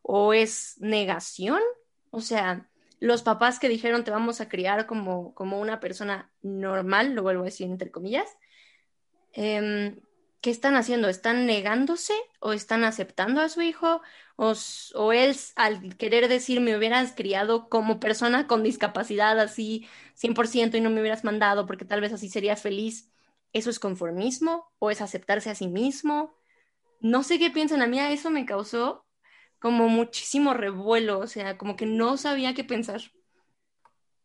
¿O 0.01 0.33
es 0.33 0.75
negación? 0.79 1.61
O 2.11 2.19
sea, 2.19 2.69
los 2.99 3.23
papás 3.23 3.59
que 3.59 3.69
dijeron 3.69 4.03
te 4.03 4.11
vamos 4.11 4.41
a 4.41 4.49
criar 4.49 4.87
como, 4.87 5.33
como 5.35 5.61
una 5.61 5.79
persona 5.79 6.33
normal, 6.41 7.13
lo 7.13 7.23
vuelvo 7.23 7.43
a 7.43 7.45
decir 7.45 7.67
entre 7.67 7.91
comillas, 7.91 8.27
eh, 9.31 9.95
¿qué 10.41 10.49
están 10.49 10.75
haciendo? 10.75 11.07
¿Están 11.07 11.45
negándose 11.45 12.13
o 12.41 12.51
están 12.51 12.83
aceptando 12.83 13.39
a 13.39 13.47
su 13.47 13.61
hijo? 13.61 14.01
¿O, 14.35 14.53
o 14.95 15.13
él, 15.13 15.33
al 15.55 15.95
querer 15.95 16.27
decir, 16.27 16.59
me 16.59 16.75
hubieras 16.75 17.13
criado 17.15 17.69
como 17.69 18.01
persona 18.01 18.47
con 18.47 18.63
discapacidad 18.63 19.39
así 19.39 19.87
100% 20.15 20.75
y 20.75 20.81
no 20.81 20.89
me 20.89 20.99
hubieras 20.99 21.23
mandado 21.23 21.65
porque 21.65 21.85
tal 21.85 22.01
vez 22.01 22.11
así 22.11 22.27
sería 22.27 22.57
feliz? 22.57 23.14
¿Eso 23.55 23.69
es 23.69 23.79
conformismo 23.79 24.65
o 24.79 24.91
es 24.91 24.99
aceptarse 24.99 25.49
a 25.49 25.55
sí 25.55 25.69
mismo? 25.69 26.35
No 26.99 27.23
sé 27.23 27.39
qué 27.39 27.49
piensan, 27.49 27.81
a 27.81 27.87
mí 27.87 27.97
a 27.99 28.11
eso 28.11 28.29
me 28.29 28.45
causó 28.45 29.05
como 29.59 29.87
muchísimo 29.87 30.53
revuelo, 30.53 31.19
o 31.19 31.27
sea, 31.27 31.57
como 31.57 31.77
que 31.77 31.85
no 31.85 32.17
sabía 32.17 32.53
qué 32.53 32.65
pensar. 32.65 32.99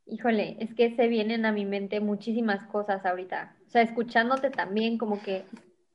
Híjole, 0.04 0.56
es 0.58 0.74
que 0.74 0.96
se 0.96 1.06
vienen 1.06 1.46
a 1.46 1.52
mi 1.52 1.64
mente 1.64 2.00
muchísimas 2.00 2.66
cosas 2.72 3.06
ahorita. 3.06 3.54
O 3.68 3.70
sea, 3.70 3.82
escuchándote 3.82 4.50
también 4.50 4.98
como 4.98 5.22
que 5.22 5.44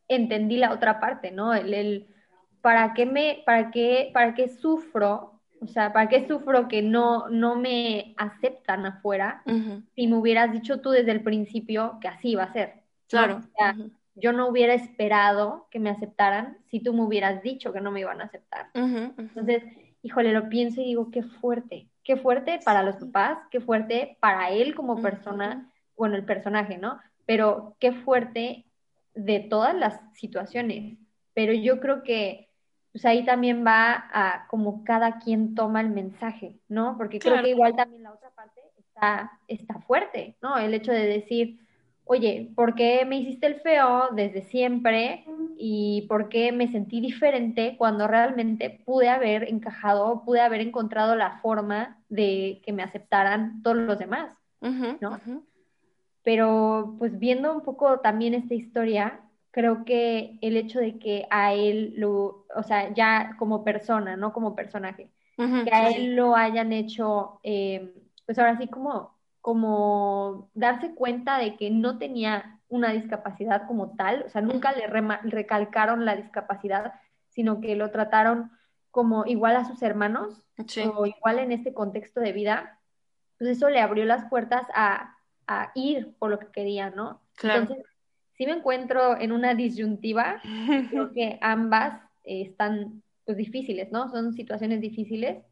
entendí 0.08 0.56
la 0.56 0.72
otra 0.72 1.02
parte, 1.02 1.32
¿no? 1.32 1.54
El, 1.54 2.08
¿para 2.62 2.94
qué 2.94 3.06
me, 3.06 3.44
para 3.46 3.70
qué, 3.70 4.12
para 4.14 4.34
qué 4.34 4.48
sufro? 4.48 5.42
O 5.60 5.68
sea, 5.68 5.92
¿para 5.92 6.08
qué 6.08 6.26
sufro 6.26 6.70
que 6.70 6.82
no, 6.82 7.28
no 7.28 7.58
me 7.58 8.16
aceptan 8.16 8.86
afuera 8.86 9.44
si 9.94 10.08
me 10.08 10.16
hubieras 10.16 10.54
dicho 10.54 10.80
tú 10.80 10.92
desde 10.92 11.12
el 11.12 11.22
principio 11.22 11.98
que 12.00 12.08
así 12.08 12.30
iba 12.30 12.44
a 12.44 12.54
ser? 12.54 12.85
Claro. 13.08 13.38
O 13.38 13.58
sea, 13.58 13.76
yo 14.16 14.32
no 14.32 14.48
hubiera 14.48 14.74
esperado 14.74 15.68
que 15.70 15.80
me 15.80 15.90
aceptaran 15.90 16.58
si 16.70 16.80
tú 16.80 16.94
me 16.94 17.04
hubieras 17.04 17.44
dicho 17.44 17.74
que 17.74 17.82
no 17.82 17.92
me 17.92 18.00
iban 18.00 18.22
a 18.22 18.26
aceptar. 18.26 18.70
Entonces, 18.74 19.64
híjole, 20.02 20.32
lo 20.32 20.50
pienso 20.50 20.82
y 20.82 20.86
digo, 20.86 21.12
qué 21.12 21.24
fuerte, 21.24 21.90
qué 22.04 22.16
fuerte 22.16 22.60
para 22.64 22.84
los 22.84 22.96
papás, 22.96 23.40
qué 23.52 23.60
fuerte 23.60 24.18
para 24.22 24.50
él 24.52 24.74
como 24.76 25.02
persona, 25.02 25.72
bueno, 25.98 26.16
el 26.16 26.26
personaje, 26.26 26.78
¿no? 26.78 27.00
Pero 27.26 27.76
qué 27.80 27.92
fuerte 27.92 28.66
de 29.14 29.40
todas 29.40 29.76
las 29.76 30.00
situaciones. 30.14 30.98
Pero 31.34 31.54
yo 31.54 31.80
creo 31.80 32.04
que 32.04 32.50
pues 32.96 33.04
ahí 33.04 33.26
también 33.26 33.66
va 33.66 34.06
a 34.14 34.48
como 34.48 34.86
cada 34.86 35.20
quien 35.20 35.54
toma 35.54 35.82
el 35.82 35.90
mensaje, 35.90 36.56
¿no? 36.70 36.96
Porque 36.98 37.20
creo 37.20 37.44
que 37.44 37.50
igual 37.50 37.76
también 37.76 38.04
la 38.04 38.14
otra 38.14 38.30
parte 38.30 38.62
está, 38.78 39.34
está 39.50 39.80
fuerte, 39.82 40.38
¿no? 40.42 40.58
El 40.58 40.74
hecho 40.74 40.94
de 40.94 41.06
decir, 41.06 41.60
oye, 42.06 42.52
¿por 42.56 42.76
qué 42.76 43.04
me 43.06 43.18
hiciste 43.18 43.48
el 43.48 43.56
feo 43.56 44.10
desde 44.14 44.44
siempre? 44.44 45.26
¿Y 45.58 46.06
por 46.08 46.30
qué 46.30 46.52
me 46.52 46.68
sentí 46.72 47.02
diferente 47.02 47.76
cuando 47.78 48.08
realmente 48.08 48.82
pude 48.86 49.10
haber 49.10 49.50
encajado, 49.50 50.24
pude 50.24 50.40
haber 50.42 50.62
encontrado 50.62 51.16
la 51.16 51.40
forma 51.42 52.00
de 52.10 52.62
que 52.64 52.74
me 52.74 52.84
aceptaran 52.84 53.62
todos 53.64 53.78
los 53.78 54.00
demás, 54.00 54.38
¿no? 55.02 55.20
Pero 56.24 56.96
pues 57.00 57.20
viendo 57.20 57.54
un 57.54 57.62
poco 57.62 58.00
también 58.00 58.34
esta 58.34 58.54
historia, 58.54 59.22
creo 59.52 59.86
que 59.86 60.38
el 60.42 60.58
hecho 60.58 60.80
de 60.80 61.00
que 61.00 61.28
a 61.30 61.54
él 61.54 61.94
lo, 61.98 62.46
o 62.56 62.64
sea, 62.64 62.94
ya 62.94 63.36
como 63.40 63.64
persona, 63.64 64.16
no 64.18 64.34
como 64.34 64.56
personaje, 64.56 65.10
que 65.38 65.72
a 65.74 65.90
él 65.90 66.16
lo 66.16 66.36
hayan 66.36 66.74
hecho, 66.74 67.40
eh, 67.44 67.94
pues 68.26 68.38
ahora 68.40 68.58
sí 68.58 68.68
como 68.68 69.15
como 69.46 70.50
darse 70.56 70.96
cuenta 70.96 71.38
de 71.38 71.56
que 71.56 71.70
no 71.70 72.00
tenía 72.00 72.60
una 72.68 72.92
discapacidad 72.94 73.68
como 73.68 73.96
tal, 73.96 74.24
o 74.26 74.30
sea, 74.30 74.42
nunca 74.42 74.72
le 74.72 74.88
recalcaron 75.22 76.04
la 76.04 76.16
discapacidad, 76.16 76.96
sino 77.30 77.62
que 77.62 77.76
lo 77.76 77.92
trataron 77.92 78.50
como 78.90 79.24
igual 79.28 79.56
a 79.56 79.66
sus 79.66 79.84
hermanos 79.84 80.42
o 80.96 81.06
igual 81.06 81.38
en 81.38 81.52
este 81.52 81.76
contexto 81.76 82.22
de 82.22 82.32
vida, 82.32 82.80
pues 83.38 83.52
eso 83.52 83.70
le 83.70 83.82
abrió 83.82 84.04
las 84.06 84.28
puertas 84.32 84.66
a, 84.74 85.16
ir 85.76 86.16
por 86.18 86.32
lo 86.32 86.40
que 86.40 86.48
quería, 86.48 86.90
¿no? 86.90 87.22
Entonces, 87.44 87.86
si 88.34 88.48
me 88.48 88.54
encuentro 88.54 89.16
en 89.22 89.32
una 89.32 89.54
disyuntiva, 89.54 90.42
creo 90.90 91.14
que 91.14 91.38
ambas 91.44 92.02
están 92.24 93.04
pues 93.26 93.38
difíciles, 93.38 93.92
¿no? 93.92 94.10
Son 94.10 94.34
situaciones 94.34 94.82
difíciles, 94.82 95.44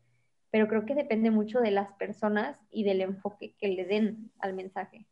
pero 0.53 0.67
creo 0.67 0.85
que 0.85 0.93
depende 0.93 1.31
mucho 1.31 1.61
de 1.61 1.71
las 1.71 1.91
personas 1.93 2.59
y 2.69 2.83
del 2.83 3.01
enfoque 3.01 3.55
que 3.57 3.69
le 3.69 3.85
den 3.85 4.31
al 4.37 4.53
mensaje. 4.53 5.07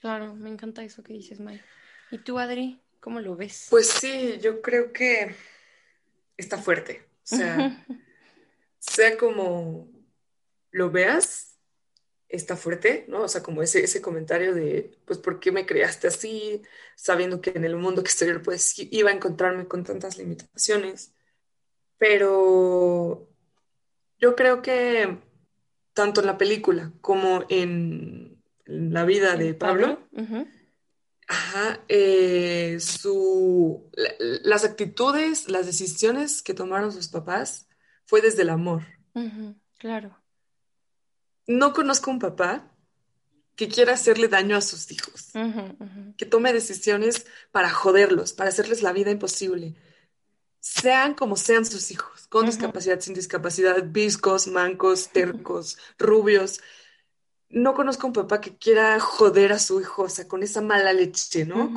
Claro, 0.00 0.34
me 0.36 0.48
encanta 0.48 0.82
eso 0.82 1.02
que 1.02 1.12
dices, 1.12 1.38
May. 1.38 1.60
¿Y 2.10 2.16
tú, 2.16 2.38
Adri, 2.38 2.80
cómo 2.98 3.20
lo 3.20 3.36
ves? 3.36 3.66
Pues 3.68 3.90
sí, 3.90 4.38
yo 4.40 4.62
creo 4.62 4.90
que 4.90 5.34
está 6.38 6.56
fuerte. 6.56 7.02
O 7.24 7.36
sea, 7.36 7.84
sea 8.78 9.18
como 9.18 9.86
lo 10.70 10.90
veas, 10.90 11.58
está 12.30 12.56
fuerte, 12.56 13.04
¿no? 13.06 13.24
O 13.24 13.28
sea, 13.28 13.42
como 13.42 13.62
ese, 13.62 13.84
ese 13.84 14.00
comentario 14.00 14.54
de, 14.54 14.98
pues, 15.04 15.18
¿por 15.18 15.40
qué 15.40 15.52
me 15.52 15.66
creaste 15.66 16.06
así? 16.06 16.62
Sabiendo 16.96 17.42
que 17.42 17.50
en 17.50 17.66
el 17.66 17.76
mundo 17.76 18.00
exterior, 18.00 18.40
pues, 18.40 18.78
iba 18.78 19.10
a 19.10 19.14
encontrarme 19.14 19.68
con 19.68 19.84
tantas 19.84 20.16
limitaciones. 20.16 21.12
Pero 21.98 23.27
yo 24.18 24.34
creo 24.36 24.62
que 24.62 25.18
tanto 25.92 26.20
en 26.20 26.26
la 26.26 26.38
película 26.38 26.92
como 27.00 27.44
en 27.48 28.42
la 28.64 29.04
vida 29.04 29.36
de 29.36 29.54
Pablo, 29.54 30.00
eh, 31.88 32.78
su, 32.80 33.90
las 34.42 34.64
actitudes, 34.64 35.48
las 35.48 35.66
decisiones 35.66 36.42
que 36.42 36.54
tomaron 36.54 36.92
sus 36.92 37.08
papás 37.08 37.68
fue 38.04 38.20
desde 38.20 38.42
el 38.42 38.50
amor. 38.50 38.82
claro. 39.78 40.16
No 41.46 41.72
conozco 41.72 42.10
un 42.10 42.18
papá 42.18 42.70
que 43.56 43.68
quiera 43.68 43.94
hacerle 43.94 44.28
daño 44.28 44.56
a 44.56 44.60
sus 44.60 44.92
hijos, 44.92 45.32
que 46.16 46.26
tome 46.26 46.52
decisiones 46.52 47.26
para 47.50 47.70
joderlos, 47.70 48.32
para 48.34 48.50
hacerles 48.50 48.82
la 48.82 48.92
vida 48.92 49.10
imposible 49.10 49.74
sean 50.60 51.14
como 51.14 51.36
sean 51.36 51.64
sus 51.64 51.90
hijos, 51.90 52.26
con 52.28 52.46
discapacidad, 52.46 53.00
sin 53.00 53.14
discapacidad, 53.14 53.82
viscos, 53.86 54.46
mancos, 54.48 55.10
tercos, 55.10 55.78
rubios. 55.98 56.60
No 57.48 57.74
conozco 57.74 58.06
un 58.06 58.12
papá 58.12 58.40
que 58.40 58.56
quiera 58.56 58.98
joder 59.00 59.52
a 59.52 59.58
su 59.58 59.80
hijo, 59.80 60.02
o 60.02 60.08
sea, 60.08 60.28
con 60.28 60.42
esa 60.42 60.60
mala 60.60 60.92
leche, 60.92 61.44
¿no? 61.46 61.72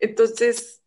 Entonces, 0.00 0.82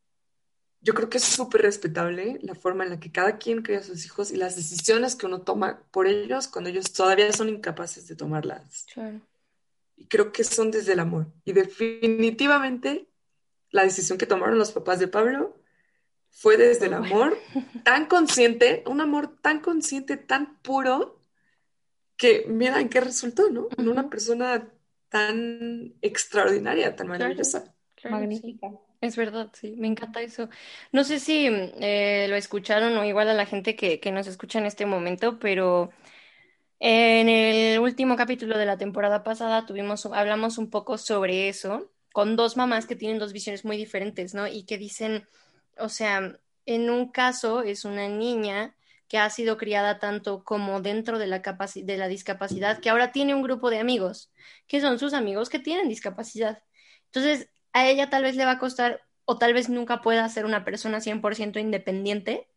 yo 0.81 0.93
creo 0.93 1.09
que 1.09 1.17
es 1.17 1.23
súper 1.23 1.61
respetable 1.61 2.37
la 2.41 2.53
forma 2.53 2.83
en 2.83 2.91
la 2.91 2.99
que 2.99 3.11
cada 3.11 3.37
quien 3.37 3.63
cría 3.63 3.79
a 3.79 3.83
sus 3.83 4.05
hijos 4.05 4.31
y 4.31 4.35
las 4.35 4.55
decisiones 4.55 5.15
que 5.15 5.25
uno 5.25 5.41
toma 5.41 5.81
por 5.91 6.05
ellos 6.07 6.47
cuando 6.47 6.69
ellos 6.69 6.93
todavía 6.93 7.31
son 7.31 7.49
incapaces 7.49 8.07
de 8.07 8.15
tomarlas. 8.15 8.85
Y 9.95 10.07
creo 10.07 10.31
que 10.31 10.43
son 10.43 10.71
desde 10.71 10.93
el 10.93 10.99
amor. 10.99 11.27
Y 11.43 11.53
definitivamente 11.53 13.07
la 13.71 13.83
decisión 13.83 14.17
que 14.17 14.27
tomaron 14.27 14.59
los 14.59 14.73
papás 14.73 14.99
de 14.99 15.07
Pablo 15.07 15.57
fue 16.35 16.57
desde 16.57 16.87
el 16.87 16.93
amor 16.93 17.37
tan 17.85 18.07
consciente, 18.07 18.83
un 18.87 18.99
amor 18.99 19.37
tan 19.41 19.61
consciente, 19.61 20.17
tan 20.17 20.57
puro, 20.57 21.17
que 22.17 22.43
mira 22.49 22.81
en 22.81 22.89
qué 22.89 22.99
resultó, 22.99 23.49
¿no? 23.49 23.69
En 23.77 23.87
una 23.87 24.09
persona 24.09 24.67
tan 25.07 25.93
extraordinaria, 26.01 26.93
tan 26.93 27.07
maravillosa. 27.07 27.73
Magnífica. 28.09 28.69
Es 28.99 29.15
verdad, 29.15 29.49
sí, 29.53 29.75
me 29.77 29.87
encanta 29.87 30.21
eso. 30.21 30.49
No 30.91 31.05
sé 31.05 31.19
si 31.19 31.47
eh, 31.47 32.27
lo 32.29 32.35
escucharon 32.35 32.97
o 32.97 33.05
igual 33.05 33.29
a 33.29 33.33
la 33.33 33.45
gente 33.45 33.77
que, 33.77 34.01
que 34.01 34.11
nos 34.11 34.27
escucha 34.27 34.59
en 34.59 34.65
este 34.65 34.85
momento, 34.85 35.39
pero 35.39 35.91
en 36.79 37.29
el 37.29 37.79
último 37.79 38.17
capítulo 38.17 38.57
de 38.57 38.65
la 38.65 38.77
temporada 38.77 39.23
pasada 39.23 39.65
tuvimos, 39.65 40.05
hablamos 40.07 40.57
un 40.57 40.69
poco 40.69 40.97
sobre 40.97 41.47
eso, 41.47 41.91
con 42.11 42.35
dos 42.35 42.57
mamás 42.57 42.87
que 42.87 42.97
tienen 42.97 43.19
dos 43.19 43.31
visiones 43.31 43.63
muy 43.63 43.77
diferentes, 43.77 44.33
¿no? 44.33 44.47
Y 44.47 44.65
que 44.65 44.77
dicen 44.77 45.25
o 45.77 45.89
sea, 45.89 46.39
en 46.65 46.89
un 46.89 47.11
caso 47.11 47.61
es 47.61 47.85
una 47.85 48.07
niña 48.07 48.75
que 49.07 49.17
ha 49.17 49.29
sido 49.29 49.57
criada 49.57 49.99
tanto 49.99 50.43
como 50.43 50.81
dentro 50.81 51.19
de 51.19 51.27
la, 51.27 51.39
de 51.39 51.97
la 51.97 52.07
discapacidad, 52.07 52.79
que 52.79 52.89
ahora 52.89 53.11
tiene 53.11 53.35
un 53.35 53.43
grupo 53.43 53.69
de 53.69 53.79
amigos, 53.79 54.31
que 54.67 54.81
son 54.81 54.99
sus 54.99 55.13
amigos 55.13 55.49
que 55.49 55.59
tienen 55.59 55.89
discapacidad. 55.89 56.63
Entonces, 57.05 57.49
a 57.73 57.87
ella 57.87 58.09
tal 58.09 58.23
vez 58.23 58.35
le 58.35 58.45
va 58.45 58.51
a 58.51 58.59
costar 58.59 59.01
o 59.25 59.37
tal 59.37 59.53
vez 59.53 59.69
nunca 59.69 60.01
pueda 60.01 60.27
ser 60.29 60.45
una 60.45 60.65
persona 60.65 60.99
100% 60.99 61.59
independiente, 61.59 62.47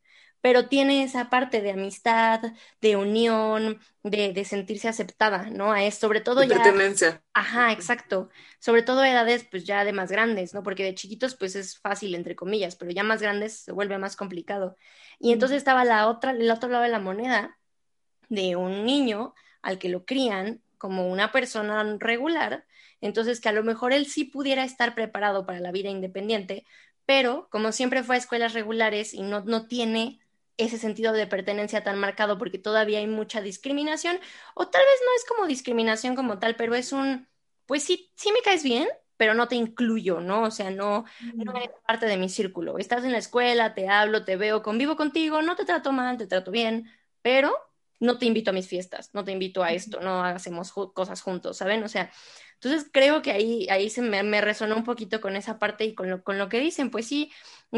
pero 0.41 0.69
tiene 0.69 1.03
esa 1.03 1.31
parte 1.31 1.61
de 1.61 1.73
amistad, 1.73 2.41
de 2.81 2.97
unión, 2.97 3.81
de, 4.03 4.45
sentirse 4.45 4.89
aceptada, 4.89 5.51
¿no? 5.51 5.75
Es 5.75 5.97
sobre 5.97 6.21
todo 6.21 6.43
ya... 6.43 6.63
Pertenencia. 6.63 7.23
Ajá, 7.35 7.73
exacto. 7.73 8.31
Sobre 8.59 8.83
todo 8.83 9.01
a 9.01 9.11
edades 9.11 9.45
pues 9.51 9.65
ya 9.65 9.85
de 9.85 9.93
más 9.93 10.11
grandes, 10.11 10.55
¿no? 10.55 10.63
Porque 10.63 10.85
de 10.85 10.95
chiquitos 10.95 11.35
pues 11.35 11.57
es 11.57 11.79
fácil, 11.79 12.15
entre 12.15 12.37
comillas, 12.37 12.77
pero 12.77 12.91
ya 12.91 13.03
más 13.03 13.21
grandes 13.21 13.59
se 13.59 13.73
vuelve 13.73 13.99
más 13.99 14.17
complicado. 14.17 14.77
Y 15.19 15.33
entonces 15.33 15.59
estaba 15.59 15.85
la 15.85 16.09
otra, 16.09 16.33
el 16.33 16.51
otro 16.51 16.69
lado 16.69 16.85
de 16.85 16.91
la 16.91 17.01
moneda 17.01 17.59
de 18.29 18.57
un 18.57 18.85
niño 18.85 19.35
al 19.63 19.79
que 19.79 19.89
lo 19.89 20.05
crían 20.05 20.63
como 20.79 21.09
una 21.09 21.33
persona 21.33 21.97
regular, 21.99 22.65
entonces 23.01 23.41
que 23.41 23.49
a 23.49 23.53
lo 23.53 23.65
mejor 23.65 23.93
él 23.93 24.07
sí 24.07 24.25
pudiera 24.25 24.65
estar 24.65 24.95
preparado 24.95 25.45
para 25.45 25.61
la 25.61 25.73
vida 25.73 25.91
independiente, 25.91 26.65
pero 27.05 27.49
como 27.51 27.73
siempre 27.73 28.03
fue 28.05 28.17
a 28.17 28.19
escuelas 28.19 28.55
regulares 28.55 29.15
y 29.15 29.23
no, 29.23 29.41
no 29.45 29.67
tiene 29.67 30.21
ese 30.59 30.79
sentido 30.79 31.13
de 31.13 31.27
pertenencia 31.27 31.85
tan 31.85 31.99
marcado 31.99 32.39
porque 32.39 32.59
todavía 32.59 32.99
hay 32.99 33.07
mucha 33.07 33.41
discriminación, 33.41 34.21
o 34.55 34.69
tal 34.69 34.83
vez 34.83 35.01
no 35.05 35.13
es 35.17 35.25
como 35.27 35.47
discriminación 35.47 36.17
como 36.17 36.39
tal, 36.39 36.57
pero 36.57 36.75
es 36.75 36.93
un, 36.93 37.29
pues 37.67 37.85
sí, 37.85 38.13
sí 38.17 38.33
me 38.33 38.43
caes 38.43 38.63
bien, 38.63 38.89
pero 39.17 39.35
no 39.35 39.49
te 39.49 39.57
incluyo, 39.57 40.21
¿no? 40.21 40.45
O 40.45 40.51
sea, 40.51 40.71
no, 40.71 41.05
no 41.43 41.57
eres 41.57 41.71
parte 41.87 42.07
de 42.07 42.17
mi 42.17 42.29
círculo. 42.29 42.79
Estás 42.79 43.05
en 43.05 43.13
la 43.13 43.19
escuela, 43.19 43.75
te 43.75 43.89
hablo, 43.89 44.25
te 44.25 44.37
veo, 44.37 44.63
convivo 44.63 44.97
contigo, 44.97 45.43
no 45.43 45.57
te 45.57 45.65
trato 45.65 45.93
mal, 45.93 46.17
te 46.19 46.27
trato 46.27 46.51
bien, 46.51 46.91
pero 47.23 47.53
no 48.01 48.19
te 48.19 48.27
invito 48.27 48.51
a 48.51 48.53
mis 48.55 48.69
fiestas, 48.69 49.11
no 49.15 49.25
te 49.25 49.33
invito 49.33 49.63
a 49.63 49.73
esto, 49.73 50.01
no 50.01 50.23
hacemos 50.25 50.73
cosas 50.73 51.21
juntos, 51.23 51.57
¿saben? 51.57 51.83
O 51.83 51.89
sea, 51.89 52.13
Entonces 52.61 52.91
creo 52.93 53.23
que 53.23 53.31
ahí, 53.31 53.67
ahí 53.71 53.89
se 53.91 54.03
me, 54.03 54.23
me 54.23 54.41
resonó 54.41 54.77
un 54.77 54.85
poquito 54.85 55.21
con 55.21 55.37
esa 55.37 55.59
parte 55.59 55.85
y 55.85 55.95
con 55.95 56.11
lo, 56.11 56.23
con 56.25 56.39
lo 56.39 56.49
que 56.49 56.61
dicen. 56.61 56.91
Pues 56.91 57.07
sí, 57.07 57.33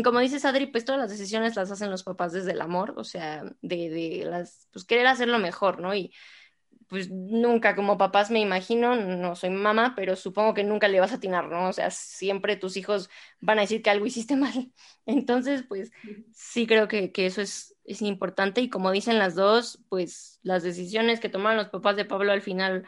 como 0.04 0.20
dices 0.20 0.44
Adri, 0.44 0.66
pues 0.66 0.84
todas 0.84 1.00
las 1.00 1.10
decisiones 1.10 1.56
las 1.56 1.70
hacen 1.70 1.90
los 1.90 2.02
papás 2.04 2.32
desde 2.32 2.52
el 2.52 2.60
amor, 2.60 2.94
o 2.96 3.04
sea, 3.04 3.44
de, 3.62 3.90
de 3.90 4.24
las, 4.24 4.68
pues 4.72 4.84
querer 4.84 5.06
hacerlo 5.06 5.38
mejor, 5.38 5.80
¿no? 5.80 5.94
Y 5.94 6.12
pues 6.88 7.08
nunca 7.10 7.76
como 7.76 7.98
papás 7.98 8.30
me 8.32 8.40
imagino, 8.40 8.96
no 8.96 9.36
soy 9.36 9.50
mamá, 9.50 9.94
pero 9.94 10.16
supongo 10.16 10.54
que 10.54 10.64
nunca 10.64 10.88
le 10.88 10.98
vas 10.98 11.12
a 11.12 11.16
atinar, 11.16 11.48
¿no? 11.48 11.68
O 11.68 11.72
sea, 11.72 11.90
siempre 11.92 12.56
tus 12.56 12.76
hijos 12.76 13.08
van 13.40 13.58
a 13.58 13.62
decir 13.62 13.80
que 13.82 13.90
algo 13.90 14.06
hiciste 14.06 14.34
mal. 14.36 14.72
Entonces, 15.06 15.62
pues 15.68 15.92
sí 16.32 16.66
creo 16.66 16.88
que, 16.88 17.12
que 17.12 17.26
eso 17.26 17.42
es, 17.42 17.76
es 17.84 18.02
importante 18.02 18.60
y 18.60 18.70
como 18.70 18.90
dicen 18.90 19.18
las 19.20 19.36
dos, 19.36 19.84
pues 19.88 20.40
las 20.42 20.64
decisiones 20.64 21.20
que 21.20 21.28
tomaron 21.28 21.58
los 21.58 21.68
papás 21.68 21.94
de 21.96 22.04
Pablo 22.04 22.32
al 22.32 22.42
final, 22.42 22.84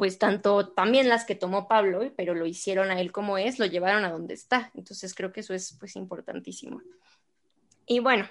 pues 0.00 0.18
tanto 0.18 0.70
también 0.70 1.10
las 1.10 1.26
que 1.26 1.34
tomó 1.34 1.68
Pablo, 1.68 2.10
pero 2.16 2.34
lo 2.34 2.46
hicieron 2.46 2.90
a 2.90 2.98
él 2.98 3.12
como 3.12 3.36
es, 3.36 3.58
lo 3.58 3.66
llevaron 3.66 4.02
a 4.06 4.10
donde 4.10 4.32
está. 4.32 4.70
Entonces 4.72 5.14
creo 5.14 5.30
que 5.30 5.40
eso 5.40 5.52
es 5.52 5.76
pues 5.78 5.94
importantísimo. 5.94 6.80
Y 7.84 7.98
bueno, 7.98 8.26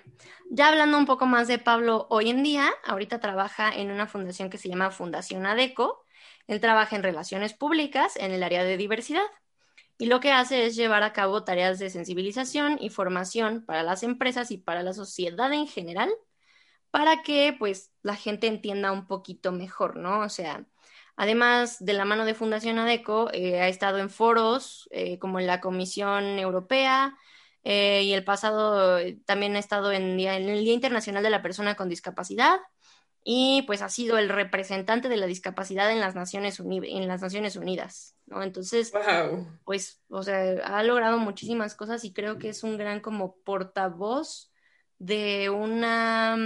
ya 0.49 0.69
hablando 0.69 0.97
un 0.97 1.05
poco 1.05 1.27
más 1.27 1.47
de 1.47 1.59
Pablo 1.59 2.07
hoy 2.09 2.31
en 2.31 2.41
día, 2.41 2.71
ahorita 2.85 3.19
trabaja 3.19 3.69
en 3.71 3.91
una 3.91 4.07
fundación 4.07 4.49
que 4.49 4.57
se 4.57 4.67
llama 4.67 4.89
Fundación 4.89 5.45
ADECO. 5.45 6.03
Él 6.47 6.59
trabaja 6.59 6.95
en 6.95 7.03
relaciones 7.03 7.53
públicas 7.53 8.15
en 8.15 8.31
el 8.31 8.41
área 8.41 8.63
de 8.63 8.75
diversidad. 8.75 9.27
Y 9.99 10.07
lo 10.07 10.19
que 10.21 10.31
hace 10.31 10.65
es 10.65 10.75
llevar 10.75 11.03
a 11.03 11.13
cabo 11.13 11.43
tareas 11.43 11.77
de 11.77 11.91
sensibilización 11.91 12.79
y 12.81 12.89
formación 12.89 13.63
para 13.63 13.83
las 13.83 14.01
empresas 14.01 14.49
y 14.49 14.57
para 14.57 14.81
la 14.81 14.93
sociedad 14.93 15.53
en 15.53 15.67
general, 15.67 16.09
para 16.89 17.21
que 17.21 17.55
pues 17.59 17.91
la 18.01 18.15
gente 18.15 18.47
entienda 18.47 18.91
un 18.91 19.05
poquito 19.05 19.51
mejor, 19.51 19.97
¿no? 19.97 20.21
O 20.21 20.29
sea, 20.29 20.65
además 21.19 21.83
de 21.83 21.91
la 21.91 22.05
mano 22.05 22.23
de 22.23 22.33
Fundación 22.33 22.79
ADECO, 22.79 23.29
eh, 23.33 23.59
ha 23.59 23.67
estado 23.67 23.97
en 23.97 24.09
foros 24.09 24.87
eh, 24.91 25.19
como 25.19 25.37
en 25.37 25.47
la 25.47 25.59
Comisión 25.59 26.39
Europea, 26.39 27.17
eh, 27.63 28.03
y 28.03 28.13
el 28.13 28.23
pasado 28.23 28.97
eh, 28.97 29.19
también 29.25 29.55
ha 29.55 29.59
estado 29.59 29.91
en, 29.91 30.17
en, 30.17 30.49
el 30.49 30.63
Día 30.63 30.73
Internacional 30.73 31.23
de 31.23 31.29
la 31.29 31.41
Persona 31.41 31.75
con 31.75 31.89
Discapacidad 31.89 32.57
y 33.21 33.63
pues 33.63 33.81
ha 33.81 33.89
sido 33.89 34.17
el 34.17 34.29
representante 34.29 35.09
de 35.09 35.17
la 35.17 35.25
discapacidad 35.25 35.91
en 35.91 35.99
las 35.99 36.15
Naciones, 36.15 36.61
en 36.61 37.07
las 37.07 37.21
Naciones 37.21 37.57
Unidas, 37.57 38.15
¿no? 38.27 38.43
Entonces, 38.43 38.93
pues, 39.65 40.01
o 40.07 40.23
sea, 40.23 40.39
ha 40.63 40.83
logrado 40.83 41.17
muchísimas 41.17 41.75
cosas 41.75 42.05
y 42.05 42.13
creo 42.13 42.39
que 42.39 42.47
es 42.47 42.63
un 42.63 42.77
gran 42.77 43.01
como 43.01 43.35
portavoz 43.43 44.51
de 44.99 45.49
una, 45.49 46.37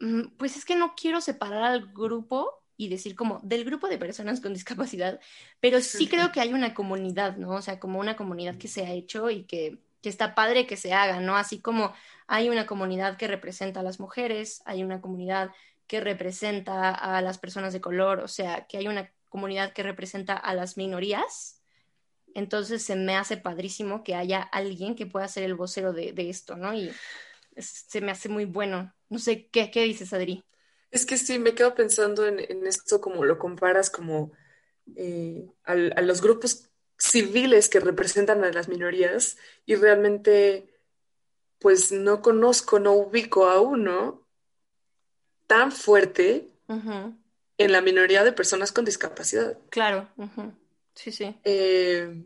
mm, 0.00 0.36
pues 0.36 0.56
es 0.56 0.64
que 0.64 0.74
no 0.74 0.94
quiero 0.96 1.20
separar 1.20 1.62
al 1.62 1.92
grupo 1.92 2.63
y 2.76 2.88
decir 2.88 3.14
como 3.14 3.40
del 3.42 3.64
grupo 3.64 3.88
de 3.88 3.98
personas 3.98 4.40
con 4.40 4.52
discapacidad, 4.54 5.20
pero 5.60 5.80
sí 5.80 6.08
creo 6.08 6.32
que 6.32 6.40
hay 6.40 6.52
una 6.52 6.74
comunidad, 6.74 7.36
¿no? 7.36 7.52
O 7.52 7.62
sea, 7.62 7.78
como 7.78 8.00
una 8.00 8.16
comunidad 8.16 8.56
que 8.56 8.68
se 8.68 8.84
ha 8.84 8.92
hecho 8.92 9.30
y 9.30 9.44
que, 9.44 9.78
que 10.02 10.08
está 10.08 10.34
padre 10.34 10.66
que 10.66 10.76
se 10.76 10.92
haga, 10.92 11.20
¿no? 11.20 11.36
Así 11.36 11.60
como 11.60 11.92
hay 12.26 12.48
una 12.48 12.66
comunidad 12.66 13.16
que 13.16 13.28
representa 13.28 13.80
a 13.80 13.82
las 13.82 14.00
mujeres, 14.00 14.62
hay 14.64 14.82
una 14.82 15.00
comunidad 15.00 15.52
que 15.86 16.00
representa 16.00 16.90
a 16.90 17.20
las 17.20 17.38
personas 17.38 17.72
de 17.72 17.80
color, 17.80 18.20
o 18.20 18.28
sea, 18.28 18.66
que 18.66 18.78
hay 18.78 18.88
una 18.88 19.12
comunidad 19.28 19.72
que 19.72 19.82
representa 19.82 20.34
a 20.36 20.54
las 20.54 20.76
minorías. 20.76 21.60
Entonces 22.34 22.82
se 22.82 22.96
me 22.96 23.16
hace 23.16 23.36
padrísimo 23.36 24.02
que 24.02 24.14
haya 24.14 24.42
alguien 24.42 24.96
que 24.96 25.06
pueda 25.06 25.28
ser 25.28 25.44
el 25.44 25.54
vocero 25.54 25.92
de, 25.92 26.12
de 26.12 26.30
esto, 26.30 26.56
¿no? 26.56 26.74
Y 26.74 26.90
se 27.56 28.00
me 28.00 28.10
hace 28.10 28.28
muy 28.28 28.44
bueno. 28.44 28.92
No 29.08 29.18
sé, 29.18 29.48
¿qué, 29.48 29.70
qué 29.70 29.84
dices, 29.84 30.12
Adri? 30.12 30.44
Es 30.94 31.06
que 31.06 31.18
sí, 31.18 31.40
me 31.40 31.56
quedo 31.56 31.74
pensando 31.74 32.24
en, 32.24 32.38
esto 32.68 33.00
como 33.00 33.24
lo 33.24 33.36
comparas 33.36 33.90
como 33.90 34.30
eh, 34.94 35.44
a, 35.64 35.74
los 35.74 36.22
grupos 36.22 36.70
civiles 36.96 37.68
que 37.68 37.80
representan 37.80 38.44
a 38.44 38.52
las 38.52 38.68
minorías 38.68 39.36
y 39.66 39.74
realmente 39.74 40.72
pues 41.58 41.90
no 41.90 42.22
conozco, 42.22 42.78
no 42.78 42.92
ubico 42.92 43.48
a 43.48 43.60
uno 43.60 44.24
tan 45.48 45.72
fuerte 45.72 46.48
en 46.68 47.72
la 47.72 47.80
minoría 47.80 48.22
de 48.22 48.30
personas 48.30 48.70
con 48.70 48.84
discapacidad. 48.84 49.58
Claro, 49.70 50.08
sí, 50.94 51.10
sí. 51.10 51.36
Eh, 51.42 52.22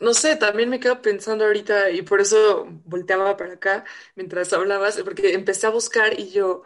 no 0.00 0.14
sé, 0.14 0.36
también 0.36 0.70
me 0.70 0.80
quedo 0.80 1.02
pensando 1.02 1.44
ahorita 1.44 1.90
y 1.90 2.00
por 2.00 2.22
eso 2.22 2.66
volteaba 2.86 3.36
para 3.36 3.52
acá 3.52 3.84
mientras 4.14 4.50
hablabas, 4.54 4.98
porque 5.02 5.34
empecé 5.34 5.66
a 5.66 5.70
buscar 5.70 6.18
y 6.18 6.30
yo 6.30 6.62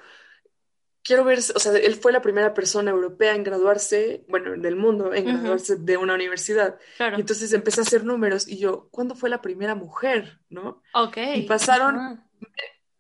quiero 1.03 1.25
ver, 1.25 1.39
o 1.39 1.59
sea, 1.59 1.73
él 1.77 1.95
fue 1.95 2.13
la 2.13 2.23
primera 2.23 2.55
persona 2.55 2.91
europea 2.91 3.35
en 3.35 3.45
graduarse, 3.45 4.25
bueno, 4.29 4.57
del 4.57 4.77
mundo, 4.77 5.15
en 5.15 5.27
graduarse 5.27 5.77
de 5.77 5.97
una 5.97 6.15
universidad. 6.15 6.79
Y 6.99 7.21
entonces 7.21 7.53
empecé 7.53 7.81
a 7.81 7.85
hacer 7.85 8.05
números 8.05 8.49
y 8.49 8.59
yo, 8.59 8.89
¿cuándo 8.91 9.15
fue 9.15 9.31
la 9.31 9.41
primera 9.41 9.75
mujer? 9.75 10.41
¿No? 10.49 10.83
Ok. 10.95 11.19
Y 11.37 11.43
pasaron 11.43 12.23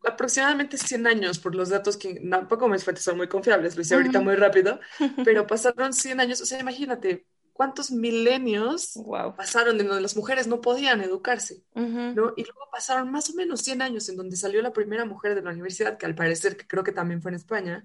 aproximadamente 0.04 0.76
100 0.76 1.06
años 1.06 1.38
por 1.38 1.54
los 1.54 1.68
datos 1.68 1.96
que 1.96 2.20
tampoco 2.28 2.68
me 2.68 2.78
fuentes 2.78 3.04
son 3.04 3.16
muy 3.16 3.28
confiables, 3.28 3.76
lo 3.76 3.82
hice 3.82 3.94
ahorita 3.94 4.20
muy 4.20 4.34
rápido, 4.34 4.80
pero 5.24 5.46
pasaron 5.46 5.92
100 5.92 6.20
años, 6.20 6.40
o 6.40 6.46
sea, 6.46 6.58
imagínate, 6.58 7.26
cuántos 7.60 7.90
milenios 7.90 8.98
pasaron 9.36 9.78
en 9.78 9.86
donde 9.86 10.00
las 10.00 10.16
mujeres 10.16 10.46
no 10.46 10.62
podían 10.62 11.02
educarse, 11.02 11.62
¿no? 11.74 12.32
Y 12.34 12.44
luego 12.44 12.70
pasaron 12.72 13.12
más 13.12 13.28
o 13.28 13.34
menos 13.34 13.60
100 13.60 13.82
años 13.82 14.08
en 14.08 14.16
donde 14.16 14.34
salió 14.36 14.62
la 14.62 14.72
primera 14.72 15.04
mujer 15.04 15.34
de 15.34 15.42
la 15.42 15.50
universidad, 15.50 15.98
que 15.98 16.06
al 16.06 16.14
parecer, 16.14 16.56
que 16.56 16.66
creo 16.66 16.82
que 16.82 16.92
también 16.92 17.20
fue 17.20 17.32
en 17.32 17.34
España, 17.34 17.84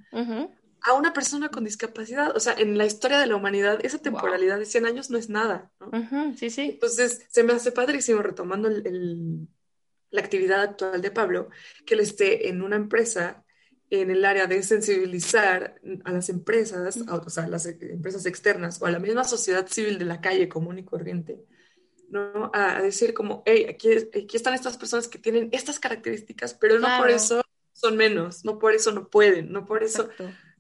a 0.82 0.93
una 0.93 1.11
persona 1.11 1.49
con 1.49 1.65
discapacidad. 1.65 2.34
O 2.38 2.39
sea, 2.39 2.53
en 2.57 2.78
la 2.78 2.86
historia 2.86 3.19
de 3.19 3.28
la 3.28 3.36
humanidad, 3.36 3.80
esa 3.84 3.97
temporalidad 3.97 4.59
de 4.59 4.65
100 4.65 4.86
años 4.86 5.09
no 5.09 5.17
es 5.17 5.28
nada, 5.28 5.69
¿no? 5.82 5.91
Sí, 6.38 6.49
sí. 6.49 6.69
Entonces, 6.76 7.26
se 7.28 7.43
me 7.43 7.51
hace 7.51 7.73
padrísimo, 7.73 8.21
retomando 8.21 8.69
la 8.69 10.21
actividad 10.21 10.61
actual 10.61 11.01
de 11.01 11.11
Pablo, 11.11 11.49
que 11.86 11.95
él 11.95 11.99
esté 11.99 12.47
en 12.47 12.61
una 12.61 12.78
empresa 12.78 13.43
en 14.01 14.11
el 14.11 14.25
área 14.25 14.47
de 14.47 14.61
sensibilizar 14.63 15.79
a 16.03 16.11
las 16.11 16.29
empresas, 16.29 16.97
o 16.97 17.29
sea, 17.29 17.43
a 17.43 17.47
las 17.47 17.65
empresas 17.65 18.25
externas 18.25 18.81
o 18.81 18.85
a 18.85 18.91
la 18.91 18.99
misma 18.99 19.23
sociedad 19.23 19.67
civil 19.67 19.97
de 19.97 20.05
la 20.05 20.21
calle 20.21 20.49
común 20.49 20.79
y 20.79 20.85
corriente, 20.85 21.43
¿no? 22.09 22.51
A, 22.53 22.81
decir 22.81 23.13
como, 23.13 23.43
hey, 23.45 23.65
aquí, 23.69 23.89
aquí, 23.91 24.37
están 24.37 24.53
estas 24.53 24.77
personas 24.77 25.07
que 25.07 25.19
tienen 25.19 25.49
estas 25.51 25.79
características, 25.79 26.53
pero 26.53 26.79
no 26.79 26.87
por 26.97 27.09
eso 27.09 27.41
son 27.73 27.97
menos, 27.97 28.45
no 28.45 28.59
por 28.59 28.73
eso 28.73 28.91
no 28.91 29.09
pueden, 29.09 29.51
no 29.51 29.65
por 29.65 29.83
eso, 29.83 30.09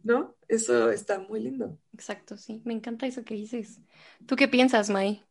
¿no? 0.03 0.35
Eso 0.47 0.91
está 0.91 1.19
muy 1.19 1.39
lindo. 1.39 1.77
Exacto, 1.93 2.37
sí, 2.37 2.61
me 2.65 2.73
encanta 2.73 3.07
eso 3.07 3.23
que 3.23 3.35
dices. 3.35 3.79
¿Tú 4.25 4.35
qué 4.35 4.47
piensas, 4.47 4.89
Mai? 4.89 5.23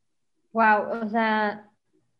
Wow, 0.52 1.05
o 1.05 1.09
sea, 1.09 1.70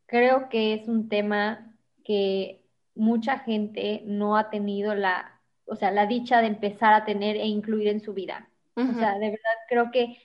creo 0.07 0.49
que 0.49 0.75
es 0.75 0.89
un 0.89 1.09
tema 1.09 1.75
que 2.05 2.65
mucha 2.95 3.39
gente 3.39 4.03
no 4.07 4.37
ha 4.37 4.51
tenido 4.51 4.95
la 4.95 5.34
o 5.67 5.77
sea, 5.77 5.91
la 5.91 6.07
dicha 6.07 6.41
de 6.41 6.49
empezar 6.49 6.95
a 6.95 7.05
tener 7.05 7.37
e 7.37 7.47
incluir 7.47 7.89
en 7.89 8.01
su 8.01 8.15
vida. 8.15 8.49
O 8.77 8.93
sea, 8.95 9.19
de 9.19 9.31
verdad 9.31 9.53
creo 9.69 9.93
que 9.93 10.19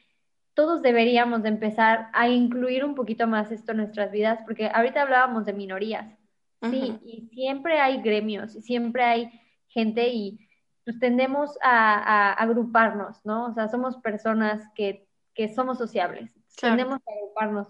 todos 0.56 0.82
deberíamos 0.82 1.44
de 1.44 1.50
empezar 1.50 2.10
a 2.14 2.28
incluir 2.28 2.84
un 2.84 2.96
poquito 2.96 3.28
más 3.28 3.52
esto 3.52 3.72
en 3.72 3.78
nuestras 3.78 4.12
vidas, 4.12 4.40
porque 4.44 4.70
ahorita 4.74 5.04
hablábamos 5.04 5.46
de 5.46 5.54
minorías, 5.54 6.18
sí, 6.64 7.00
y 7.06 7.30
siempre 7.34 7.80
hay 7.80 8.02
gremios, 8.02 8.54
siempre 8.54 9.04
hay 9.04 9.32
gente 9.68 10.10
y 10.10 10.40
pues 10.84 11.00
tendemos 11.00 11.58
a, 11.62 12.34
agruparnos, 12.34 13.24
¿no? 13.24 13.46
O 13.46 13.54
sea, 13.54 13.68
somos 13.68 13.98
personas 13.98 14.68
que, 14.74 15.08
que 15.36 15.48
somos 15.54 15.78
sociables, 15.78 16.32
tendemos 16.60 17.00
a 17.08 17.12
agruparnos, 17.12 17.68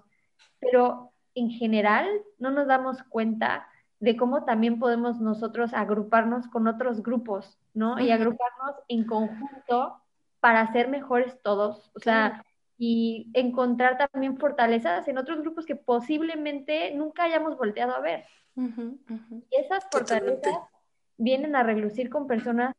pero 0.60 1.12
en 1.36 1.52
general 1.52 2.08
no 2.38 2.52
nos 2.52 2.68
damos 2.68 3.04
cuenta 3.04 3.68
de 4.00 4.16
cómo 4.16 4.46
también 4.46 4.80
podemos 4.80 5.20
nosotros 5.20 5.74
agruparnos 5.74 6.48
con 6.48 6.68
otros 6.68 7.04
grupos, 7.04 7.58
¿no? 7.74 8.00
Y 8.00 8.12
agruparnos 8.12 8.76
en 8.88 9.06
conjunto 9.06 10.02
para 10.40 10.72
ser 10.72 10.88
mejores 10.88 11.42
todos, 11.42 11.92
o 11.94 12.00
sea, 12.00 12.46
y 12.78 13.30
encontrar 13.34 13.98
también 13.98 14.38
fortalezas 14.38 15.06
en 15.10 15.18
otros 15.18 15.42
grupos 15.42 15.66
que 15.66 15.76
posiblemente 15.76 16.94
nunca 16.96 17.24
hayamos 17.24 17.58
volteado 17.58 17.94
a 17.94 18.00
ver. 18.00 18.26
Y 18.56 19.56
esas 19.56 19.86
fortalezas 19.92 20.58
vienen 21.18 21.56
a 21.58 21.64
relucir 21.64 22.10
con 22.10 22.26
personas 22.26 22.74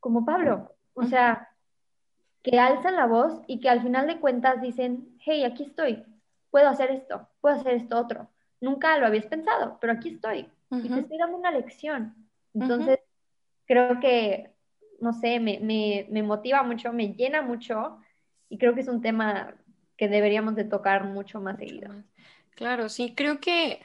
como 0.00 0.24
Pablo, 0.24 0.74
o 0.94 1.04
sea, 1.04 1.48
que 2.42 2.58
alzan 2.58 2.96
la 2.96 3.06
voz 3.06 3.42
y 3.46 3.60
que 3.60 3.70
al 3.70 3.80
final 3.80 4.08
de 4.08 4.18
cuentas 4.18 4.60
dicen, 4.60 5.16
hey, 5.20 5.44
aquí 5.44 5.62
estoy, 5.62 6.04
puedo 6.50 6.68
hacer 6.68 6.90
esto, 6.90 7.28
puedo 7.40 7.54
hacer 7.54 7.74
esto 7.74 7.96
otro. 7.96 8.28
Nunca 8.60 8.98
lo 8.98 9.06
habías 9.06 9.26
pensado, 9.26 9.78
pero 9.80 9.92
aquí 9.92 10.10
estoy 10.10 10.50
y 10.70 10.88
te 10.88 11.00
estoy 11.00 11.18
dando 11.18 11.36
una 11.36 11.50
lección. 11.50 12.14
Entonces, 12.52 12.98
creo 13.66 14.00
que, 14.00 14.50
no 15.00 15.12
sé, 15.12 15.40
me, 15.40 15.60
me, 15.60 16.06
me, 16.10 16.22
motiva 16.22 16.62
mucho, 16.62 16.92
me 16.92 17.14
llena 17.14 17.42
mucho 17.42 17.98
y 18.48 18.58
creo 18.58 18.74
que 18.74 18.80
es 18.80 18.88
un 18.88 19.02
tema 19.02 19.54
que 19.96 20.08
deberíamos 20.08 20.54
de 20.54 20.64
tocar 20.64 21.04
mucho 21.04 21.40
más 21.40 21.58
seguido. 21.58 21.90
Claro, 22.54 22.88
sí, 22.88 23.14
creo 23.14 23.40
que 23.40 23.80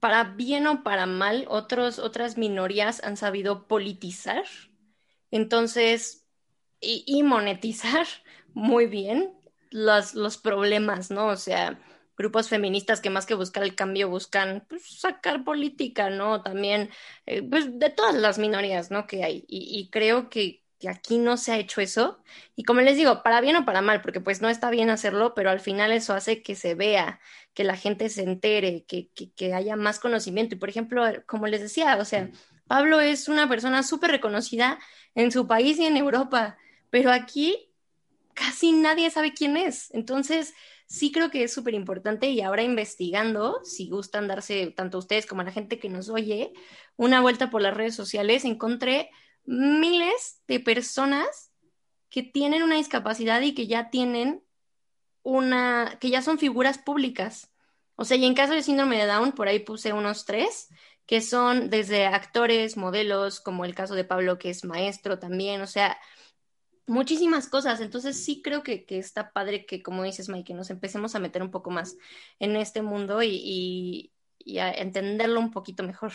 para 0.00 0.24
bien 0.24 0.66
o 0.66 0.82
para 0.82 1.06
mal, 1.06 1.46
otros, 1.48 1.98
otras 1.98 2.38
minorías 2.38 3.02
han 3.02 3.16
sabido 3.16 3.66
politizar, 3.66 4.44
entonces, 5.30 6.26
y, 6.80 7.04
y 7.06 7.22
monetizar 7.22 8.06
muy 8.54 8.86
bien 8.86 9.34
los, 9.70 10.14
los 10.14 10.38
problemas, 10.38 11.10
¿no? 11.10 11.26
O 11.26 11.36
sea, 11.36 11.78
grupos 12.18 12.48
feministas 12.48 13.00
que 13.00 13.10
más 13.10 13.24
que 13.24 13.34
buscar 13.34 13.62
el 13.62 13.76
cambio 13.76 14.10
buscan 14.10 14.66
pues, 14.68 15.00
sacar 15.00 15.44
política, 15.44 16.10
¿no? 16.10 16.42
También, 16.42 16.90
eh, 17.26 17.42
pues 17.42 17.78
de 17.78 17.90
todas 17.90 18.14
las 18.14 18.38
minorías, 18.38 18.90
¿no? 18.90 19.06
Que 19.06 19.24
hay. 19.24 19.44
Y, 19.48 19.88
creo 19.90 20.28
que, 20.28 20.64
aquí 20.88 21.18
no 21.18 21.36
se 21.36 21.52
ha 21.52 21.58
hecho 21.58 21.80
eso. 21.80 22.22
Y 22.56 22.64
como 22.64 22.80
les 22.80 22.96
digo, 22.96 23.22
para 23.22 23.40
bien 23.40 23.56
o 23.56 23.64
para 23.64 23.82
mal, 23.82 24.02
porque 24.02 24.20
pues 24.20 24.42
no 24.42 24.48
está 24.48 24.70
bien 24.70 24.90
hacerlo, 24.90 25.34
pero 25.34 25.50
al 25.50 25.60
final 25.60 25.92
eso 25.92 26.14
hace 26.14 26.42
que 26.42 26.54
se 26.54 26.74
vea, 26.74 27.20
que 27.54 27.64
la 27.64 27.76
gente 27.76 28.08
se 28.08 28.22
entere, 28.22 28.84
que, 28.86 29.10
que 29.10 29.54
haya 29.54 29.76
más 29.76 29.98
conocimiento. 30.00 30.54
Y 30.54 30.58
por 30.58 30.68
ejemplo, 30.68 31.04
como 31.26 31.46
les 31.46 31.60
decía, 31.60 31.96
o 31.96 32.04
sea, 32.04 32.30
Pablo 32.66 33.00
es 33.00 33.28
una 33.28 33.48
persona 33.48 33.82
súper 33.82 34.10
reconocida 34.10 34.78
en 35.14 35.32
su 35.32 35.46
país 35.46 35.78
y 35.78 35.86
en 35.86 35.96
Europa, 35.96 36.58
pero 36.90 37.10
aquí 37.10 37.70
casi 38.34 38.72
nadie 38.72 39.10
sabe 39.10 39.34
quién 39.34 39.56
es. 39.56 39.92
Entonces, 39.92 40.54
sí 40.88 41.12
creo 41.12 41.30
que 41.30 41.44
es 41.44 41.52
súper 41.52 41.74
importante 41.74 42.30
y 42.30 42.40
ahora 42.40 42.62
investigando, 42.62 43.60
si 43.62 43.88
gustan 43.90 44.26
darse 44.26 44.72
tanto 44.74 44.98
ustedes 44.98 45.26
como 45.26 45.42
a 45.42 45.44
la 45.44 45.52
gente 45.52 45.78
que 45.78 45.90
nos 45.90 46.08
oye, 46.08 46.52
una 46.96 47.20
vuelta 47.20 47.50
por 47.50 47.60
las 47.60 47.76
redes 47.76 47.94
sociales, 47.94 48.44
encontré 48.44 49.10
miles 49.44 50.42
de 50.48 50.60
personas 50.60 51.52
que 52.08 52.22
tienen 52.22 52.62
una 52.62 52.76
discapacidad 52.76 53.42
y 53.42 53.54
que 53.54 53.66
ya 53.66 53.90
tienen 53.90 54.42
una, 55.22 55.98
que 56.00 56.08
ya 56.08 56.22
son 56.22 56.38
figuras 56.38 56.78
públicas. 56.78 57.52
O 57.94 58.04
sea, 58.04 58.16
y 58.16 58.24
en 58.24 58.34
caso 58.34 58.54
de 58.54 58.62
síndrome 58.62 58.96
de 58.96 59.06
Down, 59.06 59.32
por 59.32 59.46
ahí 59.46 59.58
puse 59.58 59.92
unos 59.92 60.24
tres, 60.24 60.68
que 61.04 61.20
son 61.20 61.68
desde 61.68 62.06
actores, 62.06 62.78
modelos, 62.78 63.40
como 63.40 63.66
el 63.66 63.74
caso 63.74 63.94
de 63.94 64.04
Pablo, 64.04 64.38
que 64.38 64.50
es 64.50 64.64
maestro 64.64 65.18
también, 65.18 65.60
o 65.60 65.66
sea, 65.66 65.98
muchísimas 66.88 67.48
cosas. 67.48 67.80
Entonces 67.80 68.22
sí 68.22 68.42
creo 68.42 68.62
que, 68.62 68.84
está 68.88 69.30
padre 69.32 69.66
que, 69.66 69.82
como 69.82 70.02
dices, 70.02 70.28
Mike, 70.28 70.44
que 70.44 70.54
nos 70.54 70.70
empecemos 70.70 71.14
a 71.14 71.18
meter 71.20 71.42
un 71.42 71.50
poco 71.50 71.70
más 71.70 71.96
en 72.38 72.56
este 72.56 72.82
mundo 72.82 73.22
y, 73.22 74.12
a 74.58 74.70
entenderlo 74.70 75.40
un 75.40 75.50
poquito 75.50 75.82
mejor. 75.82 76.12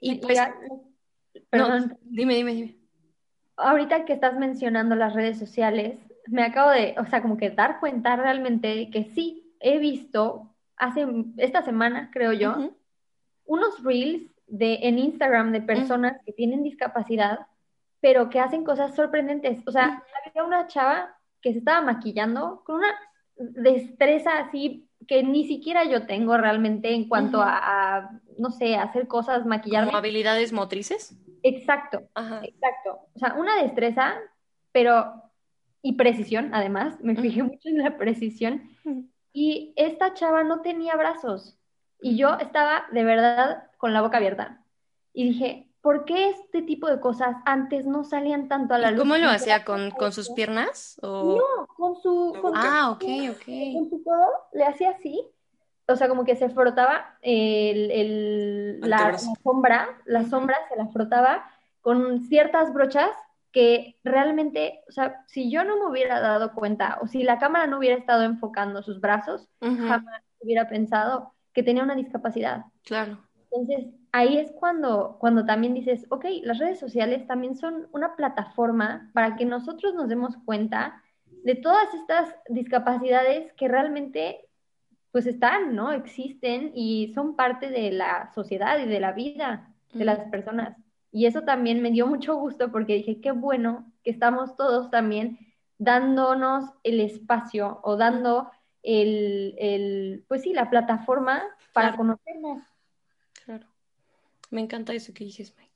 Y 0.00 0.16
pues, 0.16 0.38
perdón. 1.48 1.96
dime, 2.02 2.34
dime, 2.34 2.54
dime. 2.54 2.76
Ahorita 3.56 4.04
que 4.04 4.14
estás 4.14 4.38
mencionando 4.38 4.94
las 4.94 5.14
redes 5.14 5.38
sociales, 5.38 5.98
me 6.26 6.42
acabo 6.42 6.70
de, 6.70 6.94
o 6.98 7.06
sea, 7.06 7.22
como 7.22 7.36
que 7.36 7.50
dar 7.50 7.78
cuenta 7.78 8.16
realmente 8.16 8.90
que 8.90 9.04
sí 9.04 9.54
he 9.60 9.78
visto 9.78 10.54
hace 10.76 11.06
esta 11.36 11.62
semana, 11.62 12.10
creo 12.12 12.32
yo, 12.32 12.72
unos 13.44 13.82
reels 13.84 14.30
de 14.46 14.80
en 14.82 14.98
Instagram 14.98 15.52
de 15.52 15.60
personas 15.60 16.16
que 16.24 16.32
tienen 16.32 16.62
discapacidad 16.62 17.46
pero 18.00 18.30
que 18.30 18.40
hacen 18.40 18.64
cosas 18.64 18.94
sorprendentes. 18.94 19.60
O 19.66 19.72
sea, 19.72 20.02
había 20.26 20.44
una 20.44 20.66
chava 20.66 21.16
que 21.40 21.52
se 21.52 21.58
estaba 21.58 21.80
maquillando 21.80 22.62
con 22.64 22.76
una 22.76 22.94
destreza 23.36 24.38
así 24.38 24.90
que 25.06 25.22
ni 25.22 25.46
siquiera 25.46 25.84
yo 25.84 26.06
tengo 26.06 26.36
realmente 26.36 26.92
en 26.94 27.08
cuanto 27.08 27.40
a, 27.42 28.10
no 28.38 28.50
sé, 28.50 28.76
hacer 28.76 29.08
cosas, 29.08 29.46
maquillar. 29.46 29.86
¿Como 29.86 29.96
habilidades 29.96 30.52
motrices? 30.52 31.16
Exacto, 31.42 32.02
exacto. 32.42 33.08
O 33.14 33.18
sea, 33.18 33.34
una 33.34 33.62
destreza, 33.62 34.14
pero, 34.72 35.14
y 35.82 35.94
precisión, 35.94 36.54
además, 36.54 36.98
me 37.00 37.16
fijé 37.16 37.42
mucho 37.42 37.68
en 37.70 37.78
la 37.78 37.96
precisión. 37.96 38.62
Y 39.32 39.72
esta 39.76 40.12
chava 40.12 40.44
no 40.44 40.60
tenía 40.60 40.96
brazos. 40.96 41.58
Y 42.00 42.16
yo 42.16 42.36
estaba 42.38 42.84
de 42.92 43.04
verdad 43.04 43.70
con 43.78 43.94
la 43.94 44.02
boca 44.02 44.18
abierta. 44.18 44.62
Y 45.12 45.24
dije, 45.24 45.69
¿por 45.80 46.04
qué 46.04 46.30
este 46.30 46.62
tipo 46.62 46.88
de 46.88 47.00
cosas 47.00 47.36
antes 47.44 47.86
no 47.86 48.04
salían 48.04 48.48
tanto 48.48 48.74
a 48.74 48.78
la 48.78 48.90
luz? 48.90 49.00
¿Cómo 49.00 49.16
lo 49.16 49.28
hacía? 49.28 49.64
¿Con, 49.64 49.90
¿Con, 49.90 50.12
sus 50.12 50.30
piernas? 50.30 50.98
No, 51.02 51.38
con 51.76 51.96
su... 51.96 52.34
ah, 52.54 52.90
ok, 52.92 53.04
ok. 53.30 53.44
Con 53.74 53.90
su 53.90 54.02
codo 54.04 54.28
le 54.52 54.64
hacía 54.64 54.90
así, 54.90 55.26
o 55.86 55.96
sea, 55.96 56.08
como 56.08 56.24
que 56.24 56.36
se 56.36 56.50
frotaba 56.50 57.16
el, 57.22 58.80
la, 58.80 59.18
sombra, 59.18 59.88
la 60.04 60.24
sombra 60.24 60.56
se 60.68 60.76
la 60.76 60.86
frotaba 60.88 61.50
con 61.80 62.20
ciertas 62.20 62.72
brochas 62.72 63.10
que 63.52 63.98
realmente, 64.04 64.84
o 64.88 64.92
sea, 64.92 65.24
si 65.26 65.50
yo 65.50 65.64
no 65.64 65.76
me 65.76 65.86
hubiera 65.86 66.20
dado 66.20 66.52
cuenta 66.52 66.98
o 67.02 67.08
si 67.08 67.24
la 67.24 67.38
cámara 67.38 67.66
no 67.66 67.78
hubiera 67.78 67.96
estado 67.96 68.22
enfocando 68.22 68.82
sus 68.82 69.00
brazos, 69.00 69.48
jamás 69.60 70.22
hubiera 70.38 70.68
pensado 70.68 71.34
que 71.52 71.64
tenía 71.64 71.82
una 71.82 71.96
discapacidad. 71.96 72.66
Claro. 72.84 73.18
Entonces, 73.50 73.86
ahí 74.12 74.38
es 74.38 74.52
cuando, 74.52 75.16
cuando 75.18 75.44
también 75.44 75.74
dices, 75.74 76.06
ok, 76.10 76.24
las 76.42 76.58
redes 76.58 76.78
sociales 76.78 77.26
también 77.26 77.56
son 77.56 77.88
una 77.92 78.16
plataforma 78.16 79.10
para 79.14 79.36
que 79.36 79.44
nosotros 79.44 79.94
nos 79.94 80.08
demos 80.08 80.36
cuenta 80.44 81.02
de 81.44 81.54
todas 81.54 81.92
estas 81.94 82.34
discapacidades 82.48 83.52
que 83.54 83.68
realmente 83.68 84.46
pues 85.12 85.26
están, 85.26 85.74
¿no? 85.74 85.90
Existen 85.92 86.70
y 86.74 87.12
son 87.14 87.34
parte 87.34 87.68
de 87.68 87.90
la 87.90 88.30
sociedad 88.32 88.78
y 88.78 88.86
de 88.86 89.00
la 89.00 89.12
vida 89.12 89.74
de 89.92 90.04
las 90.04 90.20
personas. 90.30 90.76
Y 91.10 91.26
eso 91.26 91.42
también 91.42 91.82
me 91.82 91.90
dio 91.90 92.06
mucho 92.06 92.36
gusto 92.36 92.70
porque 92.70 92.94
dije, 92.94 93.20
qué 93.20 93.32
bueno 93.32 93.92
que 94.04 94.10
estamos 94.10 94.56
todos 94.56 94.90
también 94.90 95.38
dándonos 95.78 96.70
el 96.84 97.00
espacio 97.00 97.80
o 97.82 97.96
dando 97.96 98.50
el, 98.82 99.54
el 99.58 100.24
pues 100.28 100.42
sí, 100.42 100.52
la 100.52 100.70
plataforma 100.70 101.42
para 101.72 101.96
conocernos. 101.96 102.62
Me 104.50 104.60
encanta 104.60 104.92
eso 104.94 105.12
que 105.14 105.24
dices, 105.24 105.54
Mike. 105.56 105.70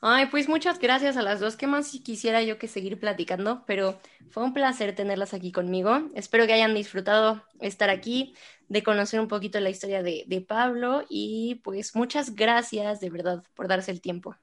Ay, 0.00 0.26
pues 0.26 0.48
muchas 0.48 0.80
gracias 0.80 1.16
a 1.16 1.22
las 1.22 1.38
dos. 1.38 1.56
¿Qué 1.56 1.68
más 1.68 1.90
quisiera 2.02 2.42
yo 2.42 2.58
que 2.58 2.66
seguir 2.66 2.98
platicando? 2.98 3.64
Pero 3.66 4.00
fue 4.30 4.42
un 4.42 4.52
placer 4.52 4.94
tenerlas 4.96 5.32
aquí 5.32 5.52
conmigo. 5.52 6.10
Espero 6.14 6.44
que 6.46 6.52
hayan 6.52 6.74
disfrutado 6.74 7.44
estar 7.60 7.88
aquí, 7.88 8.34
de 8.68 8.82
conocer 8.82 9.20
un 9.20 9.28
poquito 9.28 9.60
la 9.60 9.70
historia 9.70 10.02
de, 10.02 10.24
de 10.26 10.40
Pablo 10.40 11.04
y 11.08 11.60
pues 11.62 11.94
muchas 11.94 12.34
gracias 12.34 12.98
de 12.98 13.10
verdad 13.10 13.44
por 13.54 13.68
darse 13.68 13.92
el 13.92 14.00
tiempo. 14.00 14.36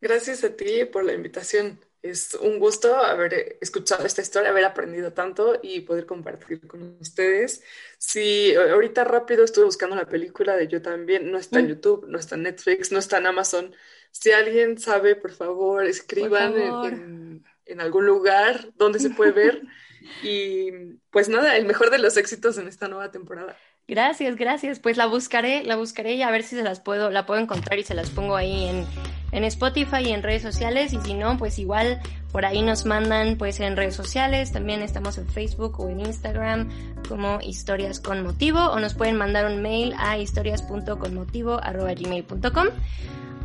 Gracias 0.00 0.44
a 0.44 0.56
ti 0.56 0.84
por 0.84 1.04
la 1.04 1.12
invitación. 1.12 1.78
Es 2.04 2.34
un 2.34 2.58
gusto 2.58 2.94
haber 2.98 3.56
escuchado 3.62 4.04
esta 4.04 4.20
historia, 4.20 4.50
haber 4.50 4.66
aprendido 4.66 5.14
tanto 5.14 5.58
y 5.62 5.80
poder 5.80 6.04
compartir 6.04 6.60
con 6.66 6.98
ustedes. 7.00 7.62
Sí, 7.96 8.54
ahorita 8.54 9.04
rápido 9.04 9.42
estuve 9.42 9.64
buscando 9.64 9.96
la 9.96 10.04
película 10.04 10.54
de 10.54 10.68
Yo 10.68 10.82
también. 10.82 11.30
No 11.30 11.38
está 11.38 11.60
en 11.60 11.64
mm. 11.64 11.68
YouTube, 11.70 12.04
no 12.06 12.18
está 12.18 12.34
en 12.34 12.42
Netflix, 12.42 12.92
no 12.92 12.98
está 12.98 13.16
en 13.16 13.26
Amazon. 13.28 13.74
Si 14.10 14.32
alguien 14.32 14.76
sabe, 14.76 15.16
por 15.16 15.32
favor, 15.32 15.86
escriban 15.86 16.58
En, 16.58 17.42
en, 17.64 17.80
algún 17.80 18.04
lugar 18.04 18.68
donde 18.76 18.98
se 18.98 19.08
puede 19.08 19.32
ver. 19.32 19.62
y 20.22 20.72
pues 21.10 21.30
nada, 21.30 21.56
el 21.56 21.64
mejor 21.64 21.88
de 21.88 22.00
los 22.00 22.18
éxitos 22.18 22.58
en 22.58 22.68
esta 22.68 22.86
nueva 22.86 23.12
temporada. 23.12 23.56
Gracias, 23.86 24.36
gracias. 24.36 24.78
Pues 24.78 24.96
la 24.96 25.04
buscaré, 25.06 25.62
la 25.62 25.76
buscaré 25.76 26.14
y 26.14 26.22
a 26.22 26.30
ver 26.30 26.42
si 26.42 26.56
se 26.56 26.62
las 26.62 26.80
puedo, 26.80 27.10
la 27.10 27.26
puedo 27.26 27.38
encontrar 27.40 27.78
y 27.78 27.82
se 27.82 27.92
las 27.94 28.08
pongo 28.10 28.36
ahí 28.36 28.64
en, 28.64 28.86
en 29.32 29.44
Spotify 29.44 29.98
y 30.06 30.12
en 30.12 30.22
redes 30.22 30.40
sociales. 30.42 30.94
Y 30.94 31.00
si 31.00 31.12
no, 31.14 31.36
pues 31.36 31.58
igual 31.58 32.00
por 32.32 32.46
ahí 32.46 32.62
nos 32.62 32.86
mandan 32.86 33.36
pues 33.36 33.60
en 33.60 33.76
redes 33.76 33.94
sociales. 33.94 34.52
También 34.52 34.80
estamos 34.82 35.18
en 35.18 35.28
Facebook 35.28 35.78
o 35.80 35.90
en 35.90 36.00
Instagram 36.00 36.70
como 37.08 37.40
historias 37.42 38.00
con 38.00 38.22
motivo 38.22 38.60
o 38.60 38.80
nos 38.80 38.94
pueden 38.94 39.16
mandar 39.16 39.44
un 39.46 39.60
mail 39.60 39.94
a 39.98 40.16
historias.conmotivo.gmail.com 40.18 42.66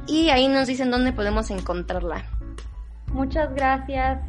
y 0.08 0.30
ahí 0.30 0.48
nos 0.48 0.68
dicen 0.68 0.90
dónde 0.90 1.12
podemos 1.12 1.52
encontrarla. 1.52 2.24
Muchas 3.08 3.54
gracias. 3.54 4.22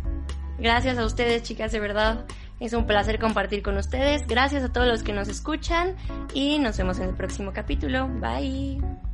Gracias 0.59 0.99
a 0.99 1.07
ustedes, 1.07 1.43
chicas, 1.43 1.73
de 1.73 1.81
verdad. 1.81 2.27
Es 2.61 2.75
un 2.75 2.87
placer 2.87 3.19
compartir 3.19 3.63
con 3.63 3.79
ustedes. 3.79 4.27
Gracias 4.27 4.63
a 4.63 4.73
todos 4.73 4.87
los 4.87 5.03
que 5.03 5.15
nos 5.15 5.29
escuchan 5.29 5.97
y 6.35 6.59
nos 6.59 6.77
vemos 6.77 6.99
en 6.99 7.09
el 7.09 7.15
próximo 7.15 7.53
capítulo. 7.53 8.07
Bye. 8.21 9.10